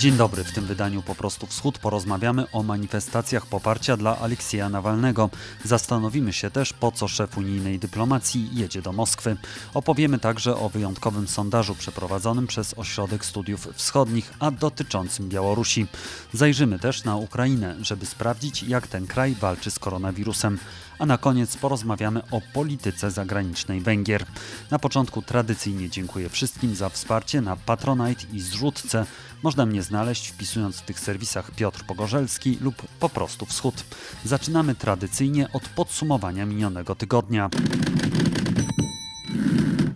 Dzień 0.00 0.16
dobry, 0.16 0.44
w 0.44 0.52
tym 0.52 0.66
wydaniu 0.66 1.02
Po 1.02 1.14
prostu 1.14 1.46
Wschód 1.46 1.78
porozmawiamy 1.78 2.50
o 2.52 2.62
manifestacjach 2.62 3.46
poparcia 3.46 3.96
dla 3.96 4.18
Aleksieja 4.18 4.68
Nawalnego. 4.68 5.30
Zastanowimy 5.64 6.32
się 6.32 6.50
też, 6.50 6.72
po 6.72 6.92
co 6.92 7.08
szef 7.08 7.38
unijnej 7.38 7.78
dyplomacji 7.78 8.48
jedzie 8.52 8.82
do 8.82 8.92
Moskwy. 8.92 9.36
Opowiemy 9.74 10.18
także 10.18 10.56
o 10.56 10.68
wyjątkowym 10.68 11.28
sondażu 11.28 11.74
przeprowadzonym 11.74 12.46
przez 12.46 12.74
Ośrodek 12.78 13.24
Studiów 13.24 13.68
Wschodnich, 13.74 14.34
a 14.38 14.50
dotyczącym 14.50 15.28
Białorusi. 15.28 15.86
Zajrzymy 16.32 16.78
też 16.78 17.04
na 17.04 17.16
Ukrainę, 17.16 17.76
żeby 17.80 18.06
sprawdzić, 18.06 18.62
jak 18.62 18.86
ten 18.86 19.06
kraj 19.06 19.34
walczy 19.34 19.70
z 19.70 19.78
koronawirusem. 19.78 20.58
A 20.98 21.06
na 21.06 21.18
koniec 21.18 21.56
porozmawiamy 21.56 22.22
o 22.30 22.40
polityce 22.52 23.10
zagranicznej 23.10 23.80
Węgier. 23.80 24.26
Na 24.70 24.78
początku 24.78 25.22
tradycyjnie 25.22 25.90
dziękuję 25.90 26.28
wszystkim 26.28 26.74
za 26.74 26.88
wsparcie 26.88 27.40
na 27.40 27.56
Patronite 27.56 28.24
i 28.32 28.40
zrzutce. 28.40 29.06
Można 29.42 29.66
mnie 29.66 29.82
znaleźć 29.82 30.28
wpisując 30.28 30.76
w 30.76 30.82
tych 30.82 31.00
serwisach 31.00 31.50
Piotr 31.50 31.84
Pogorzelski 31.84 32.58
lub 32.60 32.74
po 33.00 33.08
prostu 33.08 33.46
Wschód. 33.46 33.84
Zaczynamy 34.24 34.74
tradycyjnie 34.74 35.48
od 35.52 35.68
podsumowania 35.68 36.46
minionego 36.46 36.94
tygodnia. 36.94 37.50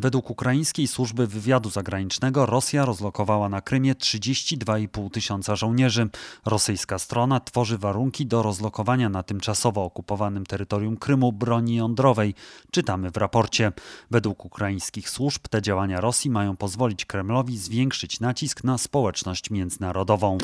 Według 0.05 0.31
ukraińskiej 0.31 0.87
służby 0.87 1.27
wywiadu 1.27 1.71
zagranicznego 1.71 2.47
Rosja 2.47 2.85
rozlokowała 2.85 3.49
na 3.49 3.61
Krymie 3.61 3.95
32,5 3.95 5.11
tysiąca 5.11 5.57
żołnierzy. 5.57 6.09
Rosyjska 6.47 6.99
strona 6.99 7.41
tworzy 7.41 7.79
warunki 7.79 8.27
do 8.27 8.43
rozlokowania 8.43 9.09
na 9.09 9.23
tymczasowo 9.23 9.85
okupowanym 9.85 10.47
terytorium 10.47 10.97
Krymu 10.97 11.33
broni 11.33 11.77
jądrowej. 11.77 12.35
Czytamy 12.71 13.11
w 13.11 13.17
raporcie. 13.17 13.73
Według 14.11 14.45
ukraińskich 14.45 15.11
służb 15.11 15.49
te 15.49 15.63
działania 15.63 16.01
Rosji 16.01 16.31
mają 16.31 16.57
pozwolić 16.57 17.05
Kremlowi 17.05 17.59
zwiększyć 17.59 18.21
nacisk 18.21 18.65
na 18.65 18.79
społeczność 18.79 19.51
międzynarodową. 19.51 20.39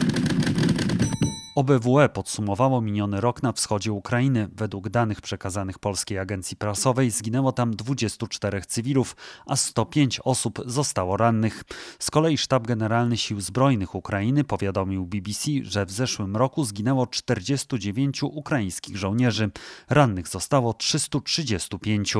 OBWE 1.61 2.08
podsumowało 2.08 2.80
miniony 2.80 3.20
rok 3.20 3.42
na 3.42 3.53
wschodzie 3.53 3.92
Ukrainy. 3.92 4.48
Według 4.56 4.89
danych 4.89 5.20
przekazanych 5.20 5.78
polskiej 5.78 6.19
agencji 6.19 6.56
prasowej 6.56 7.11
zginęło 7.11 7.53
tam 7.53 7.77
24 7.77 8.62
cywilów, 8.62 9.16
a 9.47 9.56
105 9.56 10.20
osób 10.25 10.62
zostało 10.66 11.16
rannych. 11.16 11.64
Z 11.98 12.11
kolei 12.11 12.38
Sztab 12.38 12.66
Generalny 12.66 13.16
Sił 13.16 13.41
Zbrojnych 13.41 13.94
Ukrainy 13.94 14.44
powiadomił 14.44 15.06
BBC, 15.06 15.50
że 15.62 15.86
w 15.86 15.91
zeszłym 15.91 16.36
roku 16.36 16.64
zginęło 16.64 17.06
49 17.06 18.22
ukraińskich 18.22 18.97
żołnierzy. 18.97 19.50
Rannych 19.88 20.28
zostało 20.28 20.75
335. 20.75 22.16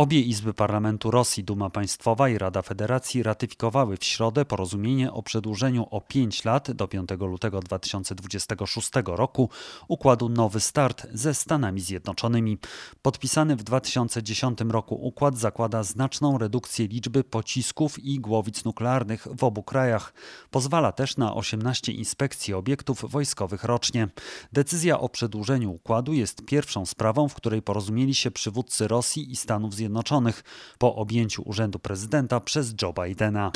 Obie 0.00 0.20
izby 0.20 0.54
parlamentu 0.54 1.10
Rosji, 1.10 1.44
Duma 1.44 1.70
Państwowa 1.70 2.28
i 2.28 2.38
Rada 2.38 2.62
Federacji 2.62 3.22
ratyfikowały 3.22 3.96
w 3.96 4.04
środę 4.04 4.44
porozumienie 4.44 5.12
o 5.12 5.22
przedłużeniu 5.22 5.86
o 5.90 6.00
5 6.00 6.44
lat 6.44 6.70
do 6.70 6.88
5 6.88 7.10
lutego 7.20 7.60
2026 7.60 8.90
roku 9.06 9.48
układu 9.88 10.28
Nowy 10.28 10.60
Start 10.60 11.06
ze 11.12 11.34
Stanami 11.34 11.80
Zjednoczonymi. 11.80 12.58
Podpisany 13.02 13.56
w 13.56 13.62
2010 13.62 14.58
roku 14.68 14.94
układ 14.94 15.38
zakłada 15.38 15.82
znaczną 15.82 16.38
redukcję 16.38 16.86
liczby 16.86 17.24
pocisków 17.24 17.98
i 17.98 18.20
głowic 18.20 18.64
nuklearnych 18.64 19.26
w 19.38 19.44
obu 19.44 19.62
krajach. 19.62 20.12
Pozwala 20.50 20.92
też 20.92 21.16
na 21.16 21.34
18 21.34 21.92
inspekcji 21.92 22.54
obiektów 22.54 23.10
wojskowych 23.10 23.64
rocznie. 23.64 24.08
Decyzja 24.52 25.00
o 25.00 25.08
przedłużeniu 25.08 25.70
układu 25.70 26.12
jest 26.12 26.44
pierwszą 26.44 26.86
sprawą, 26.86 27.28
w 27.28 27.34
której 27.34 27.62
porozumieli 27.62 28.14
się 28.14 28.30
przywódcy 28.30 28.88
Rosji 28.88 29.32
i 29.32 29.36
Stanów 29.36 29.74
Zjednoczonych 29.74 29.89
Zjednoczonych 29.90 30.44
po 30.78 30.94
objęciu 30.94 31.42
urzędu 31.46 31.78
prezydenta 31.78 32.40
przez 32.40 32.74
Joe 32.82 32.92
Bidena. 32.92 33.52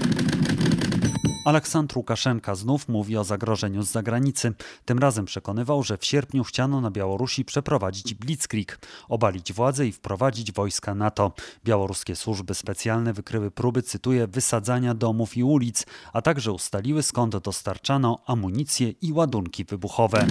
Aleksandr 1.44 1.98
Łukaszenka 1.98 2.54
znów 2.54 2.88
mówi 2.88 3.16
o 3.16 3.24
zagrożeniu 3.24 3.82
z 3.82 3.90
zagranicy. 3.90 4.52
Tym 4.84 4.98
razem 4.98 5.24
przekonywał, 5.24 5.82
że 5.82 5.98
w 5.98 6.04
sierpniu 6.04 6.44
chciano 6.44 6.80
na 6.80 6.90
Białorusi 6.90 7.44
przeprowadzić 7.44 8.14
blitzkrieg, 8.14 8.78
obalić 9.08 9.52
władzę 9.52 9.86
i 9.86 9.92
wprowadzić 9.92 10.52
wojska 10.52 10.94
NATO. 10.94 11.32
Białoruskie 11.64 12.16
służby 12.16 12.54
specjalne 12.54 13.12
wykryły 13.12 13.50
próby, 13.50 13.82
cytuję, 13.82 14.26
wysadzania 14.26 14.94
domów 14.94 15.36
i 15.36 15.44
ulic, 15.44 15.86
a 16.12 16.22
także 16.22 16.52
ustaliły 16.52 17.02
skąd 17.02 17.36
dostarczano 17.36 18.18
amunicję 18.26 18.90
i 18.90 19.12
ładunki 19.12 19.64
wybuchowe. 19.64 20.26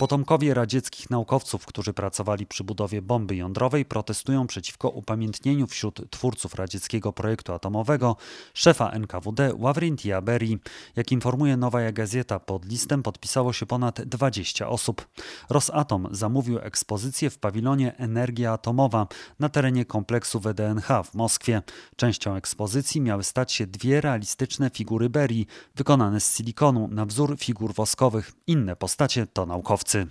Potomkowie 0.00 0.54
radzieckich 0.54 1.10
naukowców, 1.10 1.66
którzy 1.66 1.92
pracowali 1.92 2.46
przy 2.46 2.64
budowie 2.64 3.02
bomby 3.02 3.36
jądrowej, 3.36 3.84
protestują 3.84 4.46
przeciwko 4.46 4.88
upamiętnieniu 4.88 5.66
wśród 5.66 6.10
twórców 6.10 6.54
radzieckiego 6.54 7.12
projektu 7.12 7.52
atomowego 7.52 8.16
szefa 8.54 8.90
NKWD 8.90 9.54
Ławrentia 9.54 10.22
Beri. 10.22 10.58
Jak 10.96 11.12
informuje 11.12 11.56
Nowa 11.56 11.92
Gazeta, 11.92 12.38
pod 12.38 12.64
listem 12.64 13.02
podpisało 13.02 13.52
się 13.52 13.66
ponad 13.66 14.02
20 14.02 14.68
osób. 14.68 15.08
Rosatom 15.50 16.08
zamówił 16.10 16.58
ekspozycję 16.58 17.30
w 17.30 17.38
pawilonie 17.38 17.96
Energia 17.96 18.52
Atomowa 18.52 19.06
na 19.38 19.48
terenie 19.48 19.84
kompleksu 19.84 20.40
WDNH 20.40 20.88
w 21.04 21.14
Moskwie. 21.14 21.62
Częścią 21.96 22.34
ekspozycji 22.34 23.00
miały 23.00 23.24
stać 23.24 23.52
się 23.52 23.66
dwie 23.66 24.00
realistyczne 24.00 24.70
figury 24.70 25.10
Beri, 25.10 25.46
wykonane 25.74 26.20
z 26.20 26.36
silikonu 26.36 26.88
na 26.88 27.06
wzór 27.06 27.38
figur 27.38 27.74
woskowych. 27.74 28.32
Inne 28.46 28.76
postacie 28.76 29.26
to 29.26 29.46
naukowcy 29.46 29.89
naukowcy. 29.94 30.08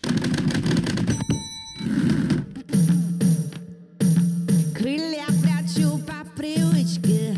Крылья 4.75 5.25
прячу 5.41 5.99
по 5.99 6.25
привычке. 6.35 7.35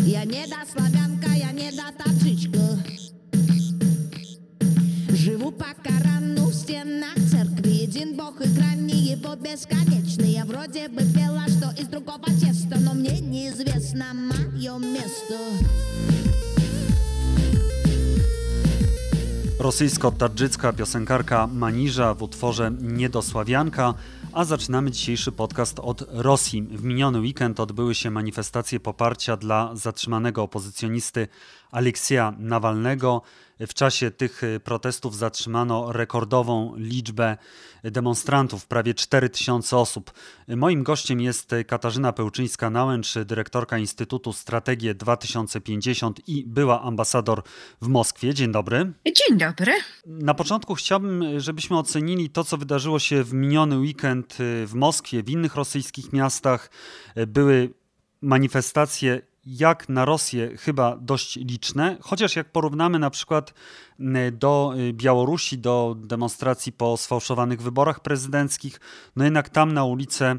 Я 0.00 0.24
не 0.24 0.46
до 0.46 0.56
славянка, 0.70 1.30
я 1.34 1.52
не 1.52 1.70
до 1.70 1.92
таджичка 1.96 2.58
Живу 5.10 5.52
по 5.52 5.66
Корану 5.82 6.46
в 6.46 6.54
стенах 6.54 7.14
церкви. 7.30 7.68
Един 7.68 8.16
бог 8.16 8.40
и 8.40 8.48
грани 8.48 8.92
его 8.92 9.36
бесконечны 9.36 10.24
Я 10.24 10.44
вроде 10.44 10.88
бы 10.88 11.02
пела, 11.14 11.44
что 11.48 11.70
из 11.80 11.88
другого 11.88 12.24
теста 12.40 12.78
Но 12.80 12.94
мне 12.94 13.20
неизвестно 13.20 14.06
мое 14.14 14.78
место 14.78 16.17
Rosyjsko-tadżycka 19.58 20.72
piosenkarka 20.72 21.46
Maniża 21.46 22.14
w 22.14 22.22
utworze 22.22 22.72
Niedosławianka, 22.80 23.94
a 24.32 24.44
zaczynamy 24.44 24.90
dzisiejszy 24.90 25.32
podcast 25.32 25.80
od 25.80 26.04
Rosji. 26.08 26.62
W 26.62 26.84
miniony 26.84 27.20
weekend 27.20 27.60
odbyły 27.60 27.94
się 27.94 28.10
manifestacje 28.10 28.80
poparcia 28.80 29.36
dla 29.36 29.70
zatrzymanego 29.74 30.42
opozycjonisty 30.42 31.28
Aleksja 31.70 32.34
Nawalnego. 32.38 33.22
W 33.60 33.74
czasie 33.74 34.10
tych 34.10 34.42
protestów 34.64 35.16
zatrzymano 35.16 35.92
rekordową 35.92 36.74
liczbę 36.76 37.36
demonstrantów, 37.82 38.66
prawie 38.66 38.94
4000 38.94 39.76
osób. 39.76 40.12
Moim 40.48 40.82
gościem 40.82 41.20
jest 41.20 41.50
Katarzyna 41.66 42.12
Pełczyńska-Nałęcz, 42.12 43.24
dyrektorka 43.24 43.78
Instytutu 43.78 44.32
Strategie 44.32 44.94
2050 44.94 46.28
i 46.28 46.44
była 46.46 46.82
ambasador 46.82 47.42
w 47.82 47.88
Moskwie. 47.88 48.34
Dzień 48.34 48.52
dobry. 48.52 48.92
Dzień 49.06 49.38
dobry. 49.38 49.72
Na 50.06 50.34
początku 50.34 50.74
chciałbym, 50.74 51.40
żebyśmy 51.40 51.78
ocenili 51.78 52.30
to, 52.30 52.44
co 52.44 52.56
wydarzyło 52.56 52.98
się 52.98 53.24
w 53.24 53.32
miniony 53.32 53.78
weekend 53.78 54.36
w 54.66 54.72
Moskwie, 54.74 55.22
w 55.22 55.30
innych 55.30 55.54
rosyjskich 55.54 56.12
miastach. 56.12 56.70
Były 57.26 57.74
manifestacje 58.22 59.20
jak 59.48 59.88
na 59.88 60.04
Rosję 60.04 60.56
chyba 60.56 60.96
dość 60.96 61.36
liczne, 61.36 61.96
chociaż 62.00 62.36
jak 62.36 62.52
porównamy 62.52 62.98
na 62.98 63.10
przykład 63.10 63.54
do 64.32 64.74
y, 64.78 64.92
Białorusi, 64.92 65.58
do 65.58 65.96
demonstracji 65.98 66.72
po 66.72 66.96
sfałszowanych 66.96 67.62
wyborach 67.62 68.00
prezydenckich, 68.00 68.80
no 69.16 69.24
jednak 69.24 69.48
tam 69.48 69.72
na 69.72 69.84
ulicę 69.84 70.38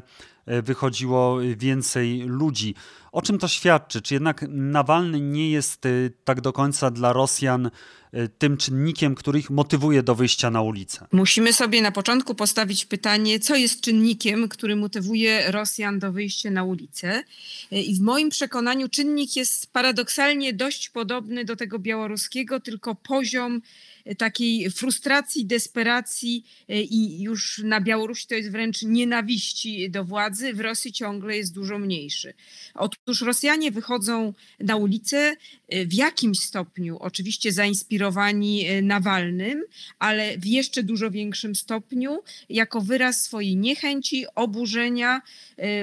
wychodziło 0.62 1.38
więcej 1.56 2.22
ludzi. 2.26 2.74
O 3.12 3.22
czym 3.22 3.38
to 3.38 3.48
świadczy? 3.48 4.02
Czy 4.02 4.14
jednak 4.14 4.44
Nawalny 4.48 5.20
nie 5.20 5.50
jest 5.50 5.86
y, 5.86 6.12
tak 6.24 6.40
do 6.40 6.52
końca 6.52 6.90
dla 6.90 7.12
Rosjan 7.12 7.70
Y, 8.14 8.28
tym 8.38 8.56
czynnikiem, 8.56 9.14
który 9.14 9.38
ich 9.38 9.50
motywuje 9.50 10.02
do 10.02 10.14
wyjścia 10.14 10.50
na 10.50 10.62
ulicę? 10.62 11.06
Musimy 11.12 11.52
sobie 11.52 11.82
na 11.82 11.92
początku 11.92 12.34
postawić 12.34 12.84
pytanie, 12.84 13.40
co 13.40 13.56
jest 13.56 13.80
czynnikiem, 13.80 14.48
który 14.48 14.76
motywuje 14.76 15.50
Rosjan 15.50 15.98
do 15.98 16.12
wyjścia 16.12 16.50
na 16.50 16.64
ulicę. 16.64 17.22
I 17.70 17.94
w 17.94 18.00
moim 18.00 18.30
przekonaniu 18.30 18.88
czynnik 18.88 19.36
jest 19.36 19.72
paradoksalnie 19.72 20.52
dość 20.52 20.88
podobny 20.88 21.44
do 21.44 21.56
tego 21.56 21.78
białoruskiego, 21.78 22.60
tylko 22.60 22.94
poziom 22.94 23.62
takiej 24.18 24.70
frustracji, 24.70 25.46
desperacji 25.46 26.44
i 26.68 27.22
już 27.22 27.62
na 27.64 27.80
Białorusi 27.80 28.26
to 28.26 28.34
jest 28.34 28.50
wręcz 28.50 28.82
nienawiści 28.82 29.90
do 29.90 30.04
władzy, 30.04 30.54
w 30.54 30.60
Rosji 30.60 30.92
ciągle 30.92 31.36
jest 31.36 31.54
dużo 31.54 31.78
mniejszy. 31.78 32.34
Otóż 32.74 33.20
Rosjanie 33.20 33.70
wychodzą 33.70 34.34
na 34.60 34.76
ulicę 34.76 35.36
w 35.86 35.94
jakimś 35.94 36.38
stopniu, 36.38 36.98
oczywiście 37.00 37.52
zainspirowani 37.52 38.64
Nawalnym, 38.82 39.62
ale 39.98 40.38
w 40.38 40.46
jeszcze 40.46 40.82
dużo 40.82 41.10
większym 41.10 41.54
stopniu 41.54 42.22
jako 42.48 42.80
wyraz 42.80 43.22
swojej 43.22 43.56
niechęci, 43.56 44.24
oburzenia 44.34 45.22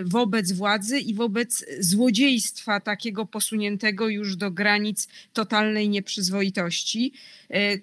wobec 0.04 0.52
władzy 0.52 1.00
i 1.00 1.14
wobec 1.14 1.66
złodziejstwa 1.80 2.80
takiego 2.80 3.26
posuniętego 3.26 4.10
już 4.10 4.36
do 4.36 4.52
granic 4.52 5.08
totalnej 5.34 5.90
nieprzyzwoitości, 5.90 7.14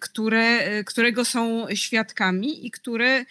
które, 0.00 0.84
którego 0.84 1.24
są 1.24 1.66
świadkami 1.74 2.66
i 2.66 2.70
które 2.70 3.24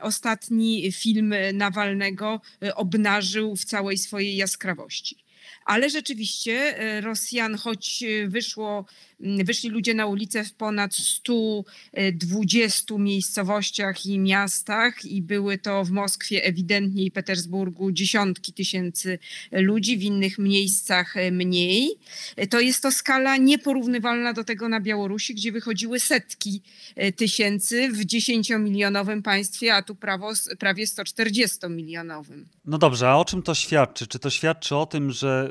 ostatni 0.00 0.92
film 0.92 1.34
Nawalnego 1.52 2.40
obnażył 2.74 3.56
w 3.56 3.64
całej 3.64 3.98
swojej 3.98 4.36
jaskrawości. 4.36 5.16
Ale 5.64 5.90
rzeczywiście 5.90 6.74
Rosjan, 7.00 7.56
choć 7.56 8.04
wyszło 8.26 8.86
wyszli 9.20 9.70
ludzie 9.70 9.94
na 9.94 10.06
ulicę 10.06 10.44
w 10.44 10.54
ponad 10.54 10.94
120 10.94 12.94
e, 12.94 12.98
miejscowościach 12.98 14.06
i 14.06 14.18
miastach 14.18 15.04
i 15.04 15.22
były 15.22 15.58
to 15.58 15.84
w 15.84 15.90
Moskwie 15.90 16.44
ewidentnie 16.44 17.04
i 17.04 17.10
Petersburgu 17.10 17.92
dziesiątki 17.92 18.52
tysięcy 18.52 19.18
ludzi, 19.52 19.98
w 19.98 20.02
innych 20.02 20.38
miejscach 20.38 21.16
e, 21.16 21.30
mniej. 21.30 21.90
E, 22.36 22.46
to 22.46 22.60
jest 22.60 22.82
to 22.82 22.92
skala 22.92 23.36
nieporównywalna 23.36 24.32
do 24.32 24.44
tego 24.44 24.68
na 24.68 24.80
Białorusi, 24.80 25.34
gdzie 25.34 25.52
wychodziły 25.52 26.00
setki 26.00 26.62
tysięcy 27.16 27.88
w 27.92 28.04
dziesięciomilionowym 28.04 29.22
państwie, 29.22 29.74
a 29.74 29.82
tu 29.82 29.94
prawo, 29.94 30.32
prawie 30.58 30.86
140-milionowym. 30.86 32.44
No 32.64 32.78
dobrze, 32.78 33.08
a 33.08 33.16
o 33.16 33.24
czym 33.24 33.42
to 33.42 33.54
świadczy? 33.54 34.06
Czy 34.06 34.18
to 34.18 34.30
świadczy 34.30 34.76
o 34.76 34.86
tym, 34.86 35.10
że 35.10 35.50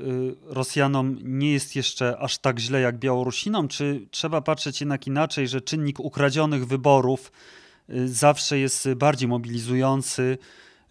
y, 0.49 0.53
Rosjanom 0.53 1.17
nie 1.23 1.53
jest 1.53 1.75
jeszcze 1.75 2.17
aż 2.17 2.37
tak 2.37 2.59
źle 2.59 2.81
jak 2.81 2.99
Białorusinom? 2.99 3.54
Czy 3.63 4.07
trzeba 4.11 4.41
patrzeć 4.41 4.81
jednak 4.81 5.07
inaczej, 5.07 5.47
że 5.47 5.61
czynnik 5.61 5.99
ukradzionych 5.99 6.67
wyborów 6.67 7.31
y, 7.89 8.09
zawsze 8.13 8.59
jest 8.59 8.93
bardziej 8.93 9.27
mobilizujący 9.27 10.37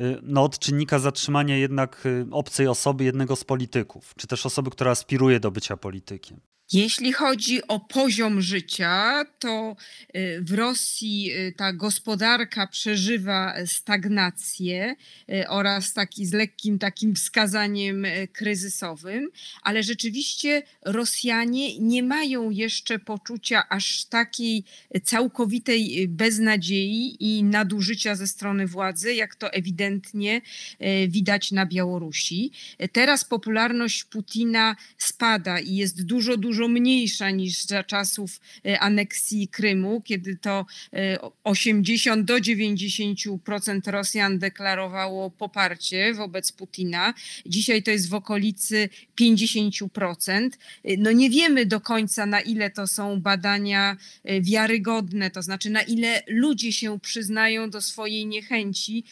y, 0.01 0.19
no, 0.23 0.43
od 0.43 0.59
czynnika 0.59 0.99
zatrzymania 0.99 1.57
jednak 1.57 2.07
y, 2.07 2.27
obcej 2.31 2.69
osoby, 2.69 3.05
jednego 3.05 3.37
z 3.37 3.45
polityków, 3.45 4.15
czy 4.17 4.27
też 4.27 4.47
osoby, 4.47 4.71
która 4.71 4.91
aspiruje 4.91 5.41
do 5.41 5.51
bycia 5.51 5.77
politykiem? 5.77 6.41
Jeśli 6.73 7.13
chodzi 7.13 7.69
o 7.69 7.81
poziom 7.81 8.43
życia, 8.43 9.25
to 9.39 9.77
y, 10.17 10.41
w 10.43 10.53
Rosji 10.53 11.33
y, 11.33 11.55
ta 11.57 11.73
gospodarka 11.73 12.67
przeżywa 12.67 13.55
stagnację 13.67 14.97
y, 15.31 15.49
oraz 15.49 15.93
taki 15.93 16.27
z 16.27 16.33
lekkim 16.33 16.79
takim 16.79 17.15
wskazaniem 17.15 18.07
kryzysowym, 18.33 19.29
ale 19.63 19.83
rzeczywiście 19.83 20.63
Rosjanie 20.85 21.79
nie 21.79 22.03
mają 22.03 22.51
jeszcze 22.51 22.99
poczucia 22.99 23.69
aż 23.69 24.05
takiej 24.05 24.65
całkowitej 25.05 26.09
beznadziei 26.09 27.17
i 27.21 27.45
nadużycia 27.45 28.15
ze 28.15 28.27
strony 28.27 28.67
władzy, 28.67 29.15
jak 29.15 29.35
to 29.35 29.53
ewidentnie 29.53 30.41
widać 31.09 31.53
na 31.53 31.67
Białorusi. 31.67 32.53
Teraz 32.93 33.25
popularność 33.25 34.05
Putina 34.05 34.77
spada 34.99 35.61
i 35.61 35.77
jest 35.77 36.05
dużo, 36.05 36.37
dużo 36.37 36.54
dużo 36.55 36.69
mniejsza 36.69 37.31
niż 37.31 37.65
za 37.65 37.85
czasów 37.85 38.41
e, 38.67 38.81
aneksji 38.81 39.49
Krymu, 39.49 40.01
kiedy 40.01 40.37
to 40.37 40.67
80 41.45 42.21
e, 42.21 42.25
do 42.25 42.35
90% 42.35 43.91
Rosjan 43.91 44.39
deklarowało 44.39 45.31
poparcie 45.31 46.15
wobec 46.15 46.53
Putina. 46.53 47.15
Dzisiaj 47.47 47.83
to 47.83 47.91
jest 47.91 48.09
w 48.09 48.15
okolicy 48.15 48.89
50%. 49.21 50.51
E, 50.85 50.97
no 50.97 51.13
nie 51.13 51.31
wiemy 51.31 51.67
do 51.67 51.81
końca, 51.81 52.27
na 52.27 52.41
ile 52.41 52.71
to 52.71 52.87
są 52.87 53.21
badania 53.21 53.97
wiarygodne, 54.41 55.31
to 55.31 55.43
znaczy 55.43 55.71
na 55.71 55.83
ile 55.83 56.23
ludzie 56.29 56.73
się 56.73 57.01
przyznają 57.01 57.71
do 57.71 57.81
swojej 57.81 58.27
niechęci 58.27 59.05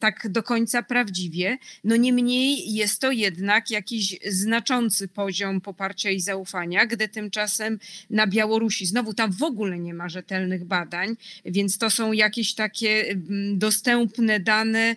tak 0.00 0.28
do 0.28 0.42
końca 0.42 0.82
prawdziwie. 0.82 1.58
No 1.84 1.96
niemniej 1.96 2.74
jest 2.74 3.00
to 3.00 3.10
jednak 3.10 3.70
jakiś 3.70 4.16
znaczący 4.28 5.08
poziom 5.08 5.60
poparcia 5.60 6.10
i 6.10 6.20
zaufania 6.20 6.67
gdy 6.86 7.08
tymczasem 7.08 7.78
na 8.10 8.26
Białorusi 8.26 8.86
znowu 8.86 9.14
tam 9.14 9.32
w 9.32 9.42
ogóle 9.42 9.78
nie 9.78 9.94
ma 9.94 10.08
rzetelnych 10.08 10.64
badań, 10.64 11.16
więc 11.44 11.78
to 11.78 11.90
są 11.90 12.12
jakieś 12.12 12.54
takie 12.54 13.10
mm, 13.10 13.58
dostępne 13.58 14.40
dane, 14.40 14.96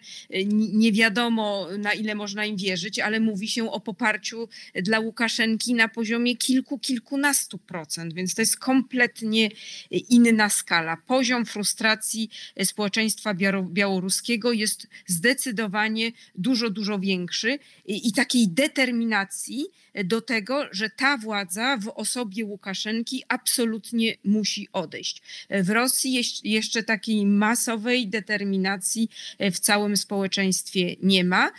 nie 0.74 0.92
wiadomo 0.92 1.68
na 1.78 1.94
ile 1.94 2.16
można 2.16 2.46
im 2.46 2.58
wierzyć, 2.58 3.00
ale 3.00 3.20
mówi 3.20 3.48
się 3.48 3.72
o 3.72 3.80
poparciu 3.80 4.50
dla 4.76 5.00
Łukaszenki 5.00 5.74
na 5.74 5.88
poziomie 5.88 6.38
kilku, 6.38 6.80
kilkunastu 6.80 7.58
procent, 7.58 8.14
więc 8.14 8.36
to 8.36 8.42
jest 8.42 8.58
kompletnie 8.58 9.50
inna 9.92 10.50
skala. 10.50 10.98
Poziom 10.98 11.46
frustracji 11.46 12.30
społeczeństwa 12.64 13.34
białoruskiego 13.64 14.52
jest 14.52 14.88
zdecydowanie 15.08 16.12
dużo, 16.36 16.70
dużo 16.70 17.00
większy 17.00 17.60
i 17.86 18.14
takiej 18.14 18.48
determinacji 18.48 19.66
do 20.04 20.22
tego, 20.22 20.66
że 20.72 20.90
ta 20.90 21.18
władza 21.18 21.78
w 21.78 21.88
osobie 21.96 22.46
Łukaszenki 22.46 23.24
absolutnie 23.28 24.16
musi 24.24 24.68
odejść. 24.74 25.22
W 25.50 25.70
Rosji 25.70 26.24
jeszcze 26.44 26.84
takiej 26.84 27.26
masowej 27.26 28.08
determinacji 28.08 29.10
w 29.40 29.60
całym 29.60 29.98
społeczeństwie 29.98 30.96
nie 31.04 31.24
ma. 31.24 31.52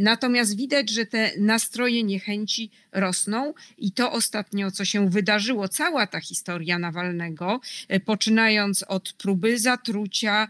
Natomiast 0.00 0.56
widać, 0.56 0.90
że 0.90 1.06
te 1.06 1.30
nastroje 1.38 2.02
niechęci 2.02 2.70
rosną 2.92 3.54
i 3.78 3.92
to 3.92 4.12
ostatnio, 4.12 4.70
co 4.70 4.84
się 4.84 5.10
wydarzyło, 5.10 5.68
cała 5.68 6.06
ta 6.06 6.20
historia 6.20 6.78
Nawalnego, 6.78 7.60
poczynając 8.04 8.82
od 8.82 9.12
próby 9.12 9.58
zatrucia, 9.58 10.48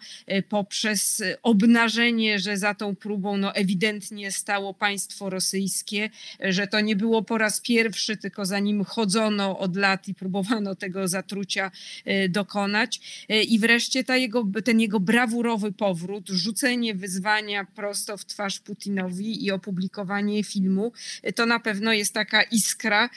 poprzez 0.48 1.22
obnażenie, 1.42 2.38
że 2.38 2.56
za 2.56 2.74
tą 2.74 2.96
próbą 2.96 3.36
no, 3.36 3.54
ewidentnie 3.54 4.32
stało 4.32 4.74
państwo 4.74 5.30
rosyjskie, 5.30 6.10
że 6.40 6.66
to 6.66 6.80
nie 6.80 6.96
było 6.96 7.22
po 7.30 7.38
raz 7.38 7.60
pierwszy, 7.60 8.16
tylko 8.16 8.46
za 8.46 8.58
nim 8.58 8.84
chodzono 8.84 9.58
od 9.58 9.76
lat 9.76 10.08
i 10.08 10.14
próbowano 10.14 10.74
tego 10.74 11.08
zatrucia 11.08 11.70
e, 12.04 12.28
dokonać. 12.28 13.00
E, 13.28 13.42
I 13.42 13.58
wreszcie 13.58 14.04
ta 14.04 14.16
jego, 14.16 14.46
ten 14.64 14.80
jego 14.80 15.00
brawurowy 15.00 15.72
powrót, 15.72 16.28
rzucenie 16.28 16.94
wyzwania 16.94 17.64
prosto 17.64 18.16
w 18.16 18.24
twarz 18.24 18.60
Putinowi 18.60 19.44
i 19.44 19.50
opublikowanie 19.50 20.44
filmu, 20.44 20.92
e, 21.22 21.32
to 21.32 21.46
na 21.46 21.60
pewno 21.60 21.92
jest 21.92 22.14
taka 22.14 22.42
iskra, 22.42 23.10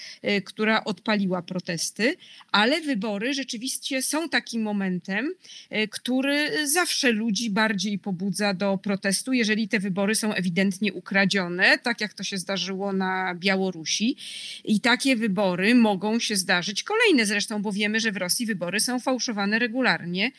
która 0.46 0.84
odpaliła 0.84 1.42
protesty, 1.42 2.16
ale 2.52 2.82
wybory 2.82 3.34
rzeczywiście 3.34 4.02
są 4.02 4.30
takim 4.30 4.62
momentem, 4.62 5.34
który 5.90 6.68
zawsze 6.68 7.12
ludzi 7.12 7.50
bardziej 7.50 8.00
pobudza 8.00 8.54
do 8.54 8.78
protestu, 8.78 9.34
jeżeli 9.34 9.68
te 9.68 9.80
wybory 9.80 10.16
są 10.16 10.34
ewidentnie 10.34 10.94
ukradzione, 10.94 11.78
tak 11.78 12.02
jak 12.02 12.14
to 12.14 12.24
się 12.24 12.38
zdarzyło 12.38 12.94
na 12.94 13.36
Białorusi. 13.36 14.03
I 14.64 14.80
takie 14.80 15.16
wybory 15.16 15.76
mogą 15.76 16.20
się 16.20 16.36
zdarzyć 16.36 16.84
kolejne 16.84 17.26
zresztą, 17.26 17.62
bo 17.62 17.72
wiemy, 17.72 18.00
że 18.00 18.12
w 18.12 18.18
Rosji 18.18 18.46
wybory 18.46 18.80
są 18.80 19.00
fałszowane 19.00 19.60
regularnie. 19.60 20.32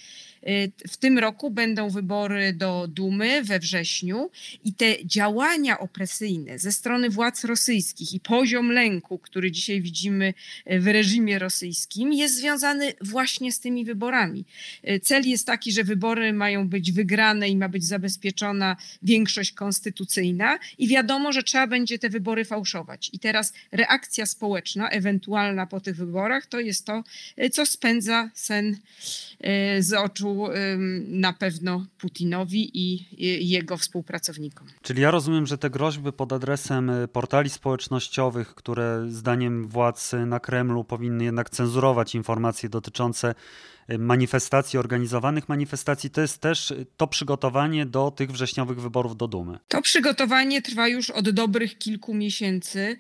Y, 0.49 0.73
w 0.89 0.97
tym 0.97 1.19
roku 1.19 1.51
będą 1.51 1.91
wybory 1.91 2.53
do 2.53 2.89
Dumy 2.89 3.43
we 3.43 3.59
wrześniu 3.59 4.31
i 4.65 4.73
te 4.73 5.07
działania 5.07 5.79
opresyjne 5.79 6.59
ze 6.59 6.73
strony 6.73 7.11
władz 7.11 7.45
rosyjskich 7.45 8.13
i 8.13 8.21
poziom 8.21 8.73
lęku, 8.73 9.19
który 9.19 9.51
dzisiaj 9.51 9.81
widzimy 9.81 10.35
y, 10.73 10.81
w 10.81 10.87
reżimie 10.87 11.39
rosyjskim, 11.39 12.13
jest 12.13 12.37
związany 12.37 12.93
właśnie 13.01 13.53
z 13.53 13.61
tymi 13.61 13.85
wyborami. 13.85 14.45
Y, 14.89 15.01
cel 15.01 15.29
jest 15.29 15.47
taki, 15.47 15.73
że 15.73 15.85
wybory 15.85 16.33
mają 16.33 16.69
być 16.69 16.93
wygrane 16.93 17.49
i 17.49 17.57
ma 17.57 17.69
być 17.69 17.85
zabezpieczona 17.85 18.77
większość 19.03 19.53
konstytucyjna 19.53 20.59
i 20.79 20.89
wiadomo, 20.89 21.33
że 21.33 21.43
trzeba 21.43 21.67
będzie 21.67 21.99
te 21.99 22.09
wybory 22.09 22.45
fałszować. 22.45 23.11
I 23.13 23.19
teraz 23.19 23.53
reakcja 23.73 24.27
społeczna, 24.27 24.91
ewentualna 24.91 25.67
po 25.67 25.81
tych 25.81 25.97
wyborach, 25.97 26.47
to 26.47 26.61
jest 26.61 26.87
to, 26.87 27.05
co 27.53 27.67
spędza 27.67 28.31
sen 28.35 28.77
z 29.81 29.93
oczu 29.93 30.34
na 31.09 31.33
pewno 31.33 31.87
Putinowi 31.99 32.71
i 32.75 33.07
jego 33.49 33.77
współpracownikom. 33.77 34.67
Czyli 34.83 35.03
ja 35.03 35.11
rozumiem, 35.11 35.47
że 35.47 35.59
te 35.59 35.71
groźby 35.71 36.13
pod 36.13 36.33
adresem 36.33 36.91
y, 36.91 37.09
portali 37.09 37.51
społecznościowych, 37.51 38.55
które 38.55 39.07
zdaniem 39.09 39.69
władz 39.69 40.13
na 40.27 40.41
Kremlu 40.41 40.85
powinny 40.85 41.25
jednak 41.25 41.51
cenzurować 41.51 42.15
informacje 42.15 42.69
dotyczące 42.69 43.35
manifestacji, 43.99 44.79
organizowanych 44.79 45.49
manifestacji, 45.49 46.11
to 46.11 46.21
jest 46.21 46.39
też 46.39 46.75
to 46.97 47.07
przygotowanie 47.07 47.87
do 47.87 48.11
tych 48.11 48.33
wrześniowych 48.33 48.81
wyborów 48.81 49.17
do 49.17 49.29
Dumy. 49.29 49.59
To 49.69 49.83
przygotowanie 49.83 50.63
trwa 50.63 50.89
już 50.89 51.11
od 51.11 51.31
dobrych 51.31 51.79
kilku 51.79 52.15
miesięcy 52.15 52.97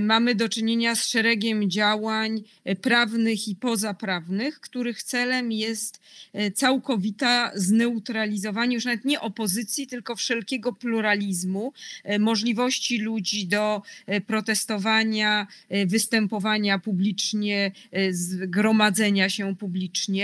mamy 0.00 0.34
do 0.34 0.48
czynienia 0.48 0.94
z 0.94 1.06
szeregiem 1.06 1.70
działań 1.70 2.42
prawnych 2.82 3.48
i 3.48 3.56
pozaprawnych, 3.56 4.60
których 4.60 5.02
celem 5.02 5.52
jest 5.52 6.00
całkowita 6.54 7.52
zneutralizowanie 7.54 8.74
już 8.74 8.84
nawet 8.84 9.04
nie 9.04 9.20
opozycji, 9.20 9.86
tylko 9.86 10.16
wszelkiego 10.16 10.72
pluralizmu, 10.72 11.72
możliwości 12.18 12.98
ludzi 12.98 13.46
do 13.46 13.82
protestowania, 14.26 15.46
występowania 15.86 16.78
publicznie, 16.78 17.72
zgromadzenia 18.10 19.28
się 19.28 19.56
publicznie 19.56 20.21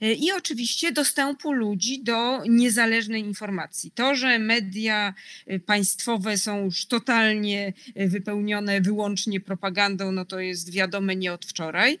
i 0.00 0.32
oczywiście 0.32 0.92
dostępu 0.92 1.52
ludzi 1.52 2.02
do 2.02 2.44
niezależnej 2.44 3.22
informacji. 3.22 3.90
To, 3.90 4.14
że 4.14 4.38
media 4.38 5.14
y, 5.50 5.60
państwowe 5.60 6.38
są 6.38 6.64
już 6.64 6.86
totalnie 6.86 7.72
y, 8.00 8.08
wypełnione 8.08 8.80
wyłącznie 8.80 9.40
propagandą, 9.40 10.12
no 10.12 10.24
to 10.24 10.40
jest 10.40 10.72
wiadome 10.72 11.16
nie 11.16 11.32
od 11.32 11.46
wczoraj, 11.46 11.98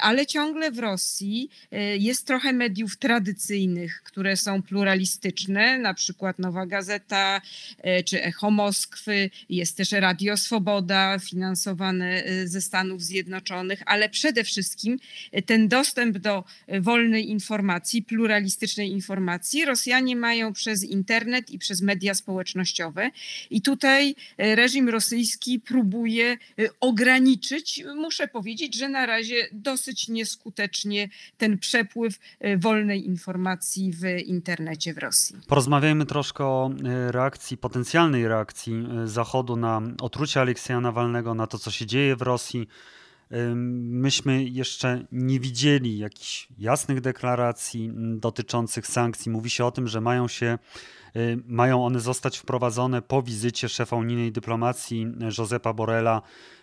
ale 0.00 0.26
ciągle 0.26 0.70
w 0.70 0.78
Rosji 0.78 1.50
jest 1.98 2.26
trochę 2.26 2.52
mediów 2.52 2.96
tradycyjnych, 2.96 4.02
które 4.02 4.36
są 4.36 4.62
pluralistyczne, 4.62 5.78
na 5.78 5.94
przykład 5.94 6.38
Nowa 6.38 6.66
Gazeta 6.66 7.40
czy 8.04 8.22
Echo 8.22 8.50
Moskwy, 8.50 9.30
jest 9.48 9.76
też 9.76 9.92
Radio 9.92 10.36
Swoboda 10.36 11.18
finansowane 11.18 12.24
ze 12.44 12.60
Stanów 12.60 13.02
Zjednoczonych, 13.02 13.82
ale 13.86 14.08
przede 14.08 14.44
wszystkim 14.44 14.98
ten 15.46 15.68
dostęp 15.68 16.18
do 16.18 16.44
wolnej 16.82 17.30
informacji, 17.30 18.02
pluralistycznej 18.02 18.90
informacji 18.90 19.64
Rosjanie 19.64 20.16
mają 20.16 20.52
przez 20.52 20.84
internet 20.84 21.50
i 21.50 21.58
przez 21.58 21.82
media 21.82 22.14
społecznościowe. 22.14 23.10
I 23.50 23.62
tutaj 23.62 24.14
e, 24.38 24.56
reżim 24.56 24.88
rosyjski 24.88 25.60
próbuje 25.60 26.32
e, 26.32 26.36
ograniczyć, 26.80 27.84
muszę 27.96 28.28
powiedzieć, 28.28 28.76
że 28.76 28.88
na 28.88 29.06
razie 29.06 29.48
dosyć 29.52 30.08
nieskutecznie 30.08 31.08
ten 31.38 31.58
przepływ 31.58 32.18
e, 32.40 32.56
wolnej 32.56 33.06
informacji 33.06 33.92
w 33.92 34.04
internecie 34.26 34.94
w 34.94 34.98
Rosji. 34.98 35.36
Porozmawiajmy 35.46 36.06
troszkę 36.06 36.44
o 36.44 36.70
reakcji, 37.10 37.56
potencjalnej 37.56 38.28
reakcji 38.28 38.72
Zachodu 39.04 39.56
na 39.56 39.82
otrucie 40.00 40.40
Aleksja 40.40 40.80
Nawalnego, 40.80 41.34
na 41.34 41.46
to, 41.46 41.58
co 41.58 41.70
się 41.70 41.86
dzieje 41.86 42.16
w 42.16 42.22
Rosji. 42.22 42.68
Myśmy 43.54 44.44
jeszcze 44.44 45.06
nie 45.12 45.40
widzieli 45.40 45.98
jakichś 45.98 46.48
jasnych 46.58 47.00
deklaracji 47.00 47.90
dotyczących 48.16 48.86
sankcji. 48.86 49.32
Mówi 49.32 49.50
się 49.50 49.64
o 49.64 49.70
tym, 49.70 49.88
że 49.88 50.00
mają 50.00 50.28
się 50.28 50.58
mają 51.46 51.84
one 51.84 52.00
zostać 52.00 52.38
wprowadzone 52.38 53.02
po 53.02 53.22
wizycie 53.22 53.68
szefa 53.68 53.96
unijnej 53.96 54.32
dyplomacji 54.32 55.06
Josepa 55.38 55.72
Borrella 55.72 56.22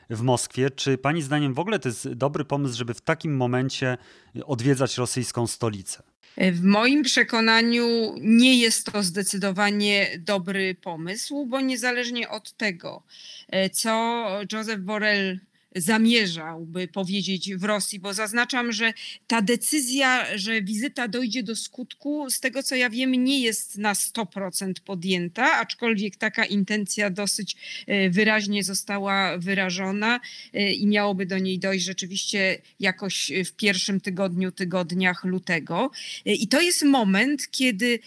w 0.09 0.21
Moskwie. 0.21 0.69
Czy 0.69 0.97
pani 0.97 1.21
zdaniem 1.21 1.53
w 1.53 1.59
ogóle 1.59 1.79
to 1.79 1.89
jest 1.89 2.13
dobry 2.13 2.45
pomysł, 2.45 2.77
żeby 2.77 2.93
w 2.93 3.01
takim 3.01 3.37
momencie 3.37 3.97
odwiedzać 4.45 4.97
rosyjsą 4.97 5.47
stolicę? 5.47 6.03
W 6.37 6.63
moim 6.63 7.03
przekonaniu 7.03 8.15
nie 8.21 8.59
jest 8.59 8.91
to 8.91 9.03
zdecydowanie 9.03 10.19
dobry 10.19 10.75
pomysł, 10.75 11.45
bo 11.45 11.61
niezależnie 11.61 12.29
od 12.29 12.53
tego, 12.53 13.03
e, 13.47 13.69
co 13.69 14.25
Joseph 14.51 14.81
Borrell 14.81 15.39
zamierzałby 15.81 16.87
powiedzieć 16.87 17.55
w 17.55 17.63
Rosji, 17.63 17.99
bo 17.99 18.13
zaznaczam, 18.13 18.71
że 18.71 18.93
ta 19.27 19.41
decyzja, 19.41 20.37
że 20.37 20.61
wizyta 20.61 21.07
dojdzie 21.07 21.43
do 21.43 21.55
skutku, 21.55 22.29
z 22.29 22.39
tego 22.39 22.63
co 22.63 22.75
ja 22.75 22.89
wiem, 22.89 23.11
nie 23.11 23.39
jest 23.39 23.77
na 23.77 23.93
100% 23.93 24.73
podjęta, 24.85 25.53
aczkolwiek 25.53 26.15
taka 26.15 26.45
intencja 26.45 27.09
dosyć 27.09 27.55
e, 27.87 28.09
wyraźnie 28.09 28.63
została 28.63 29.37
wyrażona 29.37 30.19
e, 30.53 30.73
i 30.73 30.87
miałoby 30.87 31.25
do 31.25 31.37
niej 31.37 31.59
dojść 31.59 31.85
rzeczywiście 31.85 32.61
jakoś 32.79 33.31
w 33.45 33.51
pierwszym 33.51 34.01
tygodniu, 34.01 34.51
tygodniach 34.51 35.23
lutego. 35.23 35.91
E, 36.25 36.33
I 36.33 36.47
to 36.47 36.61
jest 36.61 36.83
moment, 36.83 37.51
kiedy 37.51 37.99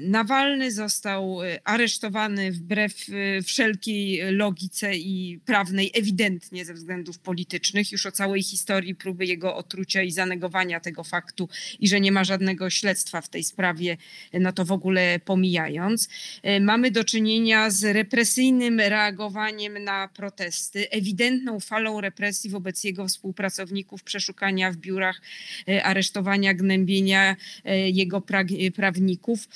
Nawalny 0.00 0.72
został 0.72 1.38
aresztowany 1.64 2.52
wbrew 2.52 3.06
wszelkiej 3.44 4.20
logice 4.32 4.96
i 4.96 5.40
prawnej, 5.44 5.90
ewidentnie 5.94 6.64
ze 6.64 6.74
względu 6.74 6.97
względów 6.98 7.18
politycznych, 7.18 7.92
już 7.92 8.06
o 8.06 8.12
całej 8.12 8.42
historii 8.42 8.94
próby 8.94 9.26
jego 9.26 9.56
otrucia 9.56 10.02
i 10.02 10.10
zanegowania 10.10 10.80
tego 10.80 11.04
faktu 11.04 11.48
i 11.80 11.88
że 11.88 12.00
nie 12.00 12.12
ma 12.12 12.24
żadnego 12.24 12.70
śledztwa 12.70 13.20
w 13.20 13.28
tej 13.28 13.44
sprawie, 13.44 13.96
no 14.32 14.52
to 14.52 14.64
w 14.64 14.72
ogóle 14.72 15.20
pomijając. 15.24 16.08
E, 16.42 16.60
mamy 16.60 16.90
do 16.90 17.04
czynienia 17.04 17.70
z 17.70 17.84
represyjnym 17.84 18.80
reagowaniem 18.80 19.84
na 19.84 20.08
protesty, 20.08 20.90
ewidentną 20.90 21.60
falą 21.60 22.00
represji 22.00 22.50
wobec 22.50 22.84
jego 22.84 23.08
współpracowników, 23.08 24.02
przeszukania 24.02 24.72
w 24.72 24.76
biurach, 24.76 25.20
e, 25.68 25.84
aresztowania, 25.84 26.54
gnębienia 26.54 27.36
e, 27.64 27.90
jego 27.90 28.22
prawników. 28.74 29.48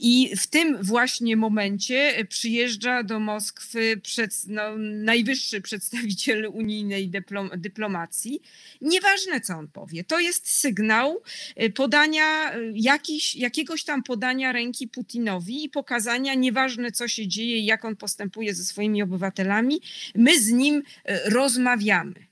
I 0.00 0.32
w 0.36 0.46
tym 0.46 0.82
właśnie 0.82 1.36
momencie 1.36 2.26
przyjeżdża 2.28 3.02
do 3.02 3.20
Moskwy 3.20 4.00
przed, 4.02 4.46
no, 4.46 4.62
najwyższy 4.78 5.60
przedstawiciel 5.60 6.46
Unii 6.52 6.67
unijnej 6.68 7.10
dyplomacji. 7.56 8.40
Nieważne, 8.80 9.40
co 9.40 9.54
on 9.54 9.68
powie. 9.68 10.04
To 10.04 10.20
jest 10.20 10.50
sygnał 10.50 11.22
y, 11.62 11.70
podania 11.70 12.56
y, 12.56 12.72
jakiś, 12.74 13.34
jakiegoś 13.34 13.84
tam 13.84 14.02
podania 14.02 14.52
ręki 14.52 14.88
Putinowi 14.88 15.64
i 15.64 15.68
pokazania, 15.68 16.34
nieważne 16.34 16.92
co 16.92 17.08
się 17.08 17.28
dzieje 17.28 17.56
i 17.56 17.64
jak 17.64 17.84
on 17.84 17.96
postępuje 17.96 18.54
ze 18.54 18.64
swoimi 18.64 19.02
obywatelami, 19.02 19.80
my 20.14 20.40
z 20.40 20.52
nim 20.52 20.76
y, 20.76 21.30
rozmawiamy. 21.30 22.27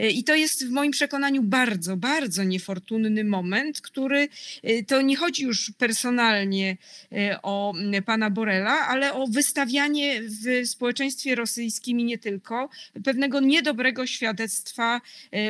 E, 0.00 0.10
I 0.10 0.24
to 0.24 0.34
jest 0.34 0.66
w 0.66 0.70
moim 0.70 0.92
przekonaniu 0.92 1.42
bardzo, 1.42 1.96
bardzo 1.96 2.44
niefortunny 2.44 3.24
moment, 3.24 3.80
który 3.80 4.28
e, 4.62 4.82
to 4.84 5.02
nie 5.02 5.16
chodzi 5.16 5.42
już 5.42 5.72
personalnie 5.78 6.76
e, 7.12 7.42
o 7.42 7.74
pana 8.06 8.30
Borela, 8.30 8.86
ale 8.88 9.14
o 9.14 9.26
wystawianie 9.26 10.22
w 10.22 10.68
społeczeństwie 10.68 11.34
rosyjskim 11.34 12.00
i 12.00 12.04
nie 12.04 12.18
tylko 12.18 12.68
pewnego 13.04 13.40
niedobrego 13.40 14.06
świadectwa 14.06 15.00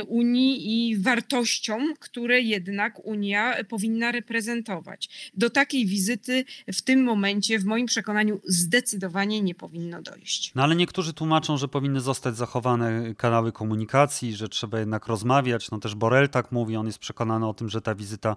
Unii 0.07 0.90
i 0.90 0.99
wartościom, 0.99 1.95
które 1.99 2.40
jednak 2.40 3.07
Unia 3.07 3.64
powinna 3.69 4.12
reprezentować. 4.12 5.30
Do 5.35 5.50
takiej 5.50 5.87
wizyty 5.87 6.45
w 6.73 6.83
tym 6.83 7.04
momencie, 7.04 7.59
w 7.59 7.64
moim 7.64 7.87
przekonaniu, 7.87 8.40
zdecydowanie 8.45 9.40
nie 9.40 9.54
powinno 9.54 10.02
dojść. 10.02 10.52
No 10.54 10.62
ale 10.62 10.76
niektórzy 10.76 11.12
tłumaczą, 11.14 11.57
że 11.57 11.69
powinny 11.69 12.00
zostać 12.00 12.37
zachowane 12.37 13.14
kanały 13.14 13.52
komunikacji, 13.52 14.37
że 14.40 14.49
trzeba 14.49 14.78
jednak 14.78 15.06
rozmawiać. 15.06 15.70
No 15.70 15.78
też 15.78 15.94
Borel 15.94 16.28
tak 16.28 16.52
mówi, 16.52 16.76
on 16.76 16.87
jest 16.87 16.99
przekonany 16.99 17.49
o 17.49 17.54
tym, 17.54 17.68
że 17.68 17.80
ta 17.80 17.94
wizyta 17.94 18.37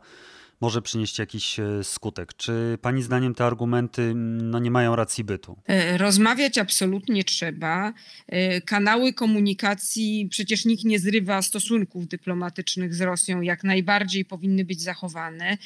może 0.64 0.82
przynieść 0.82 1.20
jakiś 1.20 1.60
e, 1.60 1.84
skutek. 1.84 2.34
Czy 2.38 2.78
pani 2.82 3.04
zdaniem 3.04 3.36
te 3.36 3.46
argumenty 3.46 4.14
no, 4.16 4.60
nie 4.60 4.72
mają 4.72 4.96
racji 4.96 5.24
bytu? 5.24 5.58
E, 5.68 5.98
rozmawiać 5.98 6.58
absolutnie 6.58 7.24
trzeba. 7.24 7.94
E, 8.28 8.62
kanały 8.62 9.14
komunikacji, 9.14 10.28
przecież 10.30 10.66
nikt 10.66 10.84
nie 10.84 11.00
zrywa 11.00 11.42
stosunków 11.42 12.08
dyplomatycznych 12.08 12.94
z 12.94 13.02
Rosją, 13.02 13.42
jak 13.42 13.64
najbardziej 13.64 14.26
powinny 14.26 14.66
być 14.66 14.82
zachowane, 14.82 15.58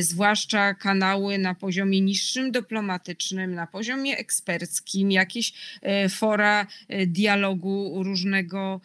zwłaszcza 0.00 0.74
kanały 0.74 1.38
na 1.38 1.54
poziomie 1.54 2.00
niższym 2.00 2.52
dyplomatycznym, 2.52 3.54
na 3.54 3.66
poziomie 3.66 4.16
eksperckim, 4.16 5.10
jakieś 5.10 5.52
fora 6.10 6.66
dialogu 7.06 8.02
różnego 8.04 8.80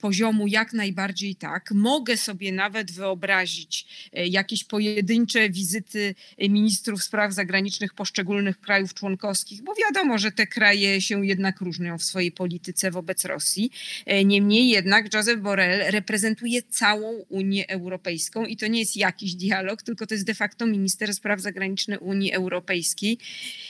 poziomu, 0.00 0.46
jak 0.46 0.72
najbardziej 0.72 1.36
tak. 1.36 1.70
Mogę 1.74 2.16
sobie 2.16 2.52
nawet 2.52 2.92
wyobrazić 2.92 3.86
jakieś 4.12 4.64
pojęcie, 4.64 4.95
pojedyncze 4.96 5.50
wizyty 5.50 6.14
ministrów 6.38 7.04
spraw 7.04 7.32
zagranicznych 7.32 7.94
poszczególnych 7.94 8.60
krajów 8.60 8.94
członkowskich, 8.94 9.62
bo 9.62 9.74
wiadomo, 9.74 10.18
że 10.18 10.32
te 10.32 10.46
kraje 10.46 11.00
się 11.00 11.26
jednak 11.26 11.60
różnią 11.60 11.98
w 11.98 12.02
swojej 12.02 12.32
polityce 12.32 12.90
wobec 12.90 13.24
Rosji. 13.24 13.70
E, 14.06 14.24
niemniej 14.24 14.68
jednak 14.68 15.14
Joseph 15.14 15.40
Borrell 15.40 15.90
reprezentuje 15.90 16.62
całą 16.62 17.24
Unię 17.28 17.68
Europejską 17.68 18.44
i 18.44 18.56
to 18.56 18.66
nie 18.66 18.80
jest 18.80 18.96
jakiś 18.96 19.34
dialog, 19.34 19.82
tylko 19.82 20.06
to 20.06 20.14
jest 20.14 20.26
de 20.26 20.34
facto 20.34 20.66
minister 20.66 21.14
spraw 21.14 21.40
zagranicznych 21.40 22.02
Unii 22.02 22.32
Europejskiej. 22.32 23.18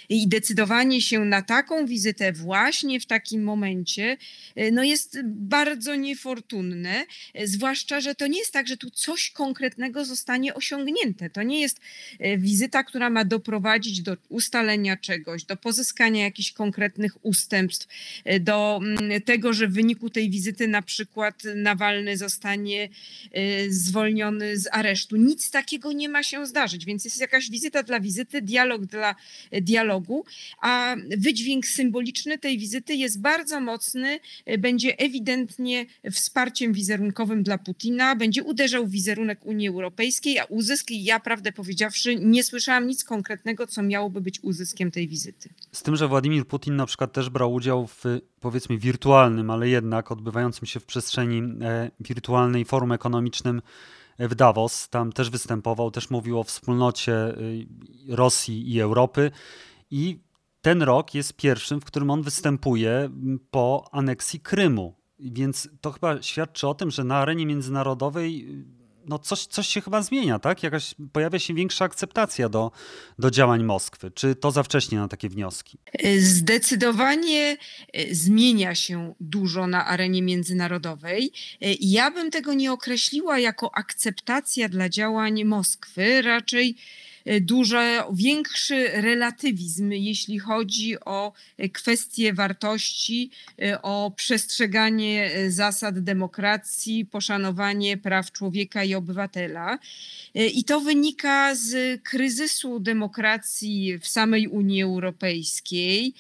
I 0.09 0.29
decydowanie 0.29 1.03
się 1.03 1.25
na 1.25 1.43
taką 1.43 1.87
wizytę 1.87 2.33
właśnie 2.33 3.01
w 3.01 3.07
takim 3.07 3.43
momencie 3.43 4.17
e, 4.57 4.71
no 4.71 4.83
jest 4.83 5.19
bardzo 5.25 5.95
niefortunne, 5.95 7.07
e, 7.35 7.47
zwłaszcza, 7.47 8.01
że 8.01 8.15
to 8.15 8.27
nie 8.27 8.39
jest 8.39 8.53
tak, 8.53 8.69
że 8.69 8.77
tu 8.77 8.91
coś 8.91 9.31
konkretnego 9.31 10.05
zostanie 10.05 10.55
osiągnięte 10.55 11.06
zamknięte. 11.07 11.31
To 11.31 11.43
nie 11.43 11.61
jest 11.61 11.81
e, 12.19 12.39
wizyta, 12.39 12.85
która 12.85 13.11
ma 13.11 13.25
doprowadzić 13.25 14.03
do 14.03 14.17
ustalenia 14.29 14.97
czegoś, 14.97 15.45
do 15.45 15.57
pozyskania 15.57 16.25
jakichś 16.25 16.53
konkretnych 16.53 17.25
ustępstw, 17.25 17.87
e, 18.25 18.41
do 18.41 18.81
mm, 18.83 19.23
tego, 19.23 19.53
że 19.53 19.69
w 19.69 19.73
wyniku 19.73 20.11
tej 20.11 20.31
wizyty 20.31 20.69
na 20.69 20.83
przykład 20.83 21.43
Nawalny 21.55 22.17
zostanie 22.17 22.89
zwolniony 23.69 24.59
z 24.59 24.69
aresztu. 24.73 25.17
Nic 25.17 25.51
takiego 25.51 25.93
nie 25.93 26.09
ma 26.09 26.23
się 26.23 26.47
zdarzyć, 26.47 26.85
więc 26.85 27.05
jest 27.05 27.21
jakaś 27.21 27.51
wizyta 27.51 27.83
dla 27.83 28.01
wizyty, 28.01 28.43
dialog 28.43 28.87
dla 28.87 29.15
dialogu, 29.53 30.25
a 30.61 30.97
wydźwięk 31.17 31.67
symboliczny 31.67 32.39
tej 32.39 32.59
wizyty 32.59 32.95
jest 32.95 33.21
bardzo 33.21 33.61
mocny, 33.61 34.21
będzie 34.59 34.99
ewidentnie 34.99 35.87
wsparciem 36.13 36.73
wizerunkowym 36.73 37.43
dla 37.43 37.59
Putina, 37.59 38.17
będzie 38.17 38.43
uderzał 38.43 38.87
w 38.87 38.91
wizerunek 38.91 39.47
Unii 39.47 39.69
Europejskiej, 39.69 40.39
a 40.39 40.45
uzysk, 40.45 40.91
ja 41.05 41.21
prawdę 41.21 41.53
powiedziawszy, 41.53 42.17
nie 42.17 42.45
słyszałam 42.45 42.87
nic 42.87 43.05
konkretnego, 43.05 43.67
co 43.67 43.83
miałoby 43.83 44.21
być 44.21 44.41
uzyskiem 44.43 44.91
tej 44.91 45.09
wizyty. 45.09 45.49
Z 45.73 45.83
tym, 45.83 45.97
że 45.97 46.09
Władimir 46.09 46.47
Putin 46.47 46.77
na 46.77 46.87
przykład 46.87 47.13
też 47.13 47.31
brał 47.31 47.53
udział 47.53 47.87
w 47.87 48.05
powiedzmy 48.41 48.79
wirtualnym, 48.79 49.51
ale 49.51 49.69
jednak 49.69 50.13
odbywającym 50.13 50.67
się 50.67 50.81
w 50.81 50.85
przestrzeni 50.85 51.43
e, 51.63 51.91
wirtualnej 52.01 52.65
forum 52.65 52.93
ekonomicznym 52.93 53.63
w 54.19 54.35
Davos. 54.35 54.89
Tam 54.89 55.13
też 55.13 55.31
występował, 55.31 55.91
też 55.91 56.11
mówił 56.11 56.41
o 56.41 56.45
wspólnocie 56.45 57.39
y, 57.39 57.67
Rosji 58.09 58.73
i 58.73 58.81
Europy. 58.81 59.31
I 59.91 60.21
ten 60.61 60.83
rok 60.83 61.15
jest 61.15 61.37
pierwszym, 61.37 61.81
w 61.81 61.85
którym 61.85 62.11
on 62.11 62.23
występuje 62.23 63.11
po 63.51 63.89
aneksji 63.93 64.41
Krymu. 64.41 64.95
Więc 65.19 65.69
to 65.81 65.93
chyba 65.93 66.23
świadczy 66.23 66.69
o 66.69 66.75
tym, 66.75 66.91
że 66.91 67.05
na 67.05 67.17
arenie 67.17 67.47
międzynarodowej 67.47 68.49
no 69.07 69.19
coś, 69.19 69.47
coś 69.47 69.69
się 69.69 69.81
chyba 69.81 70.03
zmienia, 70.03 70.39
tak? 70.39 70.63
Jakaś 70.63 70.95
pojawia 71.13 71.39
się 71.39 71.55
większa 71.55 71.85
akceptacja 71.85 72.49
do, 72.49 72.71
do 73.19 73.31
działań 73.31 73.65
Moskwy. 73.65 74.11
Czy 74.11 74.35
to 74.35 74.51
za 74.51 74.63
wcześnie 74.63 74.99
na 74.99 75.09
takie 75.09 75.29
wnioski? 75.29 75.79
Zdecydowanie 76.19 77.57
e, 77.93 78.15
zmienia 78.15 78.75
się 78.75 79.15
dużo 79.21 79.67
na 79.67 79.87
arenie 79.87 80.23
międzynarodowej. 80.23 81.33
E, 81.61 81.75
ja 81.81 82.11
bym 82.11 82.31
tego 82.31 82.55
nie 82.55 82.73
określiła 82.73 83.39
jako 83.39 83.75
akceptacja 83.75 84.69
dla 84.69 84.89
działań 84.89 85.45
Moskwy, 85.45 86.23
raczej 86.23 86.77
dużo 87.41 87.79
większy 88.13 88.89
relatywizm, 88.89 89.91
jeśli 89.91 90.39
chodzi 90.39 91.01
o 91.01 91.33
e, 91.59 91.69
kwestie 91.69 92.33
wartości, 92.33 93.31
e, 93.63 93.83
o 93.83 94.13
przestrzeganie 94.17 95.31
zasad 95.49 95.99
demokracji, 95.99 97.05
poszanowanie 97.05 97.97
praw 97.97 98.33
człowieka 98.33 98.85
i 98.85 98.95
obywatela. 98.95 99.79
I 100.35 100.65
to 100.65 100.81
wynika 100.81 101.55
z 101.55 102.03
kryzysu 102.03 102.81
demokracji 102.81 103.99
w 103.99 104.09
samej 104.09 104.49
Unii 104.49 104.83
Europejskiej. 104.83 106.15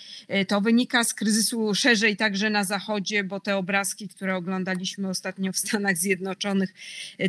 To 0.49 0.61
wynika 0.61 1.05
z 1.05 1.15
kryzysu 1.15 1.75
szerzej 1.75 2.17
także 2.17 2.51
na 2.51 2.65
Zachodzie, 2.65 3.25
bo 3.25 3.41
te 3.41 3.57
obrazki, 3.57 4.09
które 4.09 4.37
oglądaliśmy 4.37 5.09
ostatnio 5.09 5.53
w 5.53 5.59
Stanach 5.59 5.97
Zjednoczonych, 5.97 6.75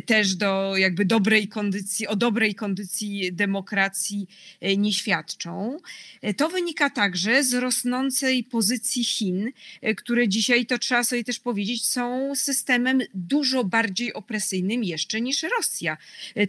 też 0.06 0.34
do 0.34 0.76
jakby 0.76 1.04
dobrej 1.04 1.48
kondycji, 1.48 2.06
o 2.06 2.16
dobrej 2.16 2.54
kondycji 2.54 3.32
demokracji 3.32 3.67
demokracji 3.68 4.26
e, 4.60 4.76
nie 4.76 4.92
świadczą. 4.92 5.78
E, 6.22 6.34
to 6.34 6.48
wynika 6.48 6.90
także 6.90 7.44
z 7.44 7.54
rosnącej 7.54 8.44
pozycji 8.44 9.04
Chin, 9.04 9.52
e, 9.82 9.94
które 9.94 10.28
dzisiaj, 10.28 10.66
to 10.66 10.78
trzeba 10.78 11.04
sobie 11.04 11.24
też 11.24 11.38
powiedzieć, 11.38 11.86
są 11.86 12.34
systemem 12.34 13.00
dużo 13.14 13.64
bardziej 13.64 14.14
opresyjnym 14.14 14.84
jeszcze 14.84 15.20
niż 15.20 15.42
Rosja. 15.42 15.96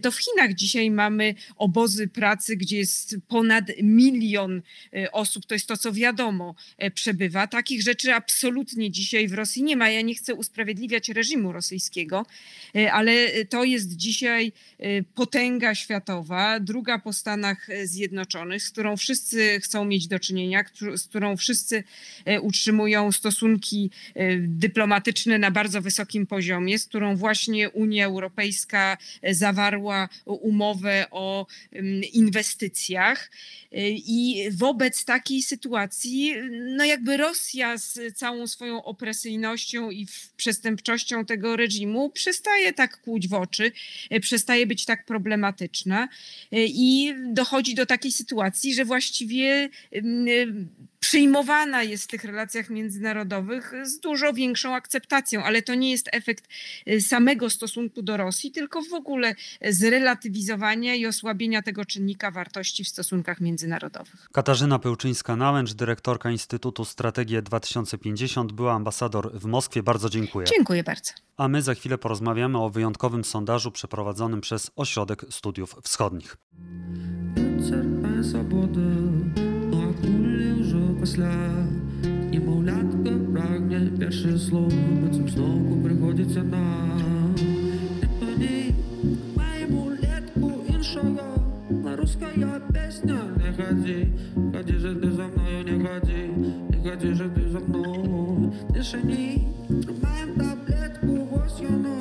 To 0.02 0.10
w 0.12 0.18
Chinach 0.18 0.54
dzisiaj 0.54 0.90
mamy 0.90 1.34
obozy 1.56 2.08
pracy, 2.08 2.56
gdzie 2.56 2.78
jest 2.78 3.16
ponad 3.28 3.64
milion 3.82 4.62
osób, 5.12 5.46
to 5.46 5.54
jest 5.54 5.66
to, 5.66 5.76
co 5.76 5.92
wiadomo, 5.92 6.54
przebywa. 6.94 7.46
Takich 7.46 7.82
rzeczy 7.82 8.14
absolutnie 8.14 8.90
dzisiaj 8.90 9.28
w 9.28 9.32
Rosji 9.32 9.62
nie 9.62 9.76
ma. 9.76 9.90
Ja 9.90 10.02
nie 10.02 10.14
chcę 10.14 10.34
usprawiedliwiać 10.34 11.08
reżimu 11.08 11.52
rosyjskiego, 11.52 12.26
ale 12.92 13.44
to 13.44 13.64
jest 13.64 13.96
dzisiaj 13.96 14.52
potęga 15.14 15.74
światowa, 15.74 16.60
druga 16.60 16.98
po 17.10 17.14
Stanach 17.14 17.68
Zjednoczonych, 17.84 18.62
z 18.62 18.70
którą 18.70 18.96
wszyscy 18.96 19.60
chcą 19.60 19.84
mieć 19.84 20.08
do 20.08 20.18
czynienia, 20.18 20.64
z 20.96 21.02
którą 21.08 21.36
wszyscy 21.36 21.84
e, 22.24 22.40
utrzymują 22.40 23.12
stosunki 23.12 23.90
e, 24.14 24.36
dyplomatyczne 24.36 25.38
na 25.38 25.50
bardzo 25.50 25.82
wysokim 25.82 26.26
poziomie, 26.26 26.78
z 26.78 26.86
którą 26.86 27.16
właśnie 27.16 27.70
Unia 27.70 28.06
Europejska 28.06 28.96
e, 29.22 29.34
zawarła 29.34 30.08
umowę 30.24 31.06
o 31.10 31.46
inwestycjach. 32.12 33.30
I 33.92 34.48
wobec 34.52 35.04
takiej 35.04 35.42
sytuacji, 35.42 36.34
no 36.50 36.84
jakby 36.84 37.16
Rosja 37.16 37.78
z 37.78 37.98
całą 38.14 38.46
swoją 38.46 38.84
opresyjnością 38.84 39.90
i 39.90 40.06
przestępczością 40.36 41.24
tego 41.24 41.56
reżimu 41.56 42.10
przestaje 42.10 42.72
tak 42.72 43.00
kłuć 43.00 43.28
w 43.28 43.34
oczy, 43.34 43.72
przestaje 44.20 44.66
być 44.66 44.84
tak 44.84 45.06
problematyczna 45.06 46.08
i 46.52 46.99
dochodzi 47.32 47.74
do 47.74 47.86
takiej 47.86 48.12
sytuacji, 48.12 48.74
że 48.74 48.84
właściwie 48.84 49.68
przyjmowana 51.00 51.82
jest 51.82 52.04
w 52.04 52.06
tych 52.06 52.24
relacjach 52.24 52.70
międzynarodowych 52.70 53.72
z 53.82 54.00
dużo 54.00 54.32
większą 54.32 54.74
akceptacją, 54.74 55.44
ale 55.44 55.62
to 55.62 55.74
nie 55.74 55.90
jest 55.90 56.08
efekt 56.12 56.48
y, 56.88 57.00
samego 57.00 57.50
stosunku 57.50 58.02
do 58.02 58.16
Rosji, 58.16 58.52
tylko 58.52 58.82
w 58.82 58.94
ogóle 58.94 59.34
zrelatywizowania 59.68 60.94
i 60.94 61.06
osłabienia 61.06 61.62
tego 61.62 61.84
czynnika 61.84 62.30
wartości 62.30 62.84
w 62.84 62.88
stosunkach 62.88 63.40
międzynarodowych. 63.40 64.28
Katarzyna 64.32 64.78
Pełczyńska-Nałęcz, 64.78 65.74
dyrektorka 65.74 66.30
Instytutu 66.30 66.84
Strategie 66.84 67.42
2050, 67.42 68.52
była 68.52 68.74
ambasador 68.74 69.32
w 69.34 69.44
Moskwie. 69.44 69.82
Bardzo 69.82 70.10
dziękuję. 70.10 70.46
Dziękuję 70.46 70.84
bardzo. 70.84 71.12
A 71.36 71.48
my 71.48 71.62
za 71.62 71.74
chwilę 71.74 71.98
porozmawiamy 71.98 72.58
o 72.58 72.70
wyjątkowym 72.70 73.24
sondażu 73.24 73.70
przeprowadzonym 73.70 74.40
przez 74.40 74.70
Ośrodek 74.76 75.24
Studiów 75.30 75.76
Wschodnich. 75.82 76.36
після 81.05 81.31
Немовлятка 82.31 83.11
прагне 83.33 83.91
перше 83.99 84.37
слово, 84.37 84.71
бо 85.01 85.13
цим 85.13 85.29
знову 85.29 85.83
приходиться 85.83 86.43
нам 86.43 87.35
І 88.03 88.05
тоді 88.19 88.73
маємо 89.35 89.85
летку 89.85 90.51
іншого 90.67 91.19
На 91.69 91.95
русская 91.95 92.61
песня 92.73 93.19
Не 93.37 93.63
ходи, 93.63 94.07
ходи 94.35 94.79
же 94.79 94.95
ти 94.95 95.11
за 95.11 95.23
мною, 95.27 95.65
не 95.65 95.87
ходи 95.87 96.29
Не 96.69 96.89
ходи 96.89 97.13
же 97.13 97.29
ти 97.29 97.49
за 97.49 97.59
мною 97.59 98.53
Тишині, 98.73 99.47
тримаємо 99.67 100.33
таблетку, 100.37 101.39
ось 101.45 101.61
воно 101.69 101.95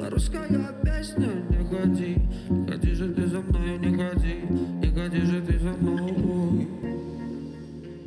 На 0.00 0.10
русская 0.10 0.68
песня, 0.84 1.28
не 1.50 1.64
ходи 1.70 2.16
Ходи 2.48 2.94
же 2.94 3.08
ти 3.08 3.22
за 3.28 3.40
мною, 3.40 3.80
не 3.82 4.04
ходи 4.04 4.36
Не 4.82 5.02
ходи 5.02 5.26
же 5.26 5.40
ти 5.40 5.58
за 5.58 5.72
мною 5.80 6.65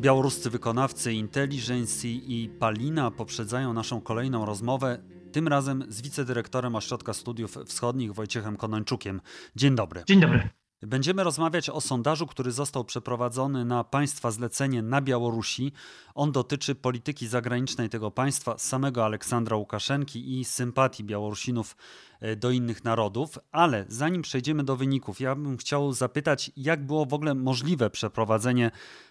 Białoruscy 0.01 0.51
wykonawcy 0.51 1.13
Intelligence 1.13 2.09
i 2.09 2.51
Palina 2.59 3.11
poprzedzają 3.11 3.73
naszą 3.73 4.01
kolejną 4.01 4.47
rozmowę, 4.47 5.03
tym 5.33 5.49
razem 5.49 5.85
z 5.89 6.03
wicedyrektorem 6.03 6.77
Ośrodka 6.77 7.13
Studiów 7.15 7.59
Wschodnich 7.67 8.15
Wojciechem 8.15 8.57
Konończukiem. 8.57 9.21
Dzień 9.57 9.75
dobry. 9.75 10.03
Dzień 10.07 10.21
dobry. 10.21 10.49
Będziemy 10.83 11.25
rozmawiać 11.25 11.71
o 11.71 11.81
sondażu, 11.81 12.27
który 12.27 12.53
został 12.53 12.85
przeprowadzony 12.85 13.65
na 13.65 13.85
państwa 13.85 14.31
zlecenie 14.31 14.83
na 14.83 15.01
Białorusi. 15.01 15.73
On 16.15 16.33
dotyczy 16.33 16.75
polityki 16.75 17.27
zagranicznej 17.27 17.89
tego 17.89 18.11
państwa, 18.11 18.59
samego 18.59 19.05
Aleksandra 19.05 19.57
Łukaszenki 19.57 20.41
i 20.41 20.45
sympatii 20.45 21.05
Białorusinów 21.05 21.77
do 22.37 22.51
innych 22.51 22.85
narodów. 22.85 23.39
Ale 23.53 23.85
zanim 23.89 24.23
przejdziemy 24.23 24.65
do 24.65 24.77
wyników, 24.77 25.21
ja 25.21 25.35
bym 25.35 25.57
chciał 25.57 25.93
zapytać, 25.93 26.51
jak 26.57 26.87
było 26.87 27.07
w 27.07 27.15
ogóle 27.15 27.35
możliwe 27.35 27.91
przeprowadzenie 27.91 28.71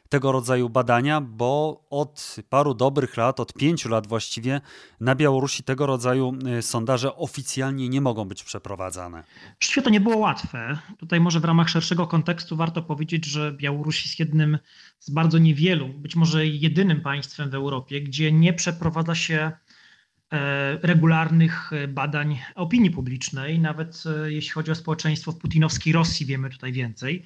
tego 0.10 0.32
rodzaju 0.32 0.70
badania, 0.70 1.22
bo 1.22 1.82
od 1.90 2.36
paru 2.50 2.74
dobrych 2.74 3.18
lat, 3.18 3.40
od 3.40 3.54
pięciu 3.54 3.90
lat 3.90 4.08
właściwie, 4.08 4.62
na 5.00 5.16
Białorusi 5.16 5.64
tego 5.64 5.86
rodzaju 5.86 6.34
y, 6.60 6.62
sondaże 6.62 7.16
oficjalnie 7.16 7.90
nie 7.90 8.02
mogą 8.02 8.26
być 8.26 8.44
przeprowadzane. 8.44 9.24
Rzeczywiście 9.60 9.82
to 9.82 9.90
nie 9.90 10.02
było 10.02 10.18
łatwe. 10.18 10.80
Tutaj 10.98 11.20
może 11.20 11.40
w 11.40 11.46
ramach 11.46 11.70
szerszego 11.70 12.08
kontekstu 12.08 12.56
warto 12.56 12.82
powiedzieć, 12.82 13.26
że 13.26 13.52
Białoruś 13.52 14.06
jest 14.06 14.20
jednym 14.20 14.58
z 15.00 15.10
bardzo 15.10 15.38
niewielu, 15.38 15.90
być 15.90 16.16
może 16.16 16.48
jedynym 16.48 17.02
państwem 17.02 17.50
w 17.50 17.56
Europie, 17.56 18.02
gdzie 18.02 18.32
nie 18.32 18.54
przeprowadza 18.54 19.16
się 19.16 19.40
E, 19.42 19.52
regularnych 20.82 21.74
e, 21.74 21.88
badań 21.88 22.40
opinii 22.56 22.92
publicznej, 22.92 23.60
nawet 23.60 24.04
e, 24.06 24.32
jeśli 24.32 24.52
chodzi 24.52 24.72
o 24.72 24.76
społeczeństwo 24.76 25.32
w 25.32 25.38
putinowskiej 25.38 25.94
Rosji, 25.94 26.26
wiemy 26.26 26.50
tutaj 26.50 26.72
więcej, 26.72 27.24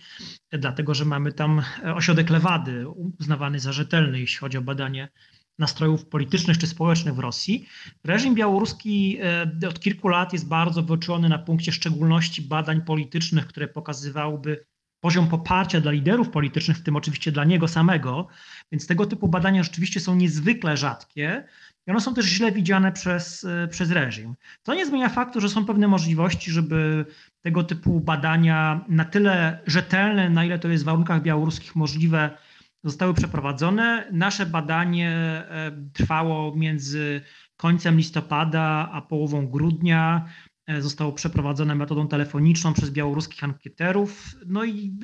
dlatego 0.51 0.93
że 0.93 1.05
mamy 1.05 1.33
tam 1.33 1.61
ośrodek 1.95 2.29
Lewady, 2.29 2.87
uznawany 3.19 3.59
za 3.59 3.73
rzetelny, 3.73 4.19
jeśli 4.19 4.37
chodzi 4.37 4.57
o 4.57 4.61
badanie 4.61 5.09
nastrojów 5.59 6.05
politycznych 6.05 6.57
czy 6.57 6.67
społecznych 6.67 7.15
w 7.15 7.19
Rosji. 7.19 7.67
Reżim 8.03 8.35
białoruski 8.35 9.19
od 9.69 9.79
kilku 9.79 10.07
lat 10.07 10.33
jest 10.33 10.47
bardzo 10.47 10.83
wyczulony 10.83 11.29
na 11.29 11.39
punkcie 11.39 11.71
szczególności 11.71 12.41
badań 12.41 12.81
politycznych, 12.81 13.47
które 13.47 13.67
pokazywałyby 13.67 14.65
poziom 15.03 15.27
poparcia 15.27 15.81
dla 15.81 15.91
liderów 15.91 16.29
politycznych, 16.29 16.77
w 16.77 16.83
tym 16.83 16.95
oczywiście 16.95 17.31
dla 17.31 17.43
niego 17.43 17.67
samego, 17.67 18.27
więc 18.71 18.87
tego 18.87 19.05
typu 19.05 19.27
badania 19.27 19.63
rzeczywiście 19.63 19.99
są 19.99 20.15
niezwykle 20.15 20.77
rzadkie 20.77 21.47
i 21.87 21.91
one 21.91 22.01
są 22.01 22.13
też 22.13 22.25
źle 22.25 22.51
widziane 22.51 22.91
przez, 22.91 23.43
e, 23.43 23.67
przez 23.67 23.91
reżim. 23.91 24.35
To 24.63 24.73
nie 24.73 24.85
zmienia 24.85 25.09
faktu, 25.09 25.41
że 25.41 25.49
są 25.49 25.65
pewne 25.65 25.87
możliwości, 25.87 26.51
żeby 26.51 27.05
tego 27.41 27.63
typu 27.63 27.99
badania 27.99 28.85
na 28.89 29.05
tyle 29.05 29.59
rzetelne, 29.67 30.29
na 30.29 30.45
ile 30.45 30.59
to 30.59 30.67
jest 30.67 30.83
w 30.83 30.85
warunkach 30.85 31.21
białoruskich 31.21 31.75
możliwe, 31.75 32.37
zostały 32.83 33.13
przeprowadzone. 33.13 34.07
Nasze 34.11 34.45
badanie 34.45 35.09
e, 35.09 35.71
trwało 35.93 36.55
między 36.55 37.21
końcem 37.57 37.97
listopada 37.97 38.89
a 38.91 39.01
połową 39.01 39.47
grudnia. 39.47 40.29
E, 40.67 40.81
zostało 40.81 41.11
przeprowadzone 41.11 41.75
metodą 41.75 42.07
telefoniczną 42.07 42.73
przez 42.73 42.91
białoruskich 42.91 43.43
ankieterów. 43.43 44.35
No 44.45 44.63
i 44.63 44.97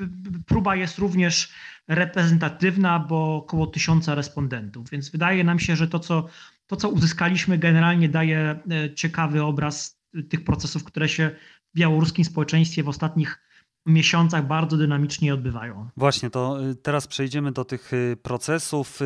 próba 0.45 0.75
jest 0.75 0.97
również 0.97 1.53
reprezentatywna, 1.87 2.99
bo 2.99 3.35
około 3.35 3.67
tysiąca 3.67 4.15
respondentów. 4.15 4.89
Więc 4.89 5.09
wydaje 5.09 5.43
nam 5.43 5.59
się, 5.59 5.75
że 5.75 5.87
to 5.87 5.99
co, 5.99 6.25
to, 6.69 6.75
co 6.75 6.89
uzyskaliśmy, 6.89 7.58
generalnie 7.58 8.10
daje 8.10 8.60
e, 8.71 8.93
ciekawy 8.93 9.43
obraz 9.43 9.99
tych 10.29 10.43
procesów, 10.43 10.84
które 10.84 11.10
się 11.10 11.32
w 11.75 11.77
białoruskim 11.79 12.25
społeczeństwie 12.25 12.84
w 12.84 12.89
ostatnich 12.89 13.39
miesiącach 13.86 14.47
bardzo 14.47 14.77
dynamicznie 14.77 15.34
odbywają. 15.34 15.89
Właśnie, 15.97 16.29
to 16.29 16.69
y, 16.69 16.75
teraz 16.75 17.08
przejdziemy 17.08 17.51
do 17.51 17.65
tych 17.65 17.91
procesów. 18.21 18.99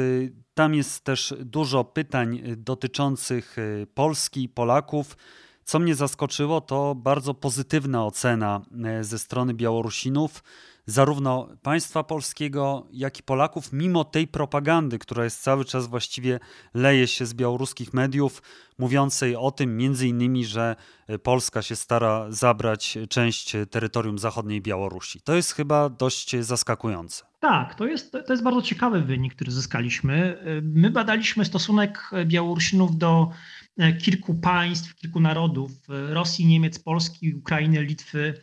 Tam 0.53 0.75
jest 0.75 1.03
też 1.03 1.33
dużo 1.39 1.83
pytań 1.83 2.41
dotyczących 2.57 3.55
Polski, 3.93 4.49
Polaków. 4.49 5.17
Co 5.63 5.79
mnie 5.79 5.95
zaskoczyło, 5.95 6.61
to 6.61 6.95
bardzo 6.95 7.33
pozytywna 7.33 8.05
ocena 8.05 8.61
e, 8.85 9.03
ze 9.03 9.19
strony 9.19 9.53
Białorusinów, 9.53 10.43
zarówno 10.85 11.47
państwa 11.61 12.03
polskiego, 12.03 12.87
jak 12.91 13.19
i 13.19 13.23
Polaków, 13.23 13.73
mimo 13.73 14.03
tej 14.03 14.27
propagandy, 14.27 14.99
która 14.99 15.23
jest 15.23 15.43
cały 15.43 15.65
czas 15.65 15.87
właściwie 15.87 16.39
leje 16.73 17.07
się 17.07 17.25
z 17.25 17.33
białoruskich 17.33 17.93
mediów, 17.93 18.41
mówiącej 18.77 19.35
o 19.35 19.51
tym 19.51 19.77
między 19.77 20.07
innymi, 20.07 20.45
że 20.45 20.75
e, 21.07 21.19
Polska 21.19 21.61
się 21.61 21.75
stara 21.75 22.25
zabrać 22.29 22.97
część 23.09 23.53
terytorium 23.71 24.19
zachodniej 24.19 24.61
Białorusi. 24.61 25.21
To 25.21 25.35
jest 25.35 25.51
chyba 25.51 25.89
dość 25.89 26.35
zaskakujące. 26.39 27.25
Tak, 27.39 27.75
to 27.75 27.85
jest, 27.85 28.11
to 28.11 28.33
jest 28.33 28.43
bardzo 28.43 28.61
ciekawy 28.61 29.01
wynik, 29.01 29.35
który 29.35 29.51
zyskaliśmy. 29.51 30.37
E, 30.39 30.61
my 30.61 30.89
badaliśmy 30.89 31.45
stosunek 31.45 32.11
Białorusinów 32.25 32.97
do 32.97 33.31
E, 33.77 33.93
kilku 33.93 34.33
państw, 34.33 34.95
kilku 34.95 35.19
narodów 35.19 35.71
Rosji, 35.87 36.45
Niemiec, 36.45 36.79
Polski, 36.79 37.35
Ukrainy, 37.35 37.81
Litwy, 37.81 38.33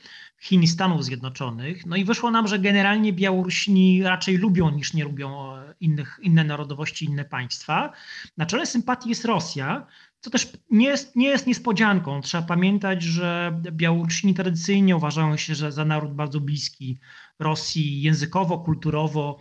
Chin 0.40 0.62
i 0.62 0.68
Stanów 0.68 1.04
Zjednoczonych. 1.04 1.86
No 1.86 1.96
i 1.96 2.04
wyszło 2.04 2.30
nam, 2.30 2.48
że 2.48 2.58
generalnie 2.58 3.12
Białorusini 3.12 4.02
raczej 4.02 4.36
lubią 4.36 4.70
niż 4.70 4.94
nie 4.94 5.04
lubią 5.04 5.56
e, 5.56 5.74
innych, 5.80 6.20
inne 6.22 6.44
narodowości, 6.44 7.04
inne 7.04 7.24
państwa. 7.24 7.92
Na 8.36 8.46
czele 8.46 8.66
sympatii 8.66 9.08
jest 9.08 9.24
Rosja, 9.24 9.86
co 10.20 10.30
też 10.30 10.52
nie 10.70 10.86
jest, 10.86 11.16
nie 11.16 11.28
jest 11.28 11.46
niespodzianką. 11.46 12.20
Trzeba 12.20 12.42
pamiętać, 12.42 13.02
że 13.02 13.60
Białorusini 13.72 14.34
tradycyjnie 14.34 14.96
uważają 14.96 15.36
się 15.36 15.54
że 15.54 15.72
za 15.72 15.84
naród 15.84 16.14
bardzo 16.14 16.40
bliski 16.40 16.98
Rosji 17.38 18.02
językowo, 18.02 18.58
kulturowo, 18.58 19.38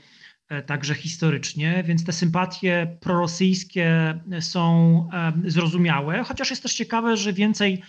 E, 0.50 0.62
także 0.64 0.96
historycznie, 0.96 1.84
więc 1.88 2.06
te 2.06 2.12
sympatie 2.14 2.98
prorosyjskie 3.00 4.20
są 4.40 5.10
e, 5.14 5.34
zrozumiałe, 5.46 6.24
chociaż 6.24 6.50
jest 6.50 6.64
też 6.64 6.74
ciekawe, 6.74 7.18
że 7.18 7.34
więcej 7.34 7.82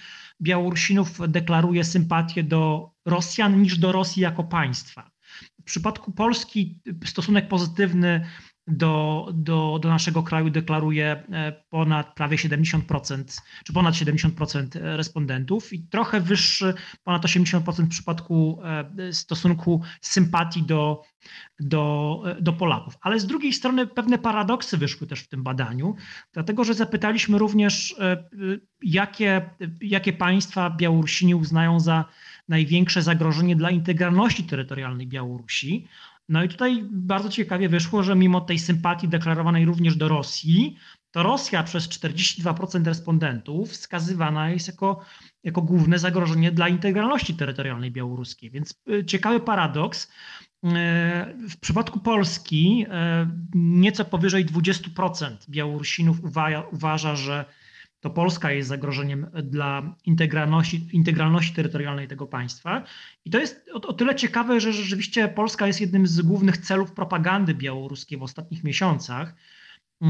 Białorusinów 0.42 1.18
deklaruje 1.28 1.84
sympatię 1.84 2.42
do 2.42 2.89
Rosjan 3.10 3.62
niż 3.62 3.78
do 3.78 3.92
Rosji 3.92 4.22
jako 4.22 4.44
państwa. 4.44 5.10
W 5.60 5.64
przypadku 5.64 6.12
Polski 6.12 6.80
stosunek 7.04 7.48
pozytywny 7.48 8.26
do, 8.70 9.28
do, 9.34 9.78
do 9.82 9.88
naszego 9.88 10.22
kraju 10.22 10.50
deklaruje 10.50 11.06
e, 11.06 11.52
ponad 11.70 12.14
prawie 12.14 12.36
70%, 12.36 13.40
czy 13.64 13.72
ponad 13.72 13.94
70% 13.94 14.66
respondentów 14.72 15.72
i 15.72 15.82
trochę 15.82 16.20
wyższy, 16.20 16.74
ponad 17.04 17.22
80% 17.22 17.84
w 17.84 17.88
przypadku 17.88 18.60
e, 18.98 19.12
stosunku 19.12 19.82
sympatii 20.00 20.62
do, 20.62 21.02
do, 21.60 22.22
e, 22.26 22.42
do 22.42 22.52
Polaków. 22.52 22.94
Ale 23.00 23.20
z 23.20 23.26
drugiej 23.26 23.52
strony 23.52 23.86
pewne 23.86 24.18
paradoksy 24.18 24.76
wyszły 24.76 25.06
też 25.06 25.20
w 25.20 25.28
tym 25.28 25.42
badaniu, 25.42 25.96
dlatego 26.32 26.64
że 26.64 26.74
zapytaliśmy 26.74 27.38
również, 27.38 27.94
jakie, 28.82 29.50
jakie 29.80 30.12
państwa 30.12 30.70
Białorusini 30.70 31.34
uznają 31.34 31.80
za 31.80 32.04
największe 32.50 33.02
zagrożenie 33.02 33.56
dla 33.56 33.70
integralności 33.70 34.44
terytorialnej 34.44 35.06
Białorusi. 35.06 35.88
No 36.28 36.44
i 36.44 36.48
tutaj 36.48 36.84
bardzo 36.90 37.28
ciekawie 37.28 37.68
wyszło, 37.68 38.02
że 38.02 38.16
mimo 38.16 38.40
tej 38.40 38.58
sympatii 38.58 39.08
deklarowanej 39.08 39.64
również 39.64 39.96
do 39.96 40.08
Rosji, 40.08 40.76
to 41.10 41.22
Rosja 41.22 41.62
przez 41.62 41.88
42% 41.88 42.84
respondentów 42.84 43.70
wskazywana 43.70 44.50
jest 44.50 44.66
jako, 44.66 45.00
jako 45.44 45.62
główne 45.62 45.98
zagrożenie 45.98 46.52
dla 46.52 46.68
integralności 46.68 47.34
terytorialnej 47.34 47.90
białoruskiej. 47.90 48.50
Więc 48.50 48.74
y, 48.90 49.04
ciekawy 49.04 49.40
paradoks. 49.40 50.04
Y, 50.04 50.68
w 51.48 51.56
przypadku 51.60 52.00
Polski 52.00 52.86
y, 52.86 52.88
nieco 53.54 54.04
powyżej 54.04 54.46
20% 54.46 55.36
Białorusinów 55.48 56.24
uważa, 56.24 56.62
uważa 56.72 57.16
że 57.16 57.44
to 58.00 58.10
Polska 58.10 58.52
jest 58.52 58.68
zagrożeniem 58.68 59.26
dla 59.42 59.96
integralności, 60.04 60.88
integralności 60.92 61.54
terytorialnej 61.54 62.08
tego 62.08 62.26
państwa. 62.26 62.84
I 63.24 63.30
to 63.30 63.38
jest 63.38 63.70
o, 63.72 63.80
o, 63.80 63.92
tyle 63.92 64.14
ciekawe, 64.14 64.60
że 64.60 64.72
rzeczywiście 64.72 65.28
Polska 65.28 65.66
jest 65.66 65.80
jednym 65.80 66.06
z 66.06 66.20
głównych 66.20 66.58
celów 66.58 66.92
propagandy 66.92 67.54
białoruskiej 67.54 68.18
w 68.18 68.22
ostatnich 68.22 68.64
miesiącach, 68.64 69.34
e, 70.02 70.06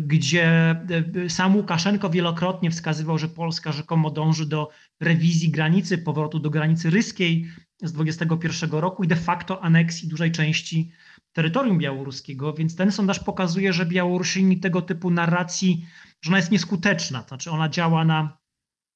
gdzie 0.00 0.76
e, 1.24 1.30
sam 1.30 1.56
Łukaszenko 1.56 2.10
wielokrotnie 2.10 2.70
wskazywał, 2.70 3.18
że 3.18 3.28
Polska 3.28 3.72
rzekomo 3.72 4.10
dąży 4.10 4.46
do 4.46 4.70
rewizji 5.00 5.50
granicy, 5.50 5.98
powrotu 5.98 6.38
do 6.38 6.50
granicy 6.50 6.90
ryskiej 6.90 7.48
z 7.82 7.92
21 7.92 8.70
roku 8.70 9.04
i 9.04 9.08
de 9.08 9.16
facto 9.16 9.64
aneksji 9.64 10.08
dużej 10.08 10.32
części 10.32 10.90
terytorium 11.32 11.78
białoruskiego, 11.78 12.54
więc 12.54 12.76
ten 12.76 12.92
sondaż 12.92 13.20
pokazuje, 13.20 13.72
że 13.72 13.86
Białorusini 13.86 14.60
tego 14.60 14.82
typu 14.82 15.10
narracji 15.10 15.86
że 16.22 16.30
ona 16.30 16.36
jest 16.36 16.50
nieskuteczna, 16.50 17.22
to 17.22 17.28
znaczy 17.28 17.50
ona 17.50 17.68
działa 17.68 18.04
na 18.04 18.40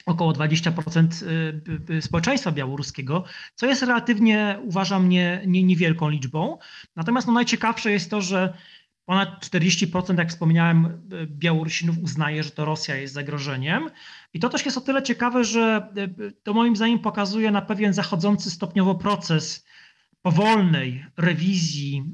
około 0.07 0.33
20% 0.33 1.23
y, 1.23 1.95
y, 1.95 2.03
społeczeństwa 2.03 2.53
białoruskiego, 2.53 3.25
co 3.55 3.67
jest 3.67 3.83
relatywnie, 3.83 4.59
uważam, 4.63 5.09
nie, 5.09 5.43
nie, 5.47 5.63
niewielką 5.63 6.09
liczbą. 6.09 6.59
Natomiast 6.97 7.27
no, 7.27 7.33
najciekawsze 7.33 7.93
jest 7.93 8.11
to, 8.11 8.21
że 8.21 8.55
ponad 9.05 9.47
40%, 9.47 10.19
jak 10.19 10.29
wspomniałem, 10.29 10.87
y, 10.87 11.27
Białorusinów 11.27 11.99
uznaje, 11.99 12.43
że 12.43 12.51
to 12.51 12.65
Rosja 12.65 12.97
jest 12.97 13.15
zagrożeniem. 13.15 13.91
I 14.35 14.41
to 14.41 14.49
też 14.49 14.65
jest 14.65 14.79
o 14.79 14.81
tyle 14.81 15.03
ciekawe, 15.03 15.45
że 15.45 15.89
to 16.43 16.55
moim 16.55 16.77
zdaniem 16.77 16.99
pokazuje 16.99 17.51
na 17.51 17.63
pewien 17.63 17.93
zachodzący 17.93 18.51
stopniowo 18.51 18.95
proces 18.95 19.67
powolnej 20.23 21.05
rewizji 21.17 22.05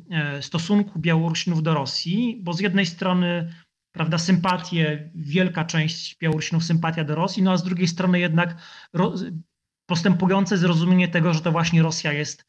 stosunku 0.40 0.98
Białorusinów 0.98 1.62
do 1.62 1.74
Rosji, 1.74 2.40
bo 2.42 2.52
z 2.52 2.60
jednej 2.60 2.86
strony 2.86 3.52
prawda, 3.92 4.18
sympatię, 4.18 5.10
wielka 5.14 5.64
część 5.64 6.18
Białorusinów 6.18 6.64
sympatia 6.64 7.04
do 7.04 7.14
Rosji, 7.14 7.42
no 7.42 7.52
a 7.52 7.56
z 7.56 7.62
drugiej 7.62 7.88
strony 7.88 8.20
jednak 8.20 8.56
postępujące 9.86 10.58
zrozumienie 10.58 11.08
tego, 11.08 11.34
że 11.34 11.40
to 11.40 11.52
właśnie 11.52 11.82
Rosja 11.82 12.12
jest 12.12 12.44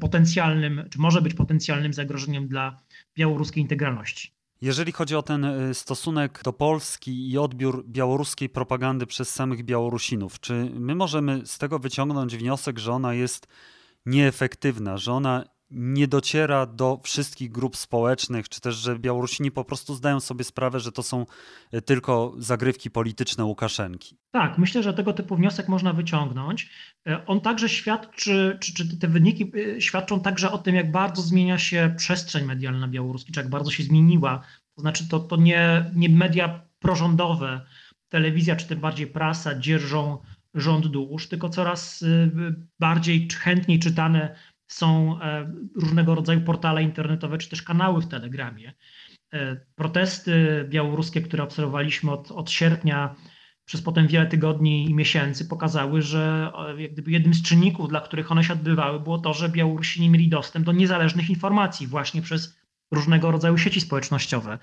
potencjalnym, 0.00 0.88
czy 0.90 0.98
może 0.98 1.22
być 1.22 1.34
potencjalnym 1.34 1.92
zagrożeniem 1.92 2.48
dla 2.48 2.80
białoruskiej 3.16 3.62
integralności. 3.62 4.36
Jeżeli 4.60 4.92
chodzi 4.92 5.16
o 5.16 5.22
ten 5.22 5.44
y, 5.44 5.74
stosunek 5.74 6.40
do 6.44 6.52
Polski 6.52 7.30
i 7.30 7.38
odbiór 7.38 7.84
białoruskiej 7.88 8.48
propagandy 8.48 9.06
przez 9.06 9.34
samych 9.34 9.64
Białorusinów, 9.64 10.40
czy 10.40 10.70
my 10.74 10.94
możemy 10.94 11.46
z 11.46 11.58
tego 11.58 11.78
wyciągnąć 11.78 12.36
wniosek, 12.36 12.78
że 12.78 12.92
ona 12.92 13.14
jest 13.14 13.46
nieefektywna, 14.06 14.96
że 14.98 15.12
ona 15.12 15.44
nie 15.70 16.08
dociera 16.08 16.66
do 16.66 17.00
wszystkich 17.02 17.52
grup 17.52 17.76
społecznych, 17.76 18.48
czy 18.48 18.60
też, 18.60 18.76
że 18.76 18.98
Białorusini 18.98 19.50
po 19.50 19.64
prostu 19.64 19.94
zdają 19.94 20.20
sobie 20.20 20.44
sprawę, 20.44 20.80
że 20.80 20.92
to 20.92 21.02
są 21.02 21.26
e, 21.72 21.82
tylko 21.82 22.34
zagrywki 22.38 22.90
polityczne 22.90 23.44
Łukaszenki. 23.44 24.18
Tak, 24.30 24.58
myślę, 24.58 24.82
że 24.82 24.94
tego 24.94 25.12
typu 25.12 25.36
wniosek 25.36 25.68
można 25.68 25.92
wyciągnąć. 25.92 26.70
E, 27.08 27.26
on 27.26 27.40
także 27.40 27.68
świadczy, 27.68 28.58
czy, 28.60 28.74
czy 28.74 28.98
te 28.98 29.08
wyniki 29.08 29.52
e, 29.76 29.80
świadczą 29.80 30.20
także 30.20 30.52
o 30.52 30.58
tym, 30.58 30.74
jak 30.74 30.90
bardzo 30.90 31.22
zmienia 31.22 31.58
się 31.58 31.94
przestrzeń 31.96 32.44
medialna 32.44 32.88
białoruski, 32.88 33.32
czy 33.32 33.40
jak 33.40 33.48
bardzo 33.48 33.70
się 33.70 33.82
zmieniła. 33.82 34.42
To 34.74 34.80
znaczy, 34.80 35.08
to, 35.08 35.20
to 35.20 35.36
nie, 35.36 35.90
nie 35.94 36.08
media 36.08 36.60
prorządowe, 36.78 37.60
telewizja, 38.08 38.56
czy 38.56 38.66
tym 38.66 38.80
bardziej 38.80 39.06
prasa 39.06 39.58
dzierżą 39.58 40.18
rząd 40.54 40.86
dusz, 40.86 41.28
tylko 41.28 41.48
coraz 41.48 42.04
bardziej 42.78 43.28
chętniej 43.30 43.78
czytane 43.78 44.36
są 44.68 45.20
e, 45.22 45.52
różnego 45.74 46.14
rodzaju 46.14 46.40
portale 46.40 46.82
internetowe 46.82 47.38
czy 47.38 47.50
też 47.50 47.62
kanały 47.62 48.02
w 48.02 48.08
Telegramie. 48.08 48.72
Protesty 49.74 50.66
białoruskie, 50.68 51.20
które 51.20 51.42
obserwowaliśmy 51.42 52.10
od, 52.10 52.30
od 52.30 52.50
sierpnia 52.50 53.14
przez 53.64 53.82
potem 53.82 54.06
wiele 54.06 54.26
tygodni 54.26 54.90
i 54.90 54.94
miesięcy 54.94 55.48
pokazały, 55.48 56.02
że 56.02 56.52
jak 56.78 56.92
gdyby 56.92 57.10
jednym 57.10 57.34
z 57.34 57.42
czynników, 57.42 57.88
dla 57.88 58.00
których 58.00 58.32
one 58.32 58.44
się 58.44 58.52
odbywały, 58.52 59.00
było 59.00 59.18
to, 59.18 59.34
że 59.34 59.48
Białorusini 59.48 60.10
mieli 60.10 60.28
dostęp 60.28 60.66
do 60.66 60.72
niezależnych 60.72 61.30
informacji 61.30 61.86
właśnie 61.86 62.22
przez 62.22 62.60
różnego 62.90 63.30
rodzaju 63.30 63.58
sieci 63.58 63.80
społecznościowe. 63.80 64.58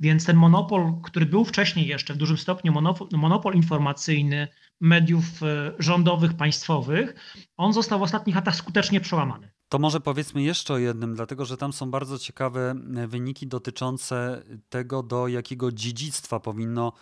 Więc 0.00 0.24
ten 0.24 0.36
monopol, 0.36 0.92
który 1.02 1.26
był 1.26 1.44
wcześniej 1.44 1.86
jeszcze 1.86 2.14
w 2.14 2.16
dużym 2.16 2.38
stopniu 2.38 2.72
monopol, 2.72 3.08
monopol 3.12 3.54
informacyjny 3.54 4.48
mediów 4.80 5.42
e, 5.42 5.72
rządowych, 5.78 6.34
państwowych, 6.34 7.14
on 7.56 7.72
został 7.72 7.98
w 7.98 8.02
ostatnich 8.02 8.36
latach 8.36 8.56
skutecznie 8.56 9.00
przełamany. 9.00 9.50
To 9.68 9.78
może 9.78 10.00
powiedzmy 10.00 10.42
jeszcze 10.42 10.74
o 10.74 10.78
jednym, 10.78 11.14
dlatego 11.14 11.44
że 11.44 11.56
tam 11.56 11.72
są 11.72 11.90
bardzo 11.90 12.18
ciekawe 12.18 12.74
e, 12.96 13.06
wyniki 13.06 13.46
dotyczące 13.46 14.42
tego, 14.68 15.02
do 15.02 15.28
jakiego 15.28 15.72
dziedzictwa 15.72 16.40
powinno 16.40 16.92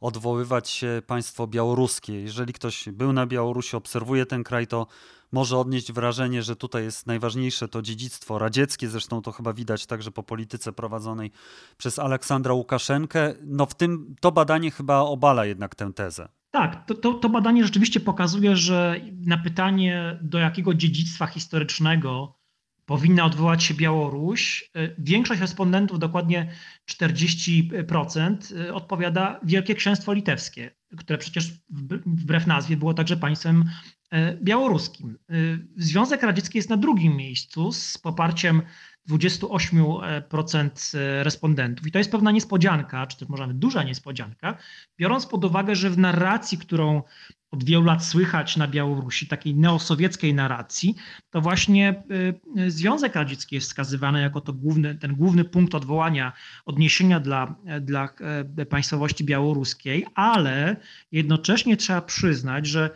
odwoływać 0.00 0.70
się 0.70 1.02
państwo 1.06 1.46
białoruskie. 1.46 2.20
Jeżeli 2.20 2.52
ktoś 2.52 2.88
był 2.88 3.12
na 3.12 3.26
Białorusi, 3.26 3.76
obserwuje 3.76 4.26
ten 4.26 4.44
kraj, 4.44 4.66
to 4.66 4.86
może 5.32 5.58
odnieść 5.58 5.92
wrażenie, 5.92 6.42
że 6.42 6.56
tutaj 6.56 6.84
jest 6.84 7.06
najważniejsze 7.06 7.68
to 7.68 7.82
dziedzictwo 7.82 8.38
radzieckie, 8.38 8.88
zresztą 8.88 9.22
to 9.22 9.32
chyba 9.32 9.52
widać 9.52 9.86
także 9.86 10.10
po 10.10 10.22
polityce 10.22 10.72
prowadzonej 10.72 11.30
przez 11.76 11.98
Aleksandra 11.98 12.54
Łukaszenkę. 12.54 13.34
No 13.44 13.66
w 13.66 13.74
tym 13.74 14.14
to 14.20 14.32
badanie 14.32 14.70
chyba 14.70 14.98
obala 14.98 15.46
jednak 15.46 15.74
tę 15.74 15.92
tezę. 15.92 16.28
Tak, 16.50 16.86
to, 16.86 16.94
to, 16.94 17.14
to 17.14 17.28
badanie 17.28 17.64
rzeczywiście 17.64 18.00
pokazuje, 18.00 18.56
że 18.56 19.00
na 19.26 19.38
pytanie, 19.38 20.18
do 20.22 20.38
jakiego 20.38 20.74
dziedzictwa 20.74 21.26
historycznego 21.26 22.42
powinna 22.86 23.24
odwołać 23.24 23.64
się 23.64 23.74
Białoruś, 23.74 24.70
y, 24.76 24.94
większość 24.98 25.40
respondentów, 25.40 25.98
dokładnie 25.98 26.50
40%, 26.86 28.52
y, 28.52 28.74
odpowiada 28.74 29.40
Wielkie 29.42 29.74
Księstwo 29.74 30.12
Litewskie, 30.12 30.70
które 30.96 31.18
przecież 31.18 31.52
wbrew 32.06 32.46
nazwie 32.46 32.76
było 32.76 32.94
także 32.94 33.16
państwem 33.16 33.64
białoruskim. 34.42 35.18
Związek 35.76 36.22
Radziecki 36.22 36.58
jest 36.58 36.70
na 36.70 36.76
drugim 36.76 37.16
miejscu 37.16 37.72
z 37.72 37.98
poparciem 37.98 38.62
28% 39.10 40.98
respondentów. 41.22 41.86
I 41.86 41.92
to 41.92 41.98
jest 41.98 42.12
pewna 42.12 42.30
niespodzianka, 42.30 43.06
czy 43.06 43.18
też 43.18 43.28
może 43.28 43.42
nawet 43.42 43.58
duża 43.58 43.82
niespodzianka, 43.82 44.56
biorąc 44.98 45.26
pod 45.26 45.44
uwagę, 45.44 45.76
że 45.76 45.90
w 45.90 45.98
narracji, 45.98 46.58
którą 46.58 47.02
od 47.50 47.64
wielu 47.64 47.84
lat 47.84 48.04
słychać 48.04 48.56
na 48.56 48.68
Białorusi, 48.68 49.26
takiej 49.26 49.54
neosowieckiej 49.54 50.34
narracji, 50.34 50.96
to 51.30 51.40
właśnie 51.40 52.02
Związek 52.66 53.14
Radziecki 53.14 53.54
jest 53.54 53.66
wskazywany 53.66 54.20
jako 54.20 54.40
to 54.40 54.52
główny, 54.52 54.94
ten 54.94 55.14
główny 55.14 55.44
punkt 55.44 55.74
odwołania, 55.74 56.32
odniesienia 56.66 57.20
dla, 57.20 57.54
dla 57.80 58.08
e, 58.56 58.66
państwowości 58.66 59.24
białoruskiej, 59.24 60.06
ale 60.14 60.76
jednocześnie 61.12 61.76
trzeba 61.76 62.00
przyznać, 62.00 62.66
że 62.66 62.90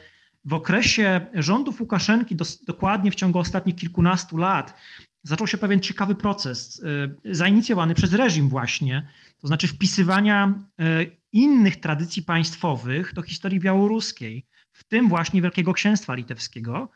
w 0.47 0.55
okresie 0.55 1.27
rządów 1.35 1.81
Łukaszenki, 1.81 2.37
dokładnie 2.67 3.11
w 3.11 3.15
ciągu 3.15 3.39
ostatnich 3.39 3.77
kilkunastu 3.77 4.37
lat, 4.37 4.75
zaczął 5.23 5.47
się 5.47 5.59
pewien 5.59 5.81
ciekawy 5.81 6.15
proces, 6.15 6.83
y, 7.25 7.35
zainicjowany 7.35 7.95
przez 7.95 8.13
reżim 8.13 8.49
właśnie, 8.49 9.09
to 9.39 9.47
znaczy 9.47 9.69
wpisywania 9.69 10.55
y, 10.81 11.17
innych 11.33 11.81
tradycji 11.81 12.23
państwowych 12.23 13.15
do 13.15 13.23
historii 13.23 13.61
białoruskiej, 13.61 14.47
w 14.73 14.85
tym 14.85 15.09
właśnie 15.09 15.43
Wielkiego 15.43 15.73
Księstwa 15.73 16.15
Litewskiego, 16.15 16.91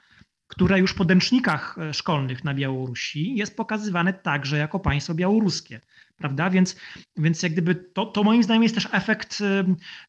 które 0.51 0.79
już 0.79 0.91
w 0.91 0.95
podręcznikach 0.95 1.79
e, 1.79 1.95
szkolnych 1.95 2.45
na 2.45 2.55
Białorusi 2.55 3.35
jest 3.35 3.57
pokazywane 3.57 4.13
także 4.13 4.59
jako 4.59 4.81
państwo 4.81 5.15
białoruskie. 5.15 5.81
Prawda? 6.21 6.51
Więc, 6.51 6.77
więc 7.17 7.43
jak 7.43 7.53
gdyby 7.53 7.75
to, 7.75 8.07
to 8.07 8.25
moim 8.25 8.43
zdaniem 8.43 8.63
jest 8.63 8.75
też 8.75 8.89
efekt 8.93 9.43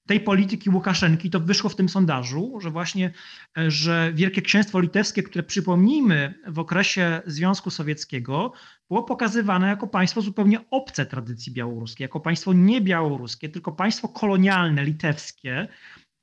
tej 0.08 0.19
polityki 0.19 0.69
Łukaszenki. 0.69 1.30
To 1.30 1.39
wyszło 1.39 1.69
w 1.69 1.76
tym 1.76 1.89
sondażu, 1.89 2.60
że 2.62 2.69
właśnie, 2.69 3.12
e, 3.58 3.71
że 3.71 4.12
Wielkie 4.15 4.41
Księstwo 4.41 4.80
Litewskie, 4.80 5.24
które 5.24 5.43
przypomnijmy 5.43 6.34
w 6.47 6.60
okresie 6.60 7.21
Związku 7.26 7.69
Sowieckiego, 7.69 8.54
było 8.89 9.04
pokazywane 9.04 9.67
jako 9.67 9.88
państwo 9.88 10.21
zupełnie 10.21 10.60
obce 10.69 11.06
tradycji 11.06 11.54
białoruskiej, 11.54 12.06
jako 12.06 12.19
państwo 12.19 12.54
nie 12.54 12.82
białoruskie, 12.82 13.50
tylko 13.50 13.71
państwo 13.71 14.08
kolonialne, 14.08 14.84
litewskie, 14.84 15.67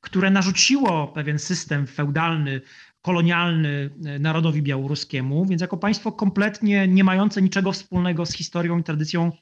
które 0.01 0.31
narzuciło 0.31 1.09
pewien 1.09 1.39
system 1.39 1.87
feudalny, 1.87 2.61
kolonialny 3.03 3.91
e, 4.05 4.19
narodowi 4.19 4.63
białoruskiemu, 4.63 5.47
więc 5.47 5.63
jako 5.63 5.77
państwo 5.77 6.13
kompletnie 6.13 6.89
nie 6.89 7.05
mające 7.05 7.43
niczego 7.43 7.73
wspólnego 7.73 8.27
z 8.27 8.33
historią 8.33 8.79
i 8.79 8.83
tradycją 8.83 9.33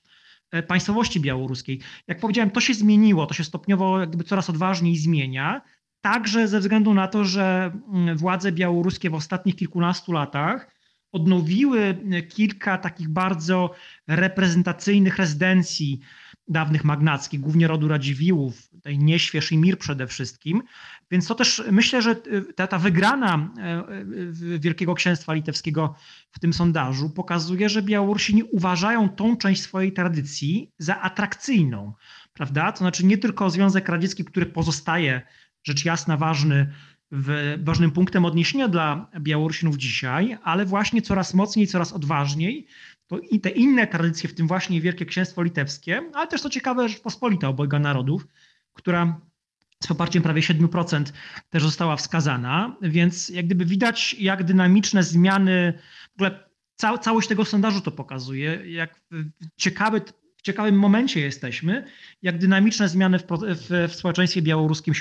państwowości 0.67 1.21
białoruskiej. 1.21 1.81
Jak 2.09 2.21
powiedziałem, 2.21 2.51
to 2.51 2.61
się 2.61 2.75
zmieniło, 2.75 3.27
to 3.27 3.35
się 3.35 3.45
stopniowo 3.45 4.01
jakby 4.01 4.25
coraz 4.25 4.51
odważniej 4.51 4.97
zmienia, 4.97 5.63
także 6.01 6.49
ze 6.49 6.61
względu 6.61 6.95
na 6.95 7.09
to, 7.09 7.25
że 7.25 7.73
mm, 7.93 8.17
władze 8.17 8.53
białoruskie 8.53 9.11
w 9.11 9.15
ostatnich 9.15 9.57
kilkunastu 9.57 10.13
latach 10.13 10.71
odnowiły 11.13 11.81
e, 11.81 12.23
kilka 12.23 12.79
takich 12.79 13.09
bardzo 13.09 13.71
reprezentacyjnych 14.07 15.17
rezydencji 15.17 16.01
dawnych 16.49 16.85
magnackich, 16.85 17.41
głównie 17.41 17.67
rodu 17.67 17.89
Radziwiłłów, 17.89 18.71
tej 18.83 18.99
Nieśwież 18.99 19.53
i 19.53 19.59
Mir 19.59 19.79
przede 19.79 20.07
wszystkim. 20.07 20.63
Więc 21.11 21.27
to 21.27 21.35
też 21.35 21.63
myślę, 21.71 22.03
że 22.03 22.17
ta, 22.57 22.67
ta 22.67 22.79
wygrana 22.79 23.51
e, 23.59 23.63
e, 23.63 23.85
Wielkiego 24.59 24.95
Księstwa 24.95 25.35
Litewskiego 25.35 25.95
w 26.31 26.39
tym 26.39 26.53
sondażu 26.53 27.11
pokazuje, 27.11 27.69
że 27.69 27.83
Białorusini 27.83 28.43
uważają 28.43 29.09
tą 29.09 29.37
część 29.37 29.63
swojej 29.63 29.93
tradycji 29.93 30.73
za 30.79 31.01
atrakcyjną, 31.01 31.93
prawda? 32.33 32.73
To 32.73 32.79
znaczy 32.79 33.07
nie 33.07 33.19
tylko 33.19 33.51
Związek 33.51 33.89
Radziecki, 33.89 34.25
który 34.25 34.47
pozostaje 34.47 35.23
rzecz 35.65 35.85
jasna 35.85 36.17
ważny, 36.17 36.73
ważnym 37.59 37.91
punktem 37.91 38.25
odniesienia 38.25 38.69
dla 38.69 39.11
Białorusinów 39.21 39.77
dzisiaj, 39.77 40.39
ale 40.43 40.67
właśnie 40.67 41.03
coraz 41.03 41.35
mocniej, 41.35 41.67
coraz 41.67 41.93
odważniej 41.93 42.67
i 43.31 43.41
te 43.41 43.51
inne 43.51 43.87
tradycje, 43.87 44.29
w 44.29 44.35
tym 44.35 44.49
właśnie 44.49 44.81
Wielkie 44.81 45.07
Księstwo 45.07 45.43
Litewskie, 45.43 46.03
ale 46.15 46.27
też 46.27 46.43
to 46.43 46.51
ciekawe 46.51 46.89
Rzeczpospolita 46.89 47.49
obojga 47.49 47.79
narodów, 47.79 48.27
która 48.73 49.21
z 49.83 49.87
poparciem 49.87 50.23
prawie 50.23 50.43
7% 50.43 51.05
też 51.51 51.63
została 51.63 51.97
wskazana, 51.97 52.77
więc 52.83 53.29
jak 53.29 53.47
gdyby 53.47 53.65
widać, 53.65 54.17
jak 54.19 54.45
dynamiczne 54.45 55.03
zmiany, 55.03 55.79
w 56.11 56.15
ogóle 56.15 56.49
ca 56.77 56.99
całość 56.99 57.29
tego 57.29 57.45
sondażu 57.45 57.81
to 57.81 57.91
pokazuje, 57.91 58.63
jak 58.67 59.01
ciekawy, 59.57 60.01
w 60.37 60.43
ciekawym 60.43 60.79
momencie 60.79 61.21
jesteśmy, 61.21 61.87
jak 62.23 62.39
dynamiczne 62.39 62.89
zmiany 62.89 63.19
w, 63.19 63.23
w, 63.41 63.89
w 63.89 63.95
społeczeństwie 63.95 64.43
białoruskim 64.43 64.95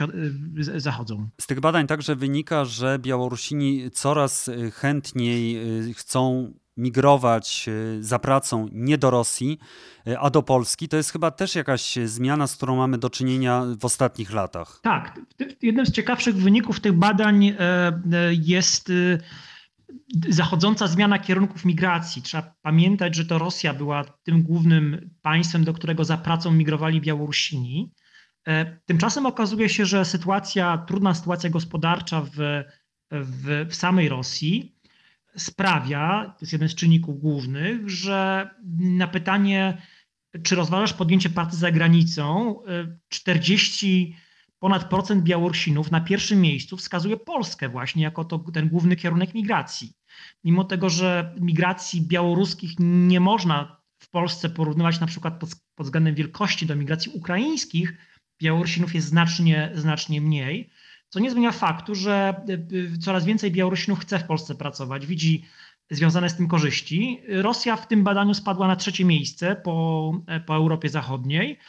zachodzą. 0.77 1.29
Z 1.41 1.47
tych 1.47 1.59
badań 1.59 1.87
także 1.87 2.15
wynika, 2.15 2.65
że 2.65 2.99
Białorusini 2.99 3.91
coraz 3.91 4.49
chętniej 4.73 5.57
y, 5.89 5.93
chcą 5.93 6.53
migrować 6.77 7.65
e, 7.69 8.03
za 8.03 8.19
pracą 8.19 8.67
nie 8.71 8.97
do 8.97 9.09
Rosji, 9.09 9.59
e, 10.07 10.19
a 10.19 10.29
do 10.29 10.43
Polski. 10.43 10.87
To 10.87 10.97
jest 10.97 11.11
chyba 11.11 11.31
też 11.31 11.55
jakaś 11.55 11.95
zmiana, 12.05 12.47
z 12.47 12.55
którą 12.55 12.75
mamy 12.75 12.97
do 12.97 13.09
czynienia 13.09 13.63
w 13.79 13.85
ostatnich 13.85 14.33
latach. 14.33 14.79
Tak. 14.83 15.19
Jednym 15.61 15.85
z 15.85 15.91
ciekawszych 15.91 16.35
wyników 16.35 16.79
tych 16.79 16.93
badań 16.93 17.45
e, 17.45 17.55
jest 18.31 18.91
zachodząca 20.29 20.87
zmiana 20.87 21.19
kierunków 21.19 21.65
migracji. 21.65 22.21
Trzeba 22.21 22.53
pamiętać, 22.61 23.15
że 23.15 23.25
to 23.25 23.37
Rosja 23.37 23.73
była 23.73 24.03
tym 24.03 24.43
głównym 24.43 25.09
państwem, 25.21 25.63
do 25.63 25.73
którego 25.73 26.03
za 26.03 26.17
pracą 26.17 26.51
migrowali 26.51 27.01
Białorusini. 27.01 27.91
Tymczasem 28.85 29.25
okazuje 29.25 29.69
się, 29.69 29.85
że 29.85 30.05
sytuacja, 30.05 30.77
trudna 30.77 31.13
sytuacja 31.13 31.49
gospodarcza 31.49 32.21
w, 32.21 32.63
w, 33.11 33.65
w 33.69 33.75
samej 33.75 34.09
Rosji 34.09 34.74
sprawia, 35.37 36.33
to 36.37 36.37
jest 36.41 36.53
jeden 36.53 36.69
z 36.69 36.75
czynników 36.75 37.19
głównych, 37.19 37.89
że 37.89 38.49
na 38.79 39.07
pytanie, 39.07 39.81
czy 40.43 40.55
rozważasz 40.55 40.93
podjęcie 40.93 41.29
pracy 41.29 41.57
za 41.57 41.71
granicą, 41.71 42.55
40 43.09 44.15
ponad 44.59 44.89
procent 44.89 45.23
Białorusinów 45.23 45.91
na 45.91 46.01
pierwszym 46.01 46.41
miejscu 46.41 46.77
wskazuje 46.77 47.17
Polskę 47.17 47.69
właśnie 47.69 48.03
jako 48.03 48.25
to, 48.25 48.39
ten 48.39 48.69
główny 48.69 48.95
kierunek 48.95 49.33
migracji. 49.33 49.93
Mimo 50.43 50.63
tego, 50.63 50.89
że 50.89 51.35
migracji 51.39 52.01
białoruskich 52.01 52.71
nie 52.79 53.19
można 53.19 53.81
w 53.99 54.09
Polsce 54.09 54.49
porównywać 54.49 54.99
na 54.99 55.07
przykład 55.07 55.39
pod, 55.39 55.49
pod 55.75 55.87
względem 55.87 56.15
wielkości 56.15 56.65
do 56.65 56.75
migracji 56.75 57.11
ukraińskich, 57.11 57.93
Białorusinów 58.41 58.95
jest 58.95 59.07
znacznie, 59.07 59.71
znacznie 59.73 60.21
mniej 60.21 60.69
co 61.15 61.19
nie 61.19 61.31
zmienia 61.31 61.51
faktu, 61.51 61.95
że 61.95 62.35
y, 62.49 62.75
y, 62.75 62.97
coraz 62.97 63.25
więcej 63.25 63.51
Białorusinów 63.51 63.99
chce 63.99 64.19
w 64.19 64.23
Polsce 64.23 64.55
pracować, 64.55 65.05
widzi 65.05 65.45
związane 65.91 66.29
z 66.29 66.35
tym 66.35 66.47
korzyści. 66.47 67.21
Rosja 67.27 67.75
w 67.75 67.87
tym 67.87 68.03
badaniu 68.03 68.33
spadła 68.33 68.67
na 68.67 68.75
trzecie 68.75 69.05
miejsce 69.05 69.55
po, 69.55 70.11
po 70.45 70.55
Europie 70.55 70.89
Zachodniej 70.89 71.59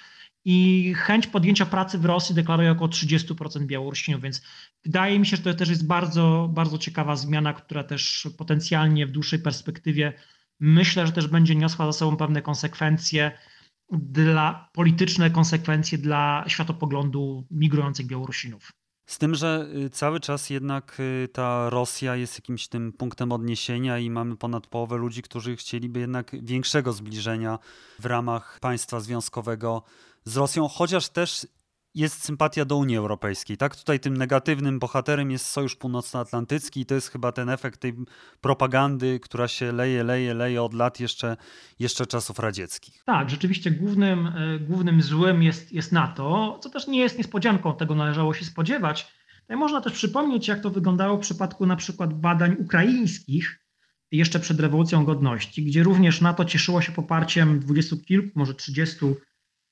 i 0.45 0.95
chęć 0.97 1.27
podjęcia 1.27 1.67
pracy 1.67 1.99
w 1.99 2.05
Rosji 2.05 2.35
deklaruje 2.35 2.71
około 2.71 2.89
30% 2.89 3.67
Białorusinów, 3.67 4.23
więc 4.23 4.43
wydaje 4.85 5.19
mi 5.19 5.27
się, 5.27 5.37
że 5.37 5.43
to 5.43 5.55
też 5.55 5.69
jest 5.69 5.87
bardzo, 5.87 6.51
bardzo 6.53 6.79
ciekawa 6.79 7.17
zmiana, 7.17 7.53
która 7.53 7.85
też 7.85 8.29
potencjalnie 8.39 9.07
w 9.07 9.11
dłuższej 9.11 9.39
perspektywie 9.39 10.13
myślę, 10.61 11.07
że 11.07 11.13
też 11.13 11.27
będzie 11.27 11.55
niosła 11.55 11.87
za 11.87 11.93
sobą 11.93 12.17
pewne 12.17 12.43
konsekwencje 12.43 13.33
dla 13.93 14.71
polityczne 14.73 15.31
konsekwencje 15.31 15.99
dla 15.99 16.45
światopoglądu 16.49 17.47
migrujących 17.51 18.07
Białorusinów. 18.07 18.73
Z 19.07 19.19
tym, 19.19 19.35
że 19.35 19.69
y, 19.87 19.91
cały 19.91 20.21
czas 20.21 20.51
jednak 20.51 20.97
y, 21.01 21.29
ta 21.33 21.71
Rosja 21.71 22.17
jest 22.17 22.39
jakimś 22.39 22.69
tym 22.69 22.93
punktem 22.93 23.33
odniesienia 23.33 23.99
i 23.99 24.11
mamy 24.11 24.37
ponad 24.37 24.67
połowę 24.67 24.97
ludzi, 24.97 25.23
którzy 25.23 25.57
chcieliby 25.57 26.01
jednak 26.01 26.45
większego 26.45 26.93
zbliżenia 26.93 27.59
w 27.99 28.07
ramach 28.07 28.59
państwa 28.61 29.01
związkowego 29.01 29.83
z 30.25 30.37
Rosją, 30.37 30.69
chociaż 30.69 31.09
też 31.09 31.47
jest 31.97 32.25
sympatia 32.25 32.65
do 32.65 32.77
Unii 32.77 32.97
Europejskiej. 32.97 33.57
Tak, 33.57 33.77
tutaj 33.77 34.01
tym 34.01 34.17
negatywnym 34.17 34.79
bohaterem 34.79 35.31
jest 35.31 35.47
Sojusz 35.47 35.77
Północnoatlantycki 35.77 36.81
i 36.81 36.87
to 36.87 36.95
jest 36.95 37.09
chyba 37.09 37.33
ten 37.33 37.49
efekt 37.49 37.81
tej 37.81 37.95
propagandy, 38.41 39.21
która 39.21 39.49
się 39.49 39.73
leje, 39.73 40.05
leje, 40.05 40.35
leje 40.35 40.63
od 40.63 40.75
lat 40.75 41.01
jeszcze, 41.01 41.37
jeszcze 41.79 42.07
czasów 42.07 42.39
radzieckich. 42.39 43.03
Tak, 43.05 43.31
rzeczywiście 43.31 43.71
głównym, 43.71 44.27
e, 44.27 44.59
głównym 44.59 45.03
złem 45.03 45.43
jest, 45.43 45.73
jest 45.73 45.93
NATO, 45.93 46.59
co 46.63 46.71
też 46.71 46.87
nie 46.87 47.01
jest 47.01 47.19
niespodzianką, 47.19 47.77
tego 47.77 47.95
należało 47.95 48.35
się 48.35 48.45
spodziewać. 48.45 49.13
No 49.49 49.57
można 49.57 49.81
też 49.81 49.93
przypomnieć, 49.93 50.49
jak 50.49 50.61
to 50.61 50.71
wyglądało 50.71 51.17
w 51.17 51.21
przypadku 51.21 51.67
na 51.67 51.77
przykład 51.77 52.21
badań 52.21 52.57
ukraińskich, 52.59 53.67
jeszcze 54.13 54.41
przed 54.41 54.61
rewolucją 54.61 55.05
godności, 55.05 55.65
gdzie 55.65 55.83
również 55.83 56.21
NATO 56.21 56.45
cieszyło 56.45 56.81
się 56.83 56.93
poparciem 56.93 57.61
dwudziestu 57.61 57.97
kilku, 57.97 58.39
może 58.39 58.55
trzydziestu 58.55 59.17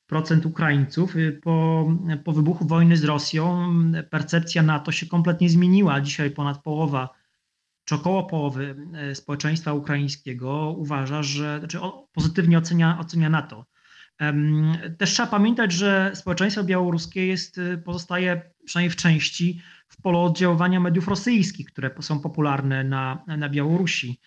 procent 0.06 0.46
Ukraińców. 0.46 1.16
Y, 1.16 1.40
po, 1.42 1.86
po 2.24 2.32
wybuchu 2.32 2.66
wojny 2.66 2.96
z 2.96 3.04
Rosją 3.04 3.72
percepcja 4.10 4.62
NATO 4.62 4.92
się 4.92 5.06
kompletnie 5.06 5.48
zmieniła. 5.48 6.00
Dzisiaj 6.00 6.30
ponad 6.30 6.62
połowa, 6.62 7.08
czy 7.84 7.94
około 7.94 8.24
połowy 8.24 8.76
y, 9.10 9.14
społeczeństwa 9.14 9.72
ukraińskiego 9.72 10.74
uważa, 10.78 11.22
że 11.22 11.58
znaczy 11.58 11.78
pozytywnie 12.12 12.58
ocenia, 12.58 12.98
ocenia 13.00 13.30
NATO. 13.30 13.66
Też 14.98 15.10
trzeba 15.10 15.28
pamiętać, 15.28 15.72
że 15.72 16.10
społeczeństwo 16.14 16.64
białoruskie 16.64 17.26
jest, 17.26 17.58
y, 17.58 17.78
pozostaje 17.78 18.42
przynajmniej 18.64 18.90
w 18.90 18.96
części 18.96 19.60
w 19.88 20.02
polu 20.02 20.18
oddziaływania 20.18 20.80
mediów 20.80 21.08
rosyjskich, 21.08 21.66
które 21.66 21.90
są 22.00 22.20
popularne 22.20 22.84
na, 22.84 23.24
na 23.26 23.48
Białorusi. 23.48 24.20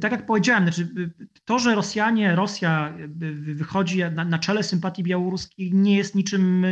Tak 0.00 0.12
jak 0.12 0.26
powiedziałem, 0.26 0.62
znaczy 0.62 1.10
to, 1.44 1.58
że 1.58 1.74
Rosjanie, 1.74 2.36
Rosja 2.36 2.94
wychodzi 3.34 3.98
na, 3.98 4.24
na 4.24 4.38
czele 4.38 4.62
sympatii 4.62 5.02
białoruskiej 5.02 5.74
nie 5.74 5.96
jest 5.96 6.14
niczym, 6.14 6.66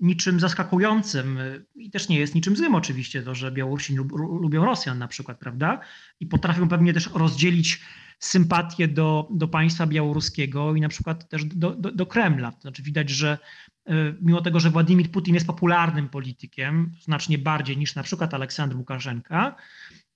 niczym 0.00 0.40
zaskakującym 0.40 1.38
i 1.74 1.90
też 1.90 2.08
nie 2.08 2.18
jest 2.18 2.34
niczym 2.34 2.56
złym 2.56 2.74
oczywiście 2.74 3.22
to, 3.22 3.34
że 3.34 3.52
Białorusini 3.52 3.98
lubią 4.40 4.64
Rosjan 4.64 4.98
na 4.98 5.08
przykład, 5.08 5.38
prawda? 5.38 5.80
I 6.20 6.26
potrafią 6.26 6.68
pewnie 6.68 6.92
też 6.92 7.10
rozdzielić 7.14 7.80
sympatię 8.20 8.88
do, 8.88 9.28
do 9.30 9.48
państwa 9.48 9.86
białoruskiego 9.86 10.74
i 10.74 10.80
na 10.80 10.88
przykład 10.88 11.28
też 11.28 11.44
do, 11.44 11.70
do, 11.70 11.92
do 11.92 12.06
Kremla. 12.06 12.52
To 12.52 12.60
znaczy 12.60 12.82
widać, 12.82 13.10
że 13.10 13.38
e, 13.86 13.92
mimo 14.20 14.40
tego, 14.40 14.60
że 14.60 14.70
Władimir 14.70 15.10
Putin 15.10 15.34
jest 15.34 15.46
popularnym 15.46 16.08
politykiem, 16.08 16.92
znacznie 17.00 17.38
bardziej 17.38 17.76
niż 17.76 17.94
na 17.94 18.02
przykład 18.02 18.34
Aleksandr 18.34 18.76
Łukaszenka, 18.76 19.56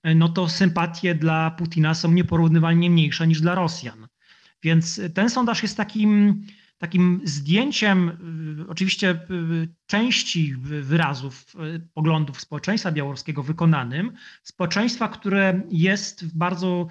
e, 0.03 0.15
no 0.15 0.29
to 0.29 0.49
sympatie 0.49 1.15
dla 1.15 1.51
Putina 1.51 1.93
są 1.93 2.11
nieporównywalnie 2.11 2.89
mniejsze 2.89 3.27
niż 3.27 3.41
dla 3.41 3.55
Rosjan. 3.55 4.07
Więc 4.63 5.01
ten 5.13 5.29
sondaż 5.29 5.63
jest 5.63 5.77
takim, 5.77 6.45
takim 6.77 7.21
zdjęciem 7.23 8.09
e, 8.09 8.67
oczywiście 8.67 9.19
części 9.85 10.55
wyrazów 10.61 11.45
poglądów 11.93 12.41
społeczeństwa 12.41 12.91
białoruskiego 12.91 13.43
wykonanym, 13.43 14.11
społeczeństwa, 14.43 15.07
które 15.07 15.61
jest 15.69 16.25
w 16.25 16.37
bardzo 16.37 16.87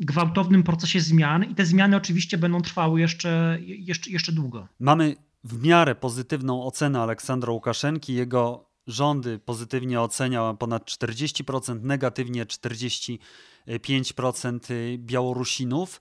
gwałtownym 0.00 0.62
procesie 0.62 1.00
zmian 1.00 1.44
i 1.44 1.54
te 1.54 1.66
zmiany 1.66 1.96
oczywiście 1.96 2.38
będą 2.38 2.62
trwały 2.62 3.00
jeszcze, 3.00 3.58
jeszcze, 3.60 4.10
jeszcze 4.10 4.32
długo. 4.32 4.68
Mamy 4.80 5.16
w 5.44 5.62
miarę 5.62 5.94
pozytywną 5.94 6.64
ocenę 6.64 7.00
Aleksandra 7.00 7.52
Łukaszenki. 7.52 8.14
Jego 8.14 8.70
rządy 8.86 9.38
pozytywnie 9.38 10.00
ocenia 10.00 10.54
ponad 10.54 10.84
40%, 10.84 11.82
negatywnie 11.82 12.46
45% 12.46 13.18
Białorusinów. 14.98 16.00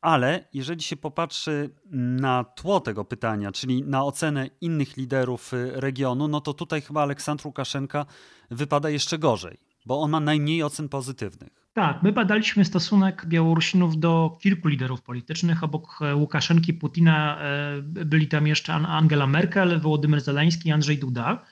Ale 0.00 0.48
jeżeli 0.52 0.82
się 0.82 0.96
popatrzy 0.96 1.70
na 1.90 2.44
tło 2.44 2.80
tego 2.80 3.04
pytania, 3.04 3.52
czyli 3.52 3.82
na 3.82 4.04
ocenę 4.04 4.50
innych 4.60 4.96
liderów 4.96 5.52
regionu, 5.72 6.28
no 6.28 6.40
to 6.40 6.54
tutaj 6.54 6.82
chyba 6.82 7.02
Aleksandr 7.02 7.46
Łukaszenka 7.46 8.06
wypada 8.50 8.90
jeszcze 8.90 9.18
gorzej, 9.18 9.58
bo 9.86 10.00
on 10.00 10.10
ma 10.10 10.20
najmniej 10.20 10.62
ocen 10.62 10.88
pozytywnych. 10.88 11.64
Tak, 11.74 12.02
my 12.02 12.12
badaliśmy 12.12 12.64
stosunek 12.64 13.26
Białorusinów 13.26 13.98
do 13.98 14.38
kilku 14.42 14.68
liderów 14.68 15.02
politycznych. 15.02 15.64
Obok 15.64 15.98
e, 16.02 16.14
Łukaszenki, 16.14 16.74
Putina 16.74 17.38
e, 17.40 17.82
byli 17.82 18.28
tam 18.28 18.46
jeszcze 18.46 18.72
Angela 18.72 19.26
Merkel, 19.26 19.80
Wołodymyr 19.80 20.20
Zeleński 20.20 20.72
Andrzej 20.72 20.98
Duda. 20.98 21.44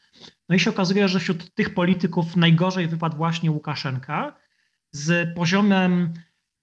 No 0.49 0.55
i 0.55 0.61
się 0.61 0.71
okazuje, 0.71 1.09
że 1.09 1.21
wśród 1.21 1.55
tych 1.55 1.75
polityków 1.75 2.37
najgorzej 2.37 2.89
wypadł 2.89 3.17
właśnie 3.17 3.51
Łukaszenka 3.51 4.37
z 4.91 5.35
poziomem 5.35 6.13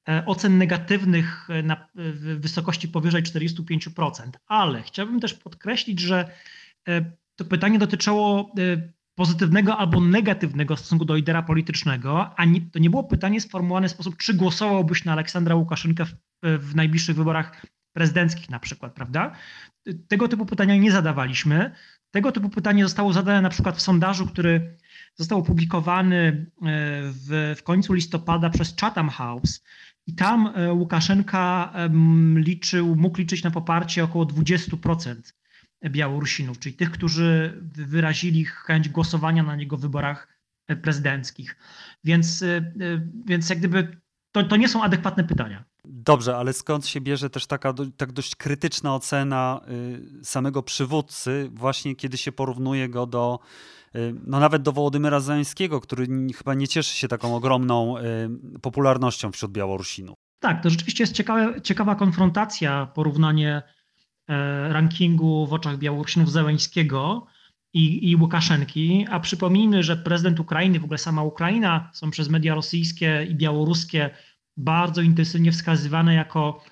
e, 0.10 0.26
ocen 0.26 0.58
negatywnych 0.58 1.48
na 1.64 1.88
w 1.96 2.40
wysokości 2.42 2.88
powyżej 2.88 3.24
45%. 3.24 4.12
Ale 4.48 4.82
chciałbym 4.82 5.20
też 5.20 5.34
podkreślić, 5.34 6.00
że 6.00 6.32
to 7.36 7.46
pytanie 7.46 7.80
dotyczyło 7.80 8.52
pozytywnego 9.20 9.78
albo 9.78 10.02
negatywnego 10.02 10.78
stosunku 10.78 11.06
do 11.06 11.16
lidera 11.16 11.42
politycznego, 11.42 12.40
a 12.40 12.46
nie, 12.46 12.62
to 12.62 12.80
nie 12.80 12.90
było 12.90 13.04
pytanie 13.04 13.42
sformułowane 13.42 13.88
w 13.88 13.92
sposób, 13.92 14.18
czy 14.18 14.34
głosowałbyś 14.34 15.06
na 15.06 15.12
Aleksandra 15.12 15.56
Łukaszenkę 15.56 16.06
w, 16.06 16.14
w 16.44 16.76
najbliższych 16.76 17.16
wyborach 17.16 17.66
prezydenckich 17.94 18.50
na 18.50 18.60
przykład, 18.60 18.94
prawda? 18.94 19.32
Tego 20.08 20.28
typu 20.28 20.46
pytania 20.46 20.78
nie 20.78 20.92
zadawaliśmy. 20.92 21.72
Tego 22.12 22.32
typu 22.32 22.50
pytanie 22.50 22.84
zostało 22.84 23.14
zadane 23.14 23.42
na 23.42 23.50
przykład 23.50 23.78
w 23.78 23.82
sondażu, 23.82 24.28
który 24.28 24.78
został 25.16 25.40
opublikowany 25.40 26.18
e, 26.18 26.46
w, 27.02 27.56
w 27.58 27.64
końcu 27.64 27.94
listopada 27.94 28.50
przez 28.50 28.76
Chatham 28.82 29.10
House 29.10 29.64
i 30.08 30.16
tam 30.16 30.52
e, 30.56 30.74
Łukaszenka 30.74 31.74
liczył, 32.36 32.96
mógł 32.96 33.18
liczyć 33.18 33.44
na 33.44 33.52
poparcie 33.52 34.04
około 34.04 34.26
20% 34.26 35.16
Białorusinów, 35.86 36.60
czyli 36.60 36.76
tych, 36.76 36.92
którzy 36.92 37.58
wyrazili 37.74 38.46
chęć 38.46 38.90
głosowania 38.90 39.44
na 39.44 39.56
niego 39.56 39.78
w 39.78 39.82
wyborach 39.82 40.40
prezydenckich. 40.76 41.56
Więc, 42.04 42.42
y, 42.42 42.74
y, 42.82 43.08
więc 43.26 43.50
jak 43.50 43.60
gdyby 43.60 44.02
to, 44.32 44.44
to 44.44 44.56
nie 44.56 44.70
są 44.70 44.84
adekwatne 44.84 45.24
pytania. 45.24 45.64
Dobrze, 45.86 46.38
ale 46.38 46.54
skąd 46.54 46.88
się 46.88 47.02
bierze 47.02 47.30
też 47.30 47.48
taka 47.48 47.74
tak 47.98 48.12
dość 48.12 48.36
krytyczna 48.36 48.96
ocena 48.96 49.62
y, 50.22 50.26
samego 50.26 50.64
przywódcy, 50.64 51.50
właśnie 51.54 51.96
kiedy 51.96 52.18
się 52.18 52.32
porównuje 52.32 52.90
go 52.90 53.06
do, 53.06 53.40
no 54.26 54.40
nawet 54.40 54.62
do 54.62 54.72
Wołodymyra 54.72 55.20
Zańskiego, 55.20 55.82
który 55.82 56.08
chyba 56.38 56.54
nie 56.54 56.68
cieszy 56.68 56.96
się 56.96 57.08
taką 57.08 57.36
ogromną 57.36 57.96
popularnością 58.62 59.32
wśród 59.32 59.52
Białorusinów. 59.52 60.16
Tak, 60.40 60.64
to 60.64 60.70
rzeczywiście 60.70 61.04
jest 61.04 61.14
ciekawe, 61.14 61.62
ciekawa 61.62 61.96
konfrontacja, 61.96 62.86
porównanie 62.86 63.56
E, 63.58 63.79
rankingu 64.70 65.48
w 65.48 65.54
oczach 65.54 65.78
Białorusinów 65.78 66.32
Zełęńskiego 66.32 67.28
i, 67.74 68.12
i 68.12 68.16
Łukaszenki, 68.16 69.06
a 69.10 69.20
przypomnijmy, 69.20 69.84
że 69.84 69.98
prezydent 69.98 70.40
Ukrainy, 70.40 70.80
w 70.80 70.84
ogóle 70.84 70.98
sama 70.98 71.24
Ukraina 71.24 71.90
są 71.94 72.12
przez 72.12 72.30
media 72.30 72.56
rosyjskie 72.56 73.28
i 73.30 73.36
białoruskie 73.36 74.10
bardzo 74.58 75.02
intensywnie 75.02 75.52
wskazywane 75.52 76.14
jako 76.14 76.64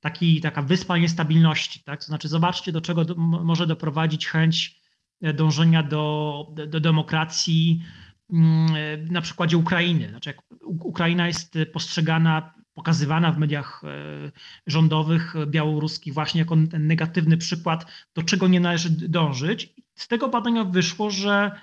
taki, 0.00 0.40
taka 0.40 0.62
wyspa 0.62 0.98
niestabilności. 0.98 1.80
Tak? 1.80 2.00
To 2.00 2.06
znaczy 2.06 2.28
zobaczcie, 2.28 2.72
do 2.72 2.80
czego 2.80 3.04
do, 3.04 3.14
może 3.16 3.66
doprowadzić 3.66 4.26
chęć 4.26 4.80
e, 5.22 5.32
dążenia 5.32 5.82
do, 5.82 6.46
do, 6.54 6.66
do 6.66 6.80
demokracji 6.80 7.82
mm, 8.32 8.66
e, 8.76 9.12
na 9.12 9.20
przykładzie 9.20 9.56
Ukrainy. 9.56 10.08
Znaczy, 10.08 10.34
Ukraina 10.64 11.26
jest 11.26 11.58
postrzegana 11.72 12.54
pokazywana 12.76 13.32
w 13.32 13.38
mediach 13.38 13.82
e, 13.84 14.30
rządowych 14.66 15.34
białoruskich 15.46 16.14
właśnie 16.14 16.38
jako 16.40 16.56
ten 16.70 16.86
negatywny 16.86 17.36
przykład, 17.36 17.86
do 18.14 18.22
czego 18.22 18.48
nie 18.48 18.60
należy 18.60 18.90
dążyć. 18.90 19.74
Z 19.94 20.08
tego 20.08 20.28
badania 20.28 20.64
wyszło, 20.64 21.10
że, 21.10 21.60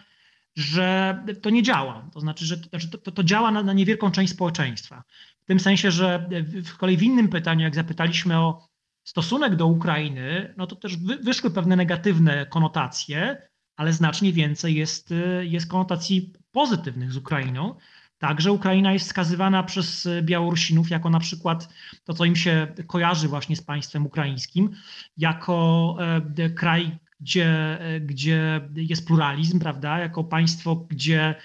że 0.55 1.17
to 1.41 1.49
nie 1.49 1.63
działa. 1.63 2.09
To 2.13 2.19
znaczy, 2.19 2.45
że 2.45 2.57
to, 2.57 2.97
to, 2.97 3.11
to 3.11 3.23
działa 3.23 3.51
na, 3.51 3.63
na 3.63 3.73
niewielką 3.73 4.11
część 4.11 4.33
społeczeństwa. 4.33 5.03
W 5.43 5.45
tym 5.45 5.59
sensie, 5.59 5.91
że 5.91 6.29
w 6.65 6.77
kolei 6.77 6.97
w 6.97 7.03
innym 7.03 7.27
pytaniu, 7.27 7.63
jak 7.63 7.75
zapytaliśmy 7.75 8.39
o 8.39 8.67
stosunek 9.03 9.55
do 9.55 9.67
Ukrainy, 9.67 10.53
no 10.57 10.67
to 10.67 10.75
też 10.75 10.97
wyszły 10.97 11.51
pewne 11.51 11.75
negatywne 11.75 12.45
konotacje, 12.45 13.47
ale 13.75 13.93
znacznie 13.93 14.33
więcej 14.33 14.75
jest, 14.75 15.13
jest 15.41 15.67
konotacji 15.67 16.33
pozytywnych 16.51 17.11
z 17.11 17.17
Ukrainą. 17.17 17.75
Także 18.23 18.51
Ukraina 18.51 18.93
jest 18.93 19.05
wskazywana 19.05 19.63
przez 19.63 20.09
Białorusinów 20.21 20.89
jako 20.89 21.09
na 21.09 21.19
przykład 21.19 21.69
to, 22.03 22.13
co 22.13 22.25
im 22.25 22.35
się 22.35 22.67
kojarzy 22.87 23.27
właśnie 23.27 23.55
z 23.55 23.61
państwem 23.61 24.05
ukraińskim, 24.05 24.69
jako 25.17 25.97
e, 26.37 26.49
kraj, 26.49 26.97
gdzie, 27.19 27.79
e, 27.79 27.99
gdzie 27.99 28.69
jest 28.75 29.07
pluralizm, 29.07 29.59
prawda, 29.59 29.99
jako 29.99 30.23
państwo, 30.23 30.75
gdzie 30.75 31.35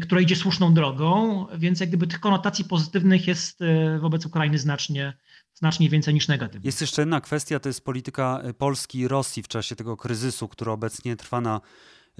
która 0.00 0.20
idzie 0.20 0.36
słuszną 0.36 0.74
drogą, 0.74 1.46
więc 1.58 1.80
jak 1.80 1.88
gdyby 1.88 2.06
tych 2.06 2.20
konotacji 2.20 2.64
pozytywnych 2.64 3.26
jest 3.26 3.60
wobec 4.00 4.26
Ukrainy 4.26 4.58
znacznie, 4.58 5.16
znacznie 5.54 5.90
więcej 5.90 6.14
niż 6.14 6.28
negatywnych. 6.28 6.64
Jest 6.64 6.80
jeszcze 6.80 7.02
jedna 7.02 7.20
kwestia, 7.20 7.60
to 7.60 7.68
jest 7.68 7.84
polityka 7.84 8.42
Polski 8.58 8.98
i 8.98 9.08
Rosji 9.08 9.42
w 9.42 9.48
czasie 9.48 9.76
tego 9.76 9.96
kryzysu, 9.96 10.48
który 10.48 10.70
obecnie 10.70 11.16
trwa 11.16 11.40
na 11.40 11.60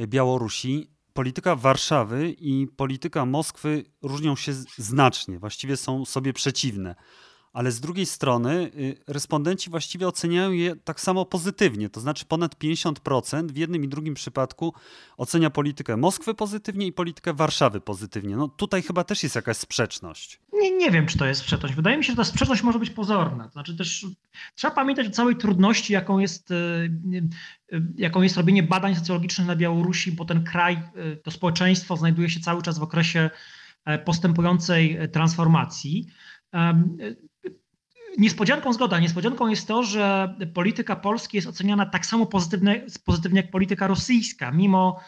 Białorusi. 0.06 0.95
Polityka 1.16 1.56
Warszawy 1.56 2.30
i 2.38 2.66
polityka 2.76 3.26
Moskwy 3.26 3.84
różnią 4.02 4.36
się 4.36 4.52
znacznie, 4.78 5.38
właściwie 5.38 5.76
są 5.76 6.04
sobie 6.04 6.32
przeciwne 6.32 6.94
ale 7.56 7.72
z 7.72 7.80
drugiej 7.80 8.06
strony 8.06 8.70
y, 8.76 8.96
respondenci 9.06 9.70
właściwie 9.70 10.08
oceniają 10.08 10.52
je 10.52 10.76
tak 10.76 11.00
samo 11.00 11.24
pozytywnie. 11.24 11.88
To 11.88 12.00
znaczy 12.00 12.24
ponad 12.24 12.58
50% 12.58 13.50
w 13.52 13.56
jednym 13.56 13.84
i 13.84 13.88
drugim 13.88 14.14
przypadku 14.14 14.74
ocenia 15.16 15.50
politykę 15.50 15.96
Moskwy 15.96 16.34
pozytywnie 16.34 16.86
i 16.86 16.92
politykę 16.92 17.34
Warszawy 17.34 17.80
pozytywnie. 17.80 18.36
No 18.36 18.48
tutaj 18.48 18.82
chyba 18.82 19.04
też 19.04 19.22
jest 19.22 19.34
jakaś 19.34 19.56
sprzeczność. 19.56 20.40
Nie, 20.52 20.76
nie 20.76 20.90
wiem, 20.90 21.06
czy 21.06 21.18
to 21.18 21.26
jest 21.26 21.40
sprzeczność. 21.40 21.74
Wydaje 21.74 21.96
mi 21.96 22.04
się, 22.04 22.12
że 22.12 22.16
ta 22.16 22.24
sprzeczność 22.24 22.62
może 22.62 22.78
być 22.78 22.90
pozorna. 22.90 23.44
To 23.44 23.50
znaczy 23.50 23.76
też 23.76 24.06
trzeba 24.54 24.74
pamiętać 24.74 25.06
o 25.06 25.10
całej 25.10 25.36
trudności, 25.36 25.92
jaką 25.92 26.18
jest, 26.18 26.50
y, 26.50 26.54
y, 27.72 27.82
jaką 27.96 28.22
jest 28.22 28.36
robienie 28.36 28.62
badań 28.62 28.94
socjologicznych 28.94 29.46
na 29.46 29.56
Białorusi, 29.56 30.12
bo 30.12 30.24
ten 30.24 30.44
kraj, 30.44 30.82
to 31.22 31.30
społeczeństwo 31.30 31.96
znajduje 31.96 32.30
się 32.30 32.40
cały 32.40 32.62
czas 32.62 32.78
w 32.78 32.82
okresie 32.82 33.30
e, 33.84 33.98
postępującej 33.98 34.98
transformacji. 35.12 36.06
Niespodzianką 38.18 38.72
zgoda, 38.72 39.00
niespodzianką 39.00 39.48
jest 39.48 39.68
to, 39.68 39.82
że 39.82 40.34
polityka 40.54 40.96
Polski 40.96 41.36
jest 41.36 41.48
oceniana 41.48 41.86
tak 41.86 42.06
samo 42.06 42.26
pozytywnie, 42.26 42.86
pozytywnie 43.04 43.40
jak 43.40 43.50
polityka 43.50 43.86
rosyjska, 43.86 44.50
mimo 44.50 45.00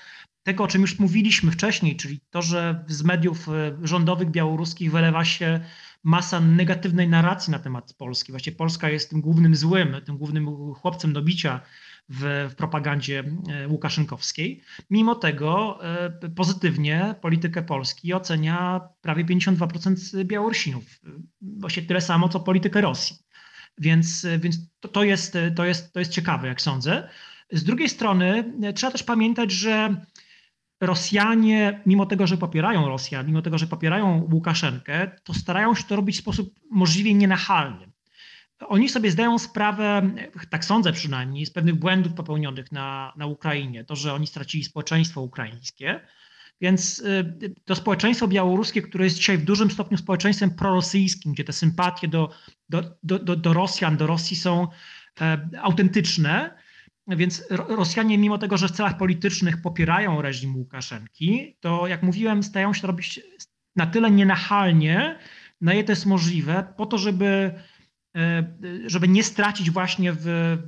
tego, 0.42 0.64
o 0.64 0.68
czym 0.68 0.80
już 0.80 0.98
mówiliśmy 0.98 1.50
wcześniej, 1.50 1.96
czyli 1.96 2.20
to, 2.30 2.42
że 2.42 2.84
z 2.86 3.02
mediów 3.02 3.48
e, 3.48 3.52
rządowych 3.82 4.30
białoruskich 4.30 4.92
wylewa 4.92 5.24
się 5.24 5.60
masa 6.04 6.40
negatywnej 6.40 7.08
narracji 7.08 7.50
na 7.50 7.58
temat 7.58 7.94
Polski. 7.94 8.32
Właściwie 8.32 8.56
Polska 8.56 8.90
jest 8.90 9.10
tym 9.10 9.20
głównym 9.20 9.56
złym, 9.56 9.96
tym 10.04 10.18
głównym 10.18 10.74
chłopcem 10.74 11.12
do 11.12 11.22
bicia 11.22 11.60
w, 12.08 12.48
w 12.50 12.54
propagandzie 12.54 13.24
e, 13.48 13.68
łukaszenkowskiej. 13.68 14.62
Mimo 14.90 15.14
tego 15.14 15.78
e, 15.84 16.30
pozytywnie 16.36 17.14
politykę 17.20 17.62
Polski 17.62 18.14
ocenia 18.14 18.80
prawie 19.00 19.24
52% 19.24 20.24
Białorusinów. 20.24 20.84
Właśnie 21.40 21.82
tyle 21.82 22.00
samo, 22.00 22.28
co 22.28 22.40
politykę 22.40 22.80
Rosji. 22.80 23.16
Więc, 23.78 24.26
więc 24.38 24.56
to, 24.80 24.88
to, 24.88 25.04
jest, 25.04 25.38
to, 25.56 25.64
jest, 25.64 25.92
to 25.92 25.98
jest 25.98 26.12
ciekawe, 26.12 26.48
jak 26.48 26.60
sądzę. 26.60 27.08
Z 27.52 27.64
drugiej 27.64 27.88
strony 27.88 28.52
e, 28.62 28.72
trzeba 28.72 28.92
też 28.92 29.02
pamiętać, 29.02 29.50
że 29.50 29.96
Rosjanie, 30.80 31.82
mimo 31.86 32.06
tego, 32.06 32.26
że 32.26 32.36
popierają 32.36 32.88
Rosjan, 32.88 33.26
mimo 33.26 33.42
tego, 33.42 33.58
że 33.58 33.66
popierają 33.66 34.28
Łukaszenkę, 34.32 35.10
to 35.24 35.34
starają 35.34 35.74
się 35.74 35.84
to 35.84 35.96
robić 35.96 36.16
w 36.16 36.20
sposób 36.20 36.54
możliwie 36.70 37.14
nienachalny 37.14 37.92
oni 38.60 38.88
sobie 38.88 39.10
zdają 39.10 39.38
sprawę, 39.38 40.10
tak 40.50 40.64
sądzę 40.64 40.92
przynajmniej, 40.92 41.46
z 41.46 41.50
pewnych 41.50 41.74
błędów 41.74 42.14
popełnionych 42.14 42.72
na, 42.72 43.12
na 43.16 43.26
Ukrainie. 43.26 43.84
To, 43.84 43.96
że 43.96 44.14
oni 44.14 44.26
stracili 44.26 44.64
społeczeństwo 44.64 45.20
ukraińskie. 45.20 46.00
Więc 46.60 46.98
y, 46.98 47.54
to 47.64 47.74
społeczeństwo 47.74 48.28
białoruskie, 48.28 48.82
które 48.82 49.04
jest 49.04 49.16
dzisiaj 49.16 49.38
w 49.38 49.44
dużym 49.44 49.70
stopniu 49.70 49.98
społeczeństwem 49.98 50.50
prorosyjskim, 50.50 51.32
gdzie 51.32 51.44
te 51.44 51.52
sympatie 51.52 52.08
do, 52.08 52.30
do, 52.68 52.82
do, 53.02 53.36
do 53.36 53.52
Rosjan, 53.52 53.96
do 53.96 54.06
Rosji 54.06 54.36
są 54.36 54.68
e, 55.20 55.48
autentyczne, 55.62 56.54
więc 57.08 57.44
Rosjanie, 57.50 58.18
mimo 58.18 58.38
tego, 58.38 58.56
że 58.56 58.68
w 58.68 58.70
celach 58.70 58.96
politycznych 58.96 59.62
popierają 59.62 60.22
reżim 60.22 60.56
Łukaszenki, 60.56 61.56
to 61.60 61.86
jak 61.86 62.02
mówiłem, 62.02 62.42
stają 62.42 62.74
się 62.74 62.86
robić 62.86 63.20
na 63.76 63.86
tyle 63.86 64.10
nienachalnie, 64.10 65.18
na 65.60 65.74
ile 65.74 65.84
to 65.84 65.92
jest 65.92 66.06
możliwe, 66.06 66.74
po 66.76 66.86
to, 66.86 66.98
żeby 66.98 67.54
żeby 68.86 69.08
nie 69.08 69.24
stracić 69.24 69.70
właśnie 69.70 70.12
w, 70.12 70.18
w, 70.22 70.58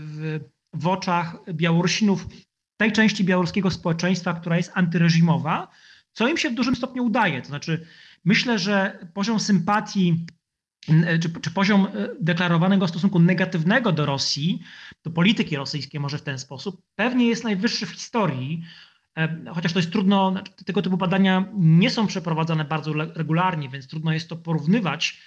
w, 0.00 0.40
w 0.74 0.86
oczach 0.86 1.36
Białorusinów 1.52 2.26
tej 2.76 2.92
części 2.92 3.24
białoruskiego 3.24 3.70
społeczeństwa, 3.70 4.34
która 4.34 4.56
jest 4.56 4.72
antyreżimowa, 4.74 5.68
co 6.12 6.28
im 6.28 6.36
się 6.36 6.50
w 6.50 6.54
dużym 6.54 6.76
stopniu 6.76 7.04
udaje. 7.04 7.42
To 7.42 7.48
znaczy, 7.48 7.86
myślę, 8.24 8.58
że 8.58 8.98
poziom 9.14 9.40
sympatii 9.40 10.26
czy, 11.22 11.40
czy, 11.40 11.50
poziom 11.50 11.86
e, 11.86 12.08
deklarowanego 12.20 12.88
stosunku 12.88 13.18
negatywnego 13.18 13.92
do 13.92 14.06
Rosji, 14.06 14.62
do 15.04 15.10
polityki 15.10 15.56
rosyjskiej 15.56 16.00
może 16.00 16.18
w 16.18 16.22
ten 16.22 16.38
sposób, 16.38 16.82
pewnie 16.94 17.26
jest 17.26 17.44
najwyższy 17.44 17.86
w 17.86 17.90
historii, 17.90 18.62
e, 19.18 19.44
chociaż 19.54 19.72
to 19.72 19.78
jest 19.78 19.92
trudno, 19.92 20.30
znaczy, 20.30 20.52
tego 20.64 20.82
typu 20.82 20.96
badania 20.96 21.44
nie 21.54 21.90
są 21.90 22.06
przeprowadzane 22.06 22.64
bardzo 22.64 22.92
regularnie, 22.92 23.68
więc 23.68 23.88
trudno 23.88 24.12
jest 24.12 24.28
to 24.28 24.36
porównywać 24.36 25.20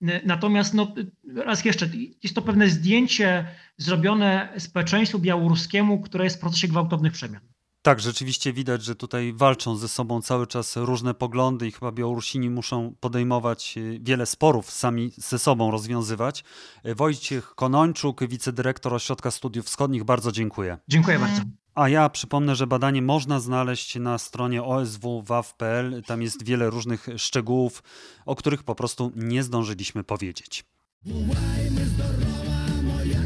Natomiast 0.00 0.74
no, 0.74 0.94
raz 1.34 1.64
jeszcze, 1.64 1.88
jest 2.22 2.34
to 2.34 2.42
pewne 2.42 2.68
zdjęcie 2.68 3.46
zrobione 3.76 4.48
społeczeństwu 4.58 5.18
białoruskiemu, 5.18 6.00
które 6.00 6.24
jest 6.24 6.36
w 6.36 6.40
procesie 6.40 6.68
gwałtownych 6.68 7.12
przemian. 7.12 7.40
Tak, 7.82 8.00
rzeczywiście 8.00 8.52
widać, 8.52 8.84
że 8.84 8.94
tutaj 8.94 9.32
walczą 9.32 9.76
ze 9.76 9.88
sobą 9.88 10.22
cały 10.22 10.46
czas 10.46 10.76
różne 10.76 11.14
poglądy 11.14 11.68
i 11.68 11.72
chyba 11.72 11.92
Białorusini 11.92 12.50
muszą 12.50 12.94
podejmować 13.00 13.78
e, 13.78 13.98
wiele 14.00 14.26
sporów, 14.26 14.70
sami 14.70 15.12
ze 15.16 15.38
sobą 15.38 15.70
rozwiązywać. 15.70 16.44
Wojciech 16.84 17.54
Konończuk, 17.54 18.28
wicedyrektor 18.28 18.94
Ośrodka 18.94 19.30
Studiów 19.30 19.66
Wschodnich, 19.66 20.04
bardzo 20.04 20.32
dziękuję. 20.32 20.78
Dziękuję 20.88 21.18
bardzo. 21.18 21.42
A 21.76 21.88
ja 21.88 22.08
przypomnę, 22.08 22.56
że 22.56 22.66
badanie 22.66 23.02
można 23.02 23.40
znaleźć 23.40 23.96
na 23.96 24.18
stronie 24.18 24.62
oswwaw.pl. 24.62 26.02
Tam 26.06 26.22
jest 26.22 26.44
wiele 26.44 26.70
różnych 26.70 27.06
szczegółów, 27.16 27.82
o 28.26 28.36
których 28.36 28.62
po 28.62 28.74
prostu 28.74 29.12
nie 29.16 29.42
zdążyliśmy 29.42 30.04
powiedzieć. 30.04 30.64
moja 32.82 33.20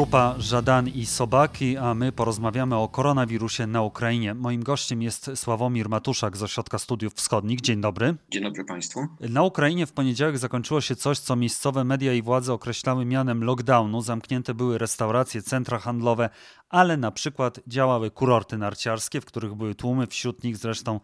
Grupa 0.00 0.34
Żadan 0.38 0.88
i 0.88 1.06
Sobaki, 1.06 1.76
a 1.76 1.94
my 1.94 2.12
porozmawiamy 2.12 2.76
o 2.76 2.88
koronawirusie 2.88 3.66
na 3.66 3.82
Ukrainie. 3.82 4.34
Moim 4.34 4.62
gościem 4.62 5.02
jest 5.02 5.30
Sławomir 5.34 5.88
Matuszak 5.88 6.36
z 6.36 6.42
Ośrodka 6.42 6.78
Studiów 6.78 7.14
Wschodnich. 7.14 7.60
Dzień 7.60 7.80
dobry. 7.80 8.16
Dzień 8.30 8.42
dobry 8.42 8.64
Państwu. 8.64 9.06
Na 9.20 9.42
Ukrainie 9.42 9.86
w 9.86 9.92
poniedziałek 9.92 10.38
zakończyło 10.38 10.80
się 10.80 10.96
coś, 10.96 11.18
co 11.18 11.36
miejscowe 11.36 11.84
media 11.84 12.14
i 12.14 12.22
władze 12.22 12.52
określały 12.52 13.04
mianem 13.04 13.44
lockdownu. 13.44 14.02
Zamknięte 14.02 14.54
były 14.54 14.78
restauracje, 14.78 15.42
centra 15.42 15.78
handlowe, 15.78 16.30
ale 16.68 16.96
na 16.96 17.10
przykład 17.10 17.60
działały 17.66 18.10
kurorty 18.10 18.58
narciarskie, 18.58 19.20
w 19.20 19.24
których 19.24 19.54
były 19.54 19.74
tłumy, 19.74 20.06
wśród 20.06 20.44
nich 20.44 20.56
zresztą 20.56 21.00